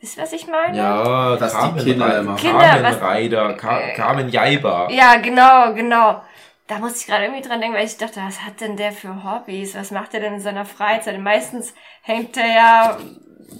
[0.00, 0.76] Wisst ihr, was ich meine?
[0.76, 4.88] Ja, die Carmen Kinder Reiter, immer- Kinder, Carmen was- Reiter, Ka Äh, Carmen Jaiba.
[4.90, 6.22] Ja, genau, genau.
[6.66, 9.22] Da musste ich gerade irgendwie dran denken, weil ich dachte, was hat denn der für
[9.22, 9.76] Hobbys?
[9.76, 11.14] Was macht er denn in seiner Freizeit?
[11.16, 11.72] Und meistens
[12.02, 12.98] hängt er ja,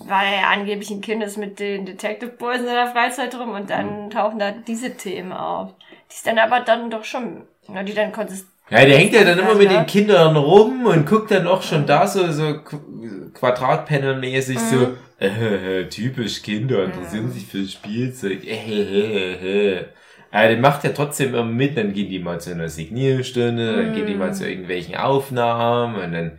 [0.06, 3.51] weil er ja angeblich ein Kind ist, mit den Detective Boys in seiner Freizeit rum
[3.52, 5.70] und dann tauchen da diese Themen auf.
[6.11, 8.51] Die ist dann aber dann doch schon, na, die dann konsistent.
[8.70, 9.78] Ja, der hängt ja dann immer mit Ja.
[9.82, 14.97] den Kindern rum und guckt dann auch schon da so, so Qu- Quadratpanel-mäßig so, Mhm.
[15.19, 19.85] äh, typisch Kinder interessieren sich für Spielzeug, äh, äh, äh.
[20.32, 23.93] Ja, den macht er trotzdem immer mit, dann gehen die mal zu einer Signierstunde, dann
[23.93, 24.35] gehen die mal Mhm.
[24.35, 26.39] zu irgendwelchen Aufnahmen und dann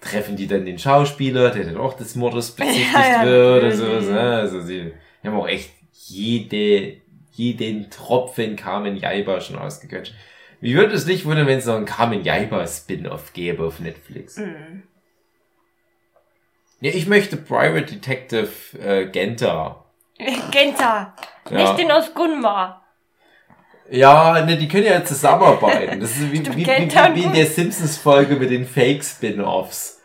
[0.00, 3.76] treffen die dann den Schauspieler, der dann auch des Mordes bezichtigt Ja, ja, wird natürlich.
[3.78, 4.08] sowas.
[4.10, 4.92] Also sie
[5.24, 6.96] haben auch echt jede,
[7.32, 10.14] jeden Tropfen Carmen Jaiba schon ausgequetscht.
[10.60, 14.36] Wie würde es nicht wundern, wenn es noch einen Carmen Jaiba Spin-off gäbe auf Netflix?
[14.38, 14.82] Mhm.
[16.80, 18.48] Ja, ich möchte Private Detective
[18.80, 19.84] äh, Genta.
[20.50, 21.14] Genta,
[21.50, 21.56] Ja.
[21.58, 22.82] nicht den aus Gunma.
[23.90, 26.00] Ja, ne, die können ja zusammenarbeiten.
[26.00, 29.96] Das ist wie, Stimmt, wie, wie, wie, wie in der Simpsons-Folge mit den Fake-Spin-Offs.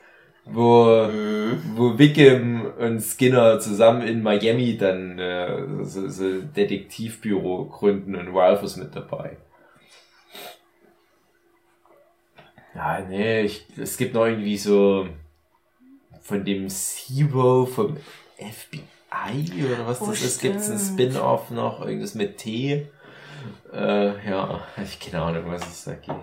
[0.45, 1.61] Wo, Mhm.
[1.75, 8.61] wo Wickham und Skinner zusammen in Miami dann äh, so, so Detektivbüro gründen und Ralph
[8.63, 9.37] ist mit dabei.
[12.75, 15.07] Ja, nee, ich, es gibt noch irgendwie so
[16.21, 17.97] von dem Zero vom
[18.37, 21.13] FBI oder was Oh, das ist, gibt's ein stimmt.
[21.13, 22.87] Spin-off noch, irgendwas mit T.
[23.73, 26.15] Äh, ja, ich keine Ahnung, was es da geht.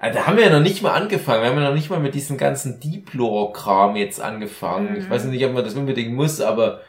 [0.00, 1.42] Also, da haben wir ja noch nicht mal angefangen.
[1.42, 4.96] Wir haben ja noch nicht mal mit diesem ganzen Deep-Lore-Kram jetzt angefangen.
[4.96, 5.10] Ich Mhm.
[5.10, 6.82] weiß nicht, ob man das unbedingt muss, aber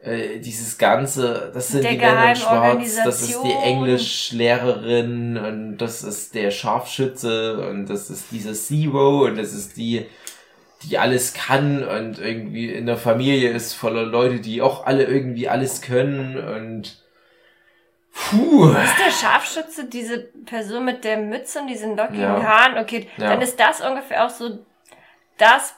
[0.00, 3.52] äh, dieses ganze, das sind Der die Männer in Schwarz, das ist die.
[3.52, 10.06] Englischlehrerin und das ist der Scharfschütze und das ist dieser Zero und das ist die,
[10.84, 15.48] die alles kann und irgendwie in der Familie ist voller Leute, die auch alle irgendwie
[15.48, 17.02] alles können und
[18.30, 18.70] puh.
[18.70, 22.42] Ist der Scharfschütze diese Person mit der Mütze und diesen lockigen Ja.
[22.42, 22.78] Haaren?
[22.78, 23.28] Okay, Ja.
[23.28, 24.58] dann ist das ungefähr auch so
[25.38, 25.74] das,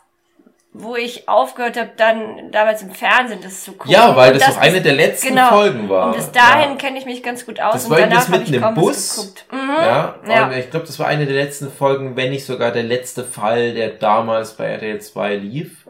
[0.73, 3.91] wo ich aufgehört habe, dann damals im Fernsehen das zu gucken.
[3.91, 5.49] Ja, weil Und das, doch eine der letzten genau.
[5.49, 6.09] Folgen war.
[6.09, 6.77] Und bis dahin Ja.
[6.77, 9.35] kenne ich mich ganz gut aus Das und war danach das im kaum Bus.
[9.51, 9.59] Mhm.
[9.77, 10.51] Ja, Ja.
[10.53, 13.89] ich glaube, das war eine der letzten Folgen, wenn nicht sogar der letzte Fall, der
[13.91, 15.87] damals bei RTL 2 lief.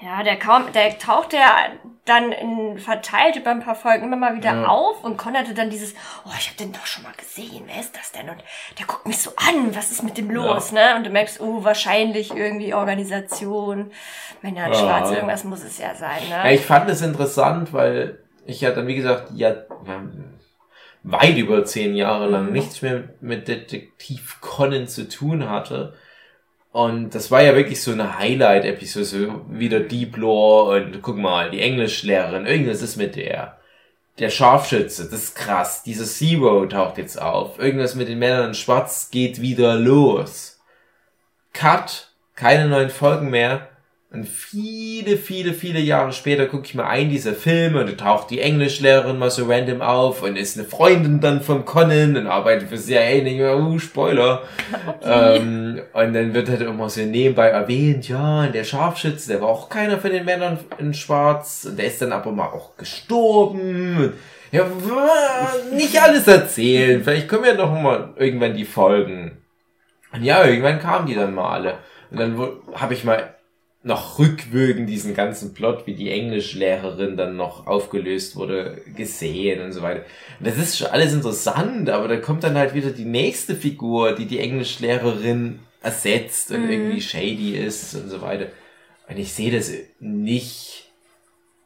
[0.00, 1.52] Ja, der kaum, der tauchte ja
[2.06, 4.66] dann in, verteilt über ein paar Folgen immer mal wieder Ja.
[4.68, 5.94] auf und Con hatte dann dieses,
[6.24, 8.28] oh, ich habe den doch schon mal gesehen, wer ist das denn?
[8.28, 8.42] Und
[8.78, 10.96] der guckt mich so an, was ist mit dem los, ne?
[10.96, 13.92] Und du merkst, oh, wahrscheinlich irgendwie Organisation,
[14.42, 14.78] Männer in Ja.
[14.78, 16.54] Schwarz, irgendwas muss es ja sein, Ja, ne?
[16.54, 19.54] ich fand es interessant, weil ich ja dann, wie gesagt, ja,
[21.02, 22.52] weit über zehn Jahre lang Mhm.
[22.52, 25.94] nichts mehr mit Detektiv Conan zu tun hatte.
[26.72, 31.50] Und das war ja wirklich so eine Highlight-Episode, so wieder Deep Lore und guck mal,
[31.50, 33.58] die Englischlehrerin, irgendwas ist mit der.
[34.18, 35.82] Der Scharfschütze, das ist krass.
[35.82, 37.58] Dieser Zero taucht jetzt auf.
[37.58, 40.60] Irgendwas mit den Männern in Schwarz geht wieder los.
[41.52, 42.08] Cut.
[42.34, 43.69] Keine neuen Folgen mehr.
[44.12, 48.30] Und viele, viele, viele Jahre später gucke ich mir ein dieser Filme und da taucht
[48.30, 52.70] die Englischlehrerin mal so random auf und ist eine Freundin dann von Conan und arbeitet
[52.70, 53.20] für CIA.
[53.20, 54.42] Und ich mir, uh, Spoiler.
[55.02, 59.48] Ähm, und dann wird halt immer so nebenbei erwähnt, ja, und der Scharfschütze, der war
[59.48, 61.66] auch keiner von den Männern in Schwarz.
[61.68, 64.12] Und der ist dann aber mal auch gestorben.
[64.52, 64.66] Ja,
[65.72, 67.02] nicht alles erzählen.
[67.02, 69.38] Vielleicht kommen ja noch mal irgendwann die Folgen.
[70.12, 71.74] Und ja, irgendwann kamen die dann mal alle.
[72.10, 72.38] Und dann
[72.74, 73.34] habe ich mal
[73.82, 79.80] noch rückwirkend diesen ganzen Plot, wie die Englischlehrerin dann noch aufgelöst wurde, gesehen und so
[79.80, 80.04] weiter.
[80.38, 84.14] Und das ist schon alles interessant, aber da kommt dann halt wieder die nächste Figur,
[84.14, 86.70] die die Englischlehrerin ersetzt und Mhm.
[86.70, 88.48] irgendwie shady ist und so weiter.
[89.08, 90.90] Und ich sehe das nicht,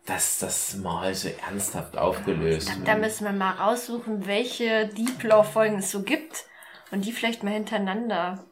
[0.07, 2.89] dass das mal so ernsthaft aufgelöst Da, wird.
[2.89, 6.45] da müssen wir mal raussuchen, welche Deep Law-Folgen es so gibt
[6.93, 8.45] und die vielleicht mal hintereinander.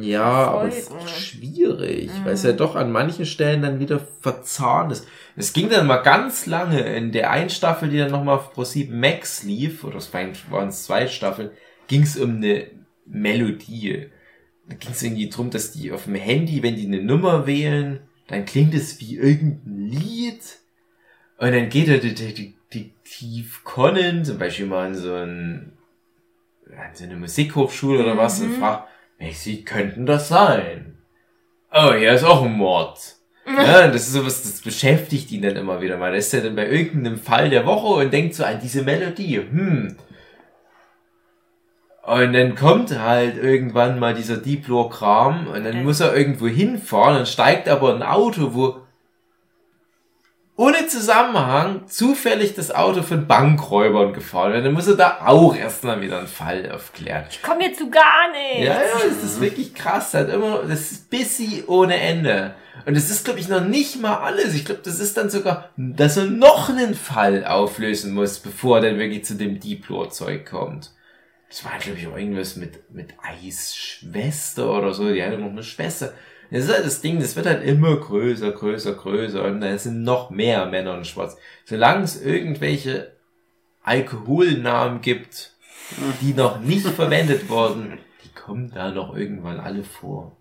[0.00, 2.24] Ja, aber es ist schwierig, Mhm.
[2.24, 5.06] weil es ja doch an manchen Stellen dann wieder verzahnt ist.
[5.34, 8.92] Es ging dann mal ganz lange in der einen Staffel, die dann nochmal auf Pro7
[8.92, 11.50] Max lief, oder es waren es zwei Staffeln,
[11.88, 12.66] ging es um eine
[13.06, 14.08] Melodie.
[14.68, 18.00] Da ging es irgendwie drum, dass die auf dem Handy, wenn die eine Nummer wählen,
[18.28, 20.58] dann klingt es wie irgendein Lied.
[21.38, 25.72] Und dann geht der Detektiv Conan zum Beispiel mal in so, ein,
[26.70, 28.58] an so eine Musikhochschule oder was und Mhm.
[28.60, 28.88] fragt,
[29.44, 30.98] Lied könnten das sein?
[31.72, 32.98] Oh, hier ist auch ein Mord.
[33.44, 36.12] Ja, das ist sowas, das beschäftigt ihn dann immer wieder mal.
[36.12, 39.38] Da ist er dann bei irgendeinem Fall der Woche und denkt so an diese Melodie.
[39.38, 39.96] Hm.
[42.02, 47.28] Und dann kommt halt irgendwann mal dieser Diplo-Kram und dann muss er irgendwo hinfahren und
[47.28, 48.81] steigt aber ein Auto, wo
[50.56, 54.66] ohne Zusammenhang zufällig das Auto von Bankräubern gefahren wird.
[54.66, 57.24] Dann muss er da auch erstmal wieder einen Fall aufklären.
[57.30, 58.66] Ich komme jetzt zu gar nicht.
[58.66, 60.12] Ja, ja, das ist wirklich krass.
[60.12, 62.54] Halt immer, das ist busy ohne Ende.
[62.84, 64.54] Und das ist, glaube ich, noch nicht mal alles.
[64.54, 68.90] Ich glaube, das ist dann sogar, dass er noch einen Fall auflösen muss, bevor er
[68.90, 70.90] dann wirklich zu dem Diplo-Zeug kommt.
[71.48, 75.12] Das war, glaube ich, auch irgendwas mit, mit Eisschwester oder so.
[75.12, 76.12] Die hatte noch eine Schwester.
[76.52, 79.42] Das ist halt das Ding, das wird halt immer größer, größer, größer.
[79.42, 81.38] Und da sind noch mehr Männer in Schwarz.
[81.64, 83.12] Solange es irgendwelche
[83.82, 85.54] Alkoholnamen gibt,
[86.20, 90.36] die noch nicht verwendet wurden, die kommen da noch irgendwann alle vor.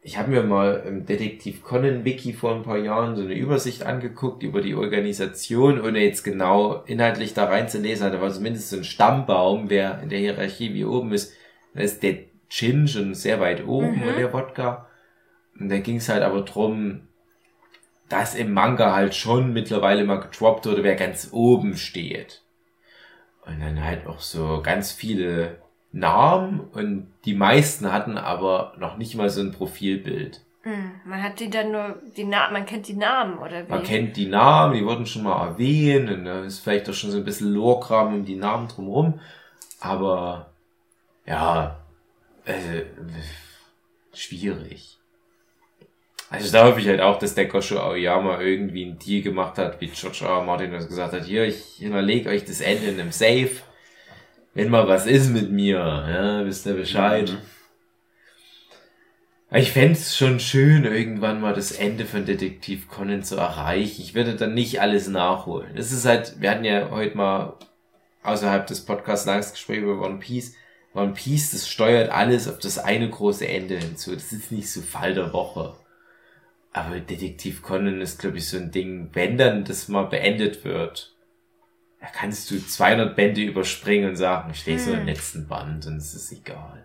[0.00, 3.82] Ich habe mir mal im Detektiv Conan Wiki vor ein paar Jahren so eine Übersicht
[3.82, 8.10] angeguckt über die Organisation, ohne jetzt genau inhaltlich da reinzulesen.
[8.10, 11.34] Da war zumindest so ein Stammbaum, wer in der Hierarchie wie oben ist.
[11.74, 14.02] Da ist der Gin schon sehr weit oben Mhm.
[14.08, 14.86] und der Wodka.
[15.58, 17.08] Und da ging es halt aber drum,
[18.10, 22.42] dass im Manga halt schon mittlerweile mal gedroppt wurde, wer ganz oben steht.
[23.46, 25.58] Und dann halt auch so ganz viele
[25.92, 30.42] Namen und die meisten hatten aber noch nicht mal so ein Profilbild.
[30.62, 33.70] Hm, man hat die dann nur, die Na man kennt die Namen, oder wie?
[33.70, 37.10] Man kennt die Namen, die wurden schon mal erwähnt und da ist vielleicht auch schon
[37.10, 39.20] so ein bisschen Lorkram um die Namen drumherum.
[39.80, 40.50] Aber
[41.26, 41.78] ja,
[42.44, 42.84] äh,
[44.12, 44.98] schwierig.
[46.30, 49.80] Also da hoffe ich halt auch, dass der Gosho Aoyama irgendwie einen Deal gemacht hat,
[49.82, 50.42] wie George R.
[50.42, 53.50] Martin das gesagt hat, hier, ich hinterlege euch das Ende in einem Safe.
[54.54, 57.30] Wenn mal was ist mit mir, ja, wisst ihr Bescheid.
[57.30, 57.38] Mhm.
[59.54, 64.00] Ich fänd's es schon schön, irgendwann mal das Ende von Detektiv Conan zu erreichen.
[64.00, 65.76] Ich würde dann nicht alles nachholen.
[65.76, 67.58] Das ist halt, wir hatten ja heute mal
[68.22, 70.56] außerhalb des Podcasts langes Gespräch über One Piece.
[70.94, 74.14] One Piece, das steuert alles auf das eine große Ende hinzu.
[74.14, 75.74] Das ist nicht so Fall der Woche.
[76.72, 81.14] Aber Detektiv Conan ist, glaube ich, so ein Ding, wenn dann das mal beendet wird,
[82.00, 85.06] da kannst du 200 Bände überspringen und sagen, ich lese nur den Hm.
[85.06, 86.84] letzten Band und es ist egal.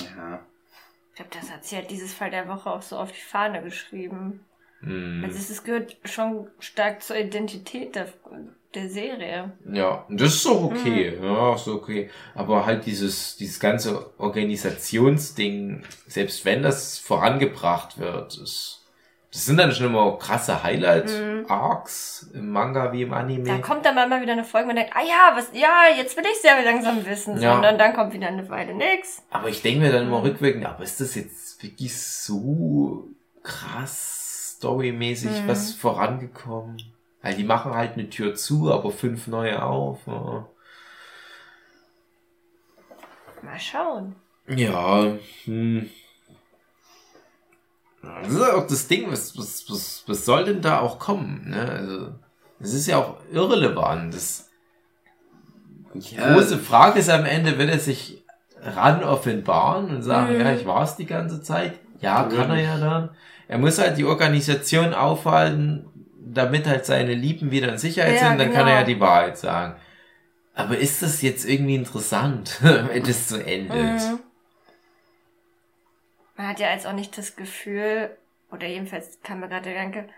[0.00, 0.40] Ja.
[1.10, 3.62] Ich glaube, das hat sie halt dieses Fall der Woche auch so auf die Fahne
[3.62, 4.40] geschrieben.
[4.80, 5.22] Hm.
[5.24, 8.08] Also es ist- gehört schon stark zur Identität der,
[8.76, 9.52] der Serie.
[9.72, 12.10] Ja, und das ist auch okay, ja, ist okay.
[12.34, 18.84] Aber halt dieses, dieses ganze Organisationsding, selbst wenn das vorangebracht wird, ist,
[19.32, 23.44] das sind dann schon immer krasse Highlight-Arcs im Manga wie im Anime.
[23.44, 26.16] Da kommt dann mal wieder eine Folge und man denkt, ah ja, was, ja, jetzt
[26.16, 27.40] will ich sehr langsam wissen.
[27.40, 27.54] Ja.
[27.54, 29.22] Sondern dann kommt wieder eine Weile nix.
[29.30, 30.26] Aber ich denke mir dann immer Mhm.
[30.26, 33.08] rückwirkend, aber ist das jetzt wirklich so
[33.42, 35.48] krass storymäßig Mhm.
[35.48, 36.76] was vorangekommen?
[37.26, 39.98] Weil die machen halt eine Tür zu, aber fünf neue auf.
[40.06, 40.46] Ja.
[43.42, 44.14] Mal schauen.
[44.46, 45.90] Ja, hm.
[48.00, 51.50] Das ist ja auch das Ding, was, was, was, was soll denn da auch kommen?
[51.50, 51.68] Ne?
[51.68, 52.14] Also,
[52.60, 54.14] das ist ja auch irrelevant.
[54.14, 54.48] Das
[55.94, 56.32] ja.
[56.32, 58.24] große Frage ist am Ende, wird er sich
[58.60, 60.40] ran offenbaren und sagen, Mhm.
[60.42, 61.80] ja, ich war es die ganze Zeit?
[61.98, 63.10] Ja, kann er ja dann.
[63.48, 65.86] Er muss halt die Organisation aufhalten,
[66.26, 68.94] damit halt seine Lieben wieder in Sicherheit Ja, sind, dann kann er ja genau.
[68.94, 69.76] die Wahrheit sagen.
[70.54, 74.00] Aber ist das jetzt irgendwie interessant, wenn das so endet?
[74.00, 74.18] Mhm.
[76.36, 78.10] Man hat ja jetzt auch nicht das Gefühl,
[78.50, 80.08] oder jedenfalls kam mir gerade der Gedanke,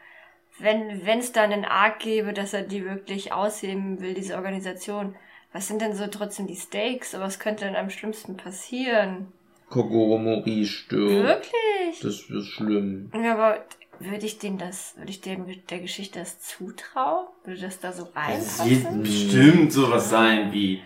[0.59, 5.14] wenn wenn es da einen Arc gäbe, dass er die wirklich ausheben will, diese Organisation,
[5.52, 7.14] was sind denn so trotzdem die Stakes?
[7.14, 9.32] Aber was könnte denn am schlimmsten passieren?
[9.70, 11.12] Kogoromori stirbt.
[11.12, 12.01] Wirklich?
[12.02, 13.10] Das wird schlimm.
[13.14, 13.64] Ja, aber
[14.01, 17.27] würde ich dem das, würde ich dem der Geschichte das zutrauen?
[17.45, 19.03] Würde das da so Es wird reinpassen?
[19.03, 20.83] bestimmt sowas sein wie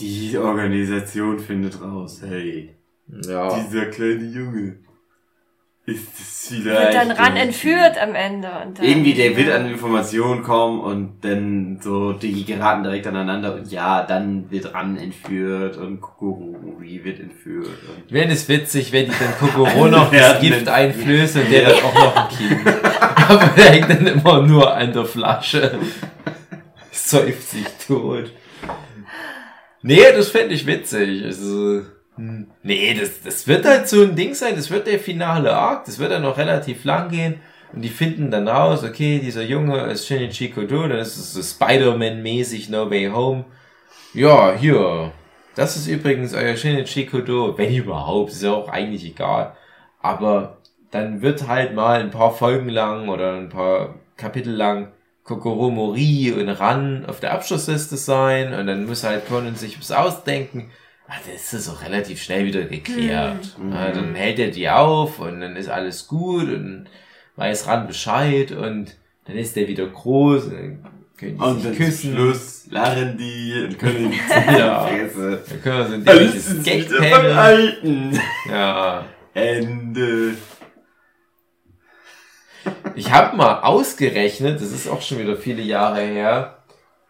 [0.00, 2.74] die Organisation findet raus, hey,
[3.08, 3.58] Ja.
[3.58, 4.78] dieser kleine Junge
[5.88, 6.94] ist es Wird vielleicht.
[6.94, 8.48] dann ran entführt am Ende.
[8.48, 13.54] Und dann, Irgendwie, der wird an Informationen kommen und dann so, die geraten direkt aneinander
[13.54, 17.66] und ja, dann wird ran entführt und Kukuri wird entführt.
[17.66, 21.82] Und Wäre es witzig, wenn die dann Kokoro noch das Gift einflößt und der dann
[21.82, 22.60] auch noch ein Kind.
[23.28, 25.78] Aber der hängt dann immer nur an der Flasche.
[26.92, 28.30] Säuft sich tot.
[29.82, 31.24] Nee, das fände ich witzig.
[31.24, 31.82] Also.
[32.62, 34.56] Nee, das, das wird halt so ein Ding sein.
[34.56, 35.84] Das wird der finale Arc.
[35.84, 37.40] Das wird dann noch relativ lang gehen.
[37.72, 41.42] Und die finden dann raus, okay, dieser Junge ist Shinichi Kodo, dann ist es so
[41.42, 43.44] Spider-Man-mäßig No Way Home.
[44.14, 45.12] Ja, hier.
[45.54, 47.58] Das ist übrigens euer Shinichi Kodo.
[47.58, 49.54] Wenn überhaupt, ist ja auch eigentlich egal.
[50.00, 50.58] Aber
[50.90, 54.92] dann wird halt mal ein paar Folgen lang oder ein paar Kapitel lang
[55.24, 59.92] Kokoro Mori und Ran auf der Abschlussliste sein und dann muss halt Conan sich was
[59.92, 60.70] ausdenken.
[61.10, 63.56] Ah, das ist auch relativ schnell wieder geklärt.
[63.70, 66.86] Ja, dann hält er die auf und dann ist alles gut und
[67.36, 68.94] weiß Ran Bescheid und
[69.24, 70.86] dann ist der wieder groß und dann
[71.16, 72.14] können die Und sich küssen.
[72.14, 74.18] Schluss lachen die und können die
[74.58, 74.80] Ja.
[74.86, 75.42] Fresse.
[75.48, 77.32] Dann können wir so ein dämliches beim Gag-Panel.
[77.32, 78.20] Alten.
[78.50, 79.04] Ja.
[79.34, 80.34] Ende.
[82.96, 86.58] Ich habe mal ausgerechnet, das ist auch schon wieder viele Jahre her,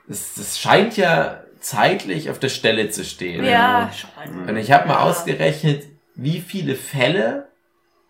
[0.07, 3.45] das, das scheint ja zeitlich auf der Stelle zu stehen.
[3.45, 4.49] Ja, schon.
[4.49, 5.01] Und ich habe mal Ja.
[5.01, 7.49] ausgerechnet, wie viele Fälle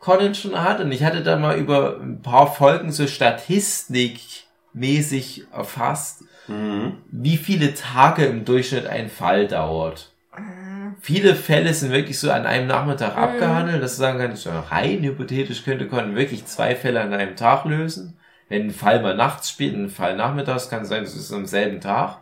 [0.01, 0.81] Conan schon hat.
[0.81, 6.99] Und ich hatte da mal über ein paar Folgen so statistikmäßig erfasst, Mhm.
[7.11, 10.13] wie viele Tage im Durchschnitt ein Fall dauert.
[10.37, 10.95] Mhm.
[11.01, 15.63] Viele Fälle sind wirklich so an einem Nachmittag abgehandelt, dass du sagen kannst, rein hypothetisch
[15.65, 18.17] könnte Conan wirklich zwei Fälle an einem Tag lösen.
[18.49, 21.45] Wenn ein Fall mal nachts spielt, ein Fall nachmittags, kann es sein, das ist am
[21.45, 22.17] selben Tag.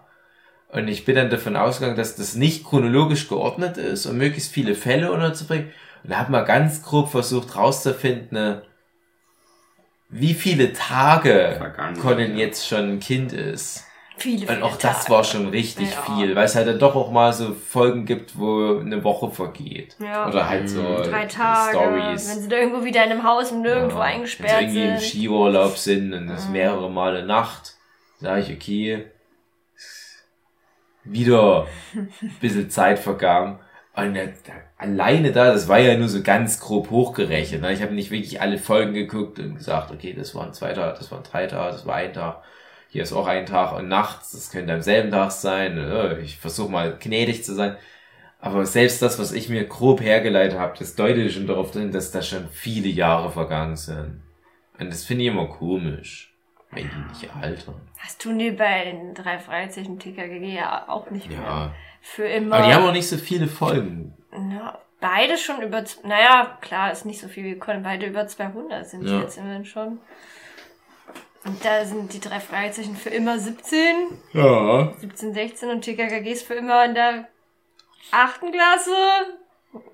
[0.77, 4.75] Und ich bin dann davon ausgegangen, dass das nicht chronologisch geordnet ist, um möglichst viele
[4.75, 5.73] Fälle unterzubringen.
[6.05, 8.61] Und da habe mal ganz grob versucht rauszufinden,
[10.11, 12.45] wie viele Tage Vergangen, Conan ja.
[12.45, 13.85] jetzt schon ein Kind ist.
[14.19, 15.11] Viele, viele Und auch das Tage.
[15.15, 16.15] war schon richtig Ja.
[16.15, 19.97] viel, weil es halt dann doch auch mal so Folgen gibt, wo eine Woche vergeht.
[19.99, 20.29] Ja.
[20.29, 22.31] Oder halt so Drei Tage, Stories.
[22.31, 24.93] wenn sie da irgendwo wieder in einem Haus und nirgendwo Ja, eingesperrt Wenn sie irgendwie
[24.95, 25.09] im sind.
[25.11, 27.75] Skiurlaub sind und es mehrere Male Nacht,
[28.21, 29.07] sage ich, okay,
[31.07, 32.09] wieder ein
[32.41, 33.59] bisschen Zeit vergangen.
[33.95, 34.19] Und
[34.77, 37.63] alleine da, das war ja nur so ganz grob hochgerechnet.
[37.63, 37.73] Ne?
[37.73, 41.11] Ich habe nicht wirklich alle Folgen geguckt und gesagt, okay, das waren zwei Tage, das
[41.11, 42.43] waren drei Tage, das war ein Tag.
[42.89, 45.79] Hier ist auch ein Tag und nachts, das könnte am selben Tag sein.
[45.79, 47.77] Äh, Ich versuche mal gnädig zu sein.
[48.39, 52.11] Aber selbst das, was ich mir grob hergeleitet habe, das deutet schon darauf hin, dass
[52.11, 54.23] da schon viele Jahre vergangen sind.
[54.79, 56.36] Und das finde ich immer komisch,
[56.77, 57.67] wenn die nicht.
[58.03, 61.41] Das tun die bei den drei Freizeichen TKGG ja auch nicht mehr.
[61.41, 61.75] Ja.
[62.01, 62.57] Für immer.
[62.57, 64.15] Aber die haben auch nicht so viele Folgen.
[64.33, 68.87] Ja, beide schon über, naja, klar, ist nicht so viel wie Conan, beide über 200
[68.87, 69.21] sind die Ja.
[69.23, 69.99] jetzt immerhin schon.
[71.45, 73.79] Und da sind die drei Fragezeichen für immer 17,
[74.33, 74.93] Ja.
[74.99, 77.29] 17, 16 und TKKG ist für immer in der
[78.11, 78.97] achten Klasse.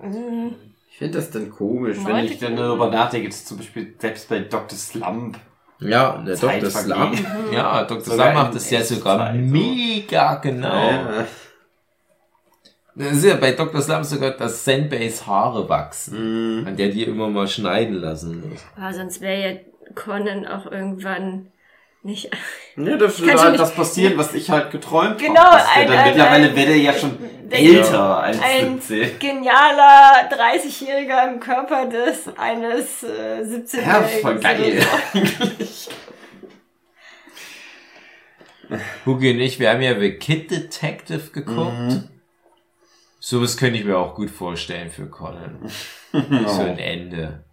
[0.00, 0.56] Mhm.
[0.90, 4.40] Ich finde das dann komisch, wenn Neunte ich dann darüber nachdenke, zum Beispiel selbst bei
[4.40, 4.76] Dr.
[4.78, 5.38] Slump
[5.88, 6.70] Ja, der Zeit Dr.
[6.70, 7.24] Vergeht.
[7.52, 8.00] Ja, Dr.
[8.00, 9.38] Sogar Slum macht das ja sogar so.
[9.38, 10.90] mega genau.
[10.90, 11.26] Ja.
[12.94, 13.80] Das ist ja bei Dr.
[13.80, 16.60] Slum sogar, dass Senbeis Haare wachsen.
[16.60, 16.66] Mhm.
[16.66, 18.60] Und der die immer mal schneiden lassen muss.
[18.76, 19.58] Aber sonst wäre ja
[19.94, 21.51] Conan auch irgendwann
[22.04, 22.24] nicht.
[22.24, 22.30] Ja,
[22.76, 25.56] da Kann würde schon halt das passieren, was ich halt geträumt Genau, habe.
[25.58, 27.18] Der ein- dann ein- mittlerweile ein- wäre der ja schon
[27.50, 29.18] älter als ein 17.
[29.18, 33.90] genialer 30-Jähriger im Körper des eines äh, 17-Jährigen.
[33.90, 34.82] Ja, voll geil.
[39.06, 42.08] Hugi und ich, wir haben ja The Kid Detective geguckt.
[43.20, 45.58] Sowas könnte ich mir auch gut vorstellen für Conan.
[46.12, 46.18] So
[46.62, 47.44] ein Ende.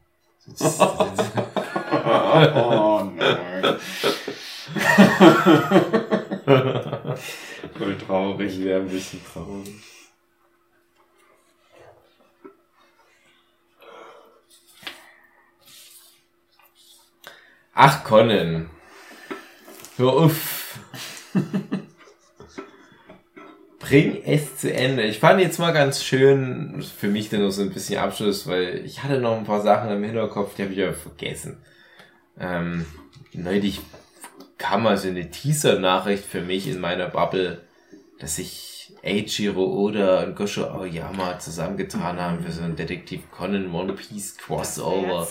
[2.62, 3.80] Oh nein.
[7.78, 8.64] Voll traurig.
[8.64, 9.82] Wäre ein bisschen traurig.
[17.74, 18.70] Ach, Conan.
[19.96, 20.80] Hör auf.
[23.80, 25.04] Bring es zu Ende.
[25.04, 28.82] Ich fand jetzt mal ganz schön, für mich dann noch so ein bisschen Abschluss, weil
[28.86, 31.58] ich hatte noch ein paar Sachen im Hinterkopf, die habe ich aber vergessen.
[32.40, 32.86] Ähm,
[33.34, 33.80] neulich
[34.58, 37.62] kam mal so eine Teaser-Nachricht für mich in meiner Bubble,
[38.20, 43.74] dass ich sich Eiichiro Oda und Gosho Aoyama zusammengetan haben für so ein Detektiv Conan
[43.74, 45.28] One Piece Crossover.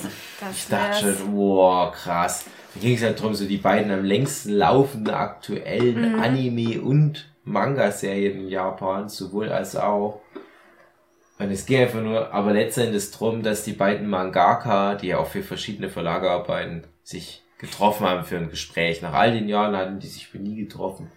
[0.52, 1.18] Ich dachte wär's.
[1.18, 2.44] schon, wow, krass.
[2.74, 6.20] Da ging es halt drum, so die beiden am längsten laufenden aktuellen Mhm.
[6.20, 10.20] Anime- und Manga-Serien in Japan, sowohl als auch.
[11.38, 15.28] Und es ging einfach nur, aber letztendlich drum, dass die beiden Mangaka, die ja auch
[15.28, 19.02] für verschiedene Verlage arbeiten, sich getroffen haben für ein Gespräch.
[19.02, 21.10] Nach all den Jahren hatten die sich nie getroffen.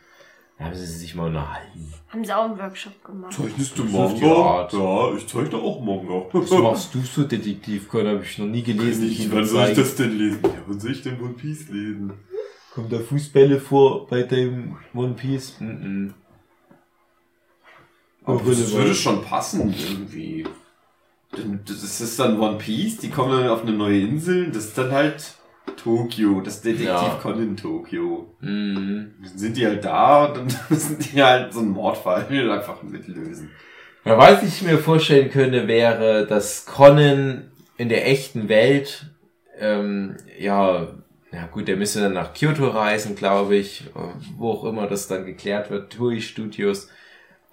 [0.62, 1.92] Da haben sie sich mal unterhalten.
[2.10, 3.34] Haben sie auch einen Workshop gemacht.
[3.34, 3.84] Zeichnest du
[4.44, 4.72] Art.
[4.74, 6.26] Ja, ich zeichne auch Manga.
[6.34, 7.92] Was machst du so, Detektiv?
[7.92, 9.08] Habe ich noch nie gelesen.
[9.08, 10.40] Ich, wann soll ich das denn lesen?
[10.44, 12.14] Ja, wann soll ich denn One Piece lesen?
[12.74, 15.60] Kommt da Fußbälle vor bei dem One Piece?
[15.60, 16.14] Mhm.
[18.24, 20.46] Aber das würde schon passen, irgendwie.
[21.66, 24.92] Das ist dann One Piece, die kommen dann auf eine neue Insel, das ist dann
[24.92, 25.36] halt
[25.78, 27.20] Tokio, das Detektiv Ja.
[27.22, 28.36] Conan Tokio.
[28.42, 29.16] Mhm.
[29.24, 33.50] Dann sind die halt da und dann müssen die halt so einen Mordfall einfach mitlösen.
[34.04, 39.06] Ja, was ich mir vorstellen könnte, wäre, dass Conan in der echten Welt,
[39.60, 40.88] ähm, ja,
[41.32, 44.00] ja gut, der müsste dann nach Kyoto reisen, glaube ich, äh,
[44.38, 46.90] wo auch immer das dann geklärt wird, Toei Studios,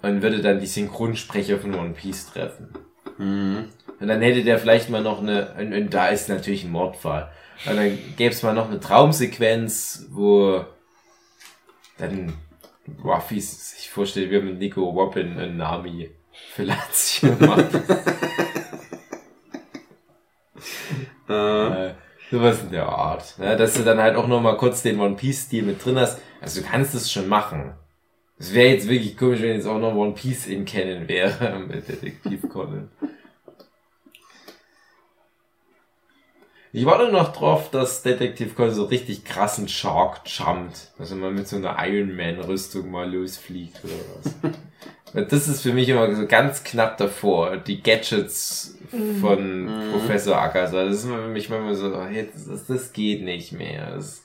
[0.03, 2.69] und würde dann die Synchronsprecher von One Piece treffen.
[3.19, 3.69] Mhm.
[4.01, 7.31] Und dann hätte der vielleicht mal noch eine, und, und da ist natürlich ein Mordfall.
[7.67, 10.65] Und dann gäbe es mal noch eine Traumsequenz, wo
[11.99, 12.33] dann
[13.03, 16.11] Ruffy sich vorstellt, wir haben mit Nico Robin und Nami
[16.55, 17.67] für Lazio macht.
[22.31, 23.35] Sowas in der Art.
[23.39, 25.99] Ja, dass du dann halt auch noch mal kurz den One Piece Stil mit drin
[25.99, 26.21] hast.
[26.41, 27.73] Also du kannst es schon machen.
[28.39, 31.89] Es wäre jetzt wirklich komisch, wenn jetzt auch noch One Piece in Canon wäre mit
[31.89, 32.91] Detektiv Conan.
[36.71, 40.93] Ich warte noch drauf, dass Detektiv Conan so richtig krassen Shark jumpt.
[40.99, 44.53] Dass er mal mit so einer Iron Man Rüstung mal losfliegt oder was.
[45.15, 47.57] Das ist für mich immer so ganz knapp davor.
[47.57, 48.79] Die Gadgets
[49.21, 50.85] von Professor Akasa.
[50.85, 53.93] Das ist immer für mich manchmal so, hey, das, das geht nicht mehr.
[53.95, 54.25] Das,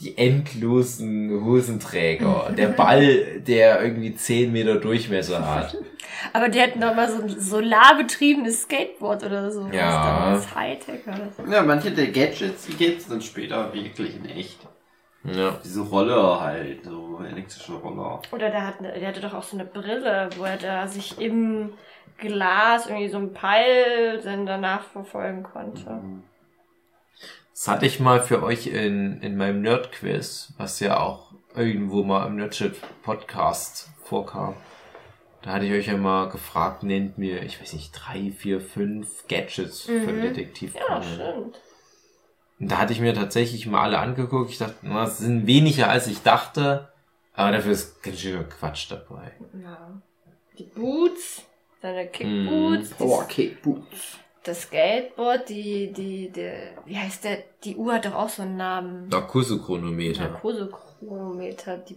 [0.00, 2.52] die endlosen Hosenträger.
[2.56, 5.76] Der Ball, der irgendwie 10 Meter Durchmesser hat.
[6.32, 9.68] Aber die hätten doch mal so ein solarbetriebenes Skateboard oder so.
[9.72, 10.32] Ja.
[10.32, 11.50] Das ist Hightech oder so.
[11.50, 14.58] ja, manche der Gadgets, die gibt's dann später wirklich in echt.
[15.24, 15.58] Ja.
[15.64, 18.20] Diese Roller halt, so elektrische Roller.
[18.32, 21.72] Oder der, hat der hatte doch auch so eine Brille, wo er da sich im
[22.18, 26.00] Glas irgendwie so ein Peil dann danach verfolgen konnte.
[27.52, 32.26] Das hatte ich mal für euch in, in meinem Nerd-Quiz, was ja auch irgendwo mal
[32.26, 34.54] im Nerdship Podcast vorkam.
[35.42, 39.26] Da hatte ich euch ja mal gefragt, nennt mir, ich weiß nicht, drei, vier, fünf
[39.28, 41.02] Gadgets von Detektiv Ja, Conan.
[41.02, 41.60] stimmt.
[42.62, 44.50] Und da hatte ich mir tatsächlich mal alle angeguckt.
[44.50, 46.88] Ich dachte, na, das sind weniger als ich dachte.
[47.34, 49.32] Aber dafür ist ganz schön Quatsch dabei.
[49.62, 50.00] Ja.
[50.58, 51.42] Die Boots,
[51.82, 54.18] seine Kickboots, Mm, Power Kick Boots.
[54.44, 56.52] das Skateboard, die, die, die,
[56.86, 59.08] wie heißt der, die Uhr hat doch auch so einen Namen.
[59.08, 60.28] Narkosechronometer.
[60.28, 61.96] Narkosechronometer, die,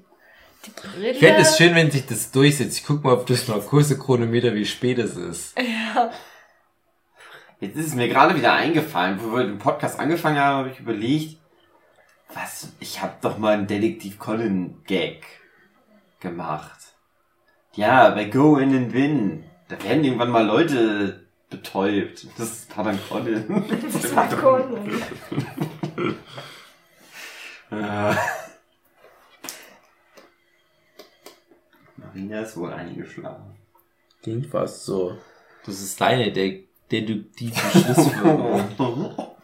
[0.66, 1.12] die Brille.
[1.12, 2.78] Ich fände es schön, wenn sich das durchsetzt.
[2.80, 5.56] Ich guck mal auf das Narkosechronometer, wie spät es ist.
[7.60, 10.80] Jetzt ist es mir gerade wieder eingefallen, wo wir den Podcast angefangen haben, habe ich
[10.80, 11.38] überlegt,
[12.34, 15.24] was, ich habe doch mal einen Detektiv Colin Gag
[16.20, 16.96] gemacht.
[17.74, 19.46] Ja, bei Go in den Win.
[19.70, 22.28] Da werden irgendwann mal Leute betäubt.
[22.38, 23.64] Das war dann Colin.
[23.92, 25.02] Das war Conan.
[27.72, 28.16] Äh.
[31.98, 33.56] Marina ist wohl eingeschlafen.
[34.22, 35.18] Klingt fast so.
[35.66, 39.16] Das ist deine de deduktive Schlussfolgerung.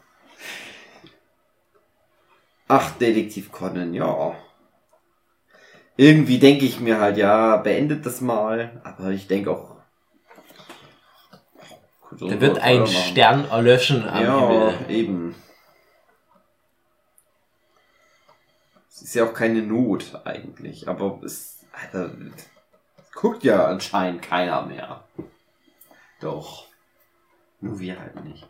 [2.68, 4.36] Ach, Detektiv Conan, ja.
[5.98, 8.80] Irgendwie denke ich mir halt, ja, beendet das mal.
[8.86, 9.76] Aber ich denke auch.
[12.12, 14.74] da wird ein Stern erlöschen am Ja, Himmel.
[14.90, 15.36] eben.
[18.90, 22.12] Es ist ja auch keine Not eigentlich, aber es, Alter,
[22.98, 25.04] es guckt ja anscheinend keiner mehr.
[26.22, 26.68] Doch.
[27.62, 28.48] Nur wir halt nicht.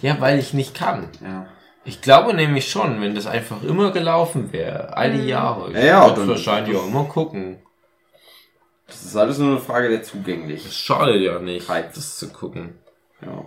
[0.00, 1.08] Ja, weil ich nicht kann.
[1.22, 1.46] Ja.
[1.84, 5.84] Ich glaube nämlich schon, wenn das einfach immer gelaufen wäre, all die Jahre, ich Ja,
[5.84, 7.60] ja, würde wahrscheinlich auch immer gucken.
[8.86, 10.70] Das ist alles nur eine Frage der Zugänglichkeit.
[10.70, 11.96] Es schadet ja nicht, Reizt.
[11.96, 12.78] das zu gucken.
[13.20, 13.44] Ja.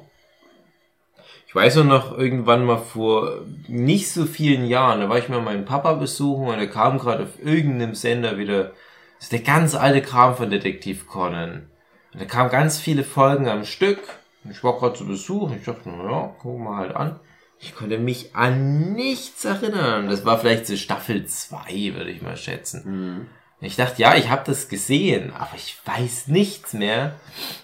[1.47, 5.41] Ich weiß auch noch irgendwann mal vor nicht so vielen Jahren, da war ich mal
[5.41, 8.73] meinen Papa besuchen und er kam gerade auf irgendeinem Sender wieder,
[9.15, 11.69] das ist der ganz alte Kram von Detektiv Conan.
[12.11, 13.99] Und da kamen ganz viele Folgen am Stück.
[14.45, 17.19] Und ich war gerade zu Besuch und ich dachte, na ja, gucken wir halt an.
[17.59, 20.07] Ich konnte mich an nichts erinnern.
[20.07, 22.83] Das war vielleicht so Staffel 2, würde ich mal schätzen.
[22.85, 23.27] Mhm.
[23.61, 27.15] Ich dachte, ja, ich habe das gesehen, aber ich weiß nichts mehr.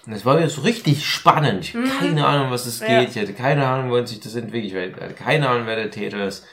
[0.06, 1.64] Und es war mir so richtig spannend.
[1.64, 2.86] Ich hatte keine Ahnung, was es Mhm.
[2.88, 3.00] Ja.
[3.00, 3.10] geht.
[3.14, 4.96] Ich hatte keine Ahnung, wohin sich das entwickelt.
[4.96, 6.44] Ich hatte keine Ahnung, wer der Täter ist.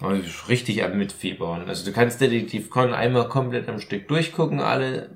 [0.00, 1.68] Aber ich war richtig am Mitfiebern.
[1.68, 5.10] Also du kannst Detektiv Con einmal komplett am Stück durchgucken, alle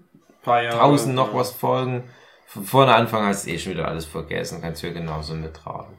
[0.70, 2.04] tausend noch was folgen.
[2.52, 5.96] Von vorne Anfang hast du eh schon wieder alles vergessen, kannst du ja genauso mitraten.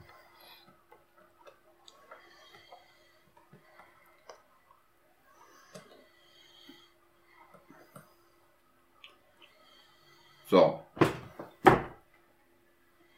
[10.50, 10.84] So.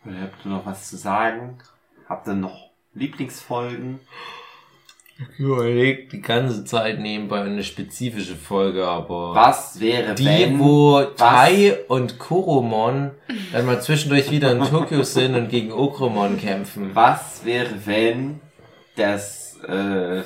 [0.05, 1.57] Oder habt ihr noch was zu sagen?
[2.07, 3.99] Habt ihr noch Lieblingsfolgen?
[5.31, 10.59] Ich überleg die ganze Zeit nebenbei eine spezifische Folge, aber Was wäre, die, wenn...
[10.59, 13.11] wo Tai und Koromon
[13.51, 16.91] dann mal zwischendurch wieder in Tokio sind und gegen Okromon kämpfen.
[16.93, 18.41] Was wäre, wenn
[18.95, 20.21] das äh,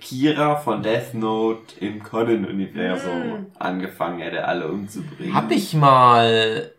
[0.00, 5.34] Kira von Death Note im Conan-Universum angefangen hätte, alle umzubringen?
[5.34, 6.72] Hab ich mal,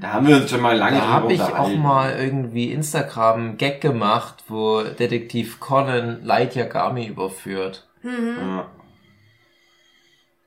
[0.00, 4.44] Da haben wir uns schon mal lange da habe ich auch mal irgendwie Instagram-Gag gemacht,
[4.48, 7.88] wo Detektiv Conan Light Yagami überführt.
[8.02, 8.70] Ja.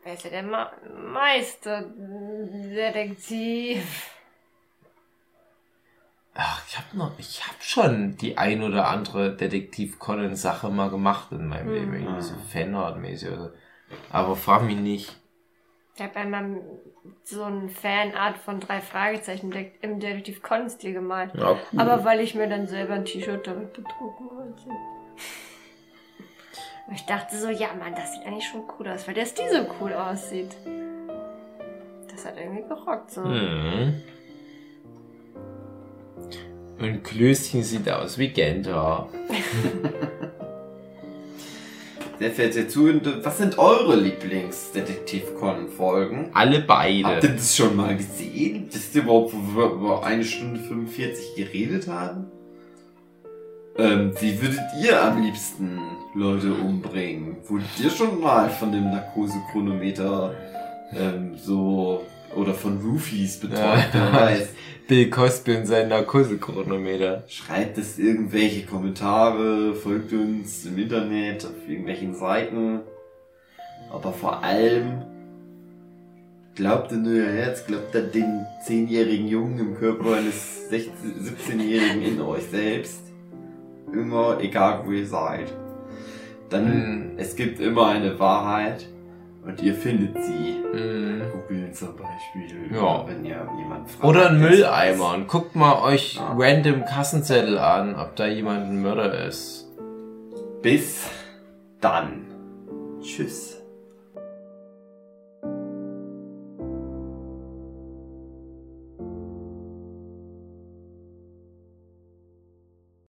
[0.04, 0.72] Wer ist ja der Ma
[1.14, 4.12] Meisterdetektiv?
[6.34, 10.90] Ach, ich habe noch, ich habe schon die ein oder andere Detektiv Conan Sache mal
[10.90, 13.32] gemacht in meinem Leben, irgendwie so Fanart-mäßig.
[13.32, 13.50] oder so.
[14.12, 15.16] Aber frag mich nicht.
[15.96, 16.62] Ich habe einmal
[17.24, 19.52] so ein Fanart von drei Fragezeichen
[19.82, 21.32] im Detektiv Conan-Stil gemalt.
[21.36, 21.80] Ja, cool.
[21.80, 24.70] Aber weil ich mir dann selber ein T-Shirt damit bedrucken wollte.
[26.88, 29.50] Und Ich dachte so, ja Mann, das sieht eigentlich schon cool aus, weil der Stil
[29.50, 30.56] so cool aussieht.
[32.10, 33.22] Das hat irgendwie gerockt so.
[33.22, 34.02] Mhm.
[36.80, 39.10] Und Klößchen sieht aus wie Genta.
[42.20, 46.32] Sehr verehrte Zuhörer, was sind eure Lieblings-Detektiv-Con-Folgen?
[46.34, 47.30] Alle Habt ihr beide.
[47.30, 48.68] das schon mal gesehen?
[48.72, 52.26] Wisst ihr überhaupt, wo wir über eine Stunde 45 geredet haben?
[53.78, 55.80] Ähm, wie würdet ihr am liebsten
[56.16, 57.38] Leute umbringen?
[57.48, 60.34] Wurdet ihr schon mal von dem Narkosechronometer
[60.96, 62.04] ähm, so
[62.36, 63.90] oder von Roofies betäubt?
[63.92, 64.48] Wer weiß.
[64.88, 67.24] Bill Cosby und sein Narkosechronometer.
[67.28, 72.80] Schreibt es irgendwelche Kommentare, folgt uns im Internet, auf irgendwelchen Seiten.
[73.92, 75.02] Aber vor allem
[76.56, 80.92] glaubt in euer Herz, glaubt an den 10-jährigen Jungen im Körper eines 16
[81.22, 83.02] 17-jährigen in euch selbst.
[83.92, 85.52] Immer, egal wo ihr seid.
[86.50, 87.12] Dann, Hm.
[87.18, 88.88] es gibt immer eine Wahrheit
[89.48, 90.58] und ihr findet sie.
[90.74, 91.22] Mhm.
[91.32, 92.76] Googeln zum Beispiel.
[92.76, 93.06] Ja.
[93.08, 94.04] Wenn ihr jemand fragt.
[94.04, 96.34] Oder ein Mülleimer und guckt mal euch Ja.
[96.38, 99.68] random Kassenzettel an, ob da jemand ein Mörder ist.
[100.62, 101.10] Bis
[101.82, 102.26] dann.
[103.02, 103.57] Tschüss.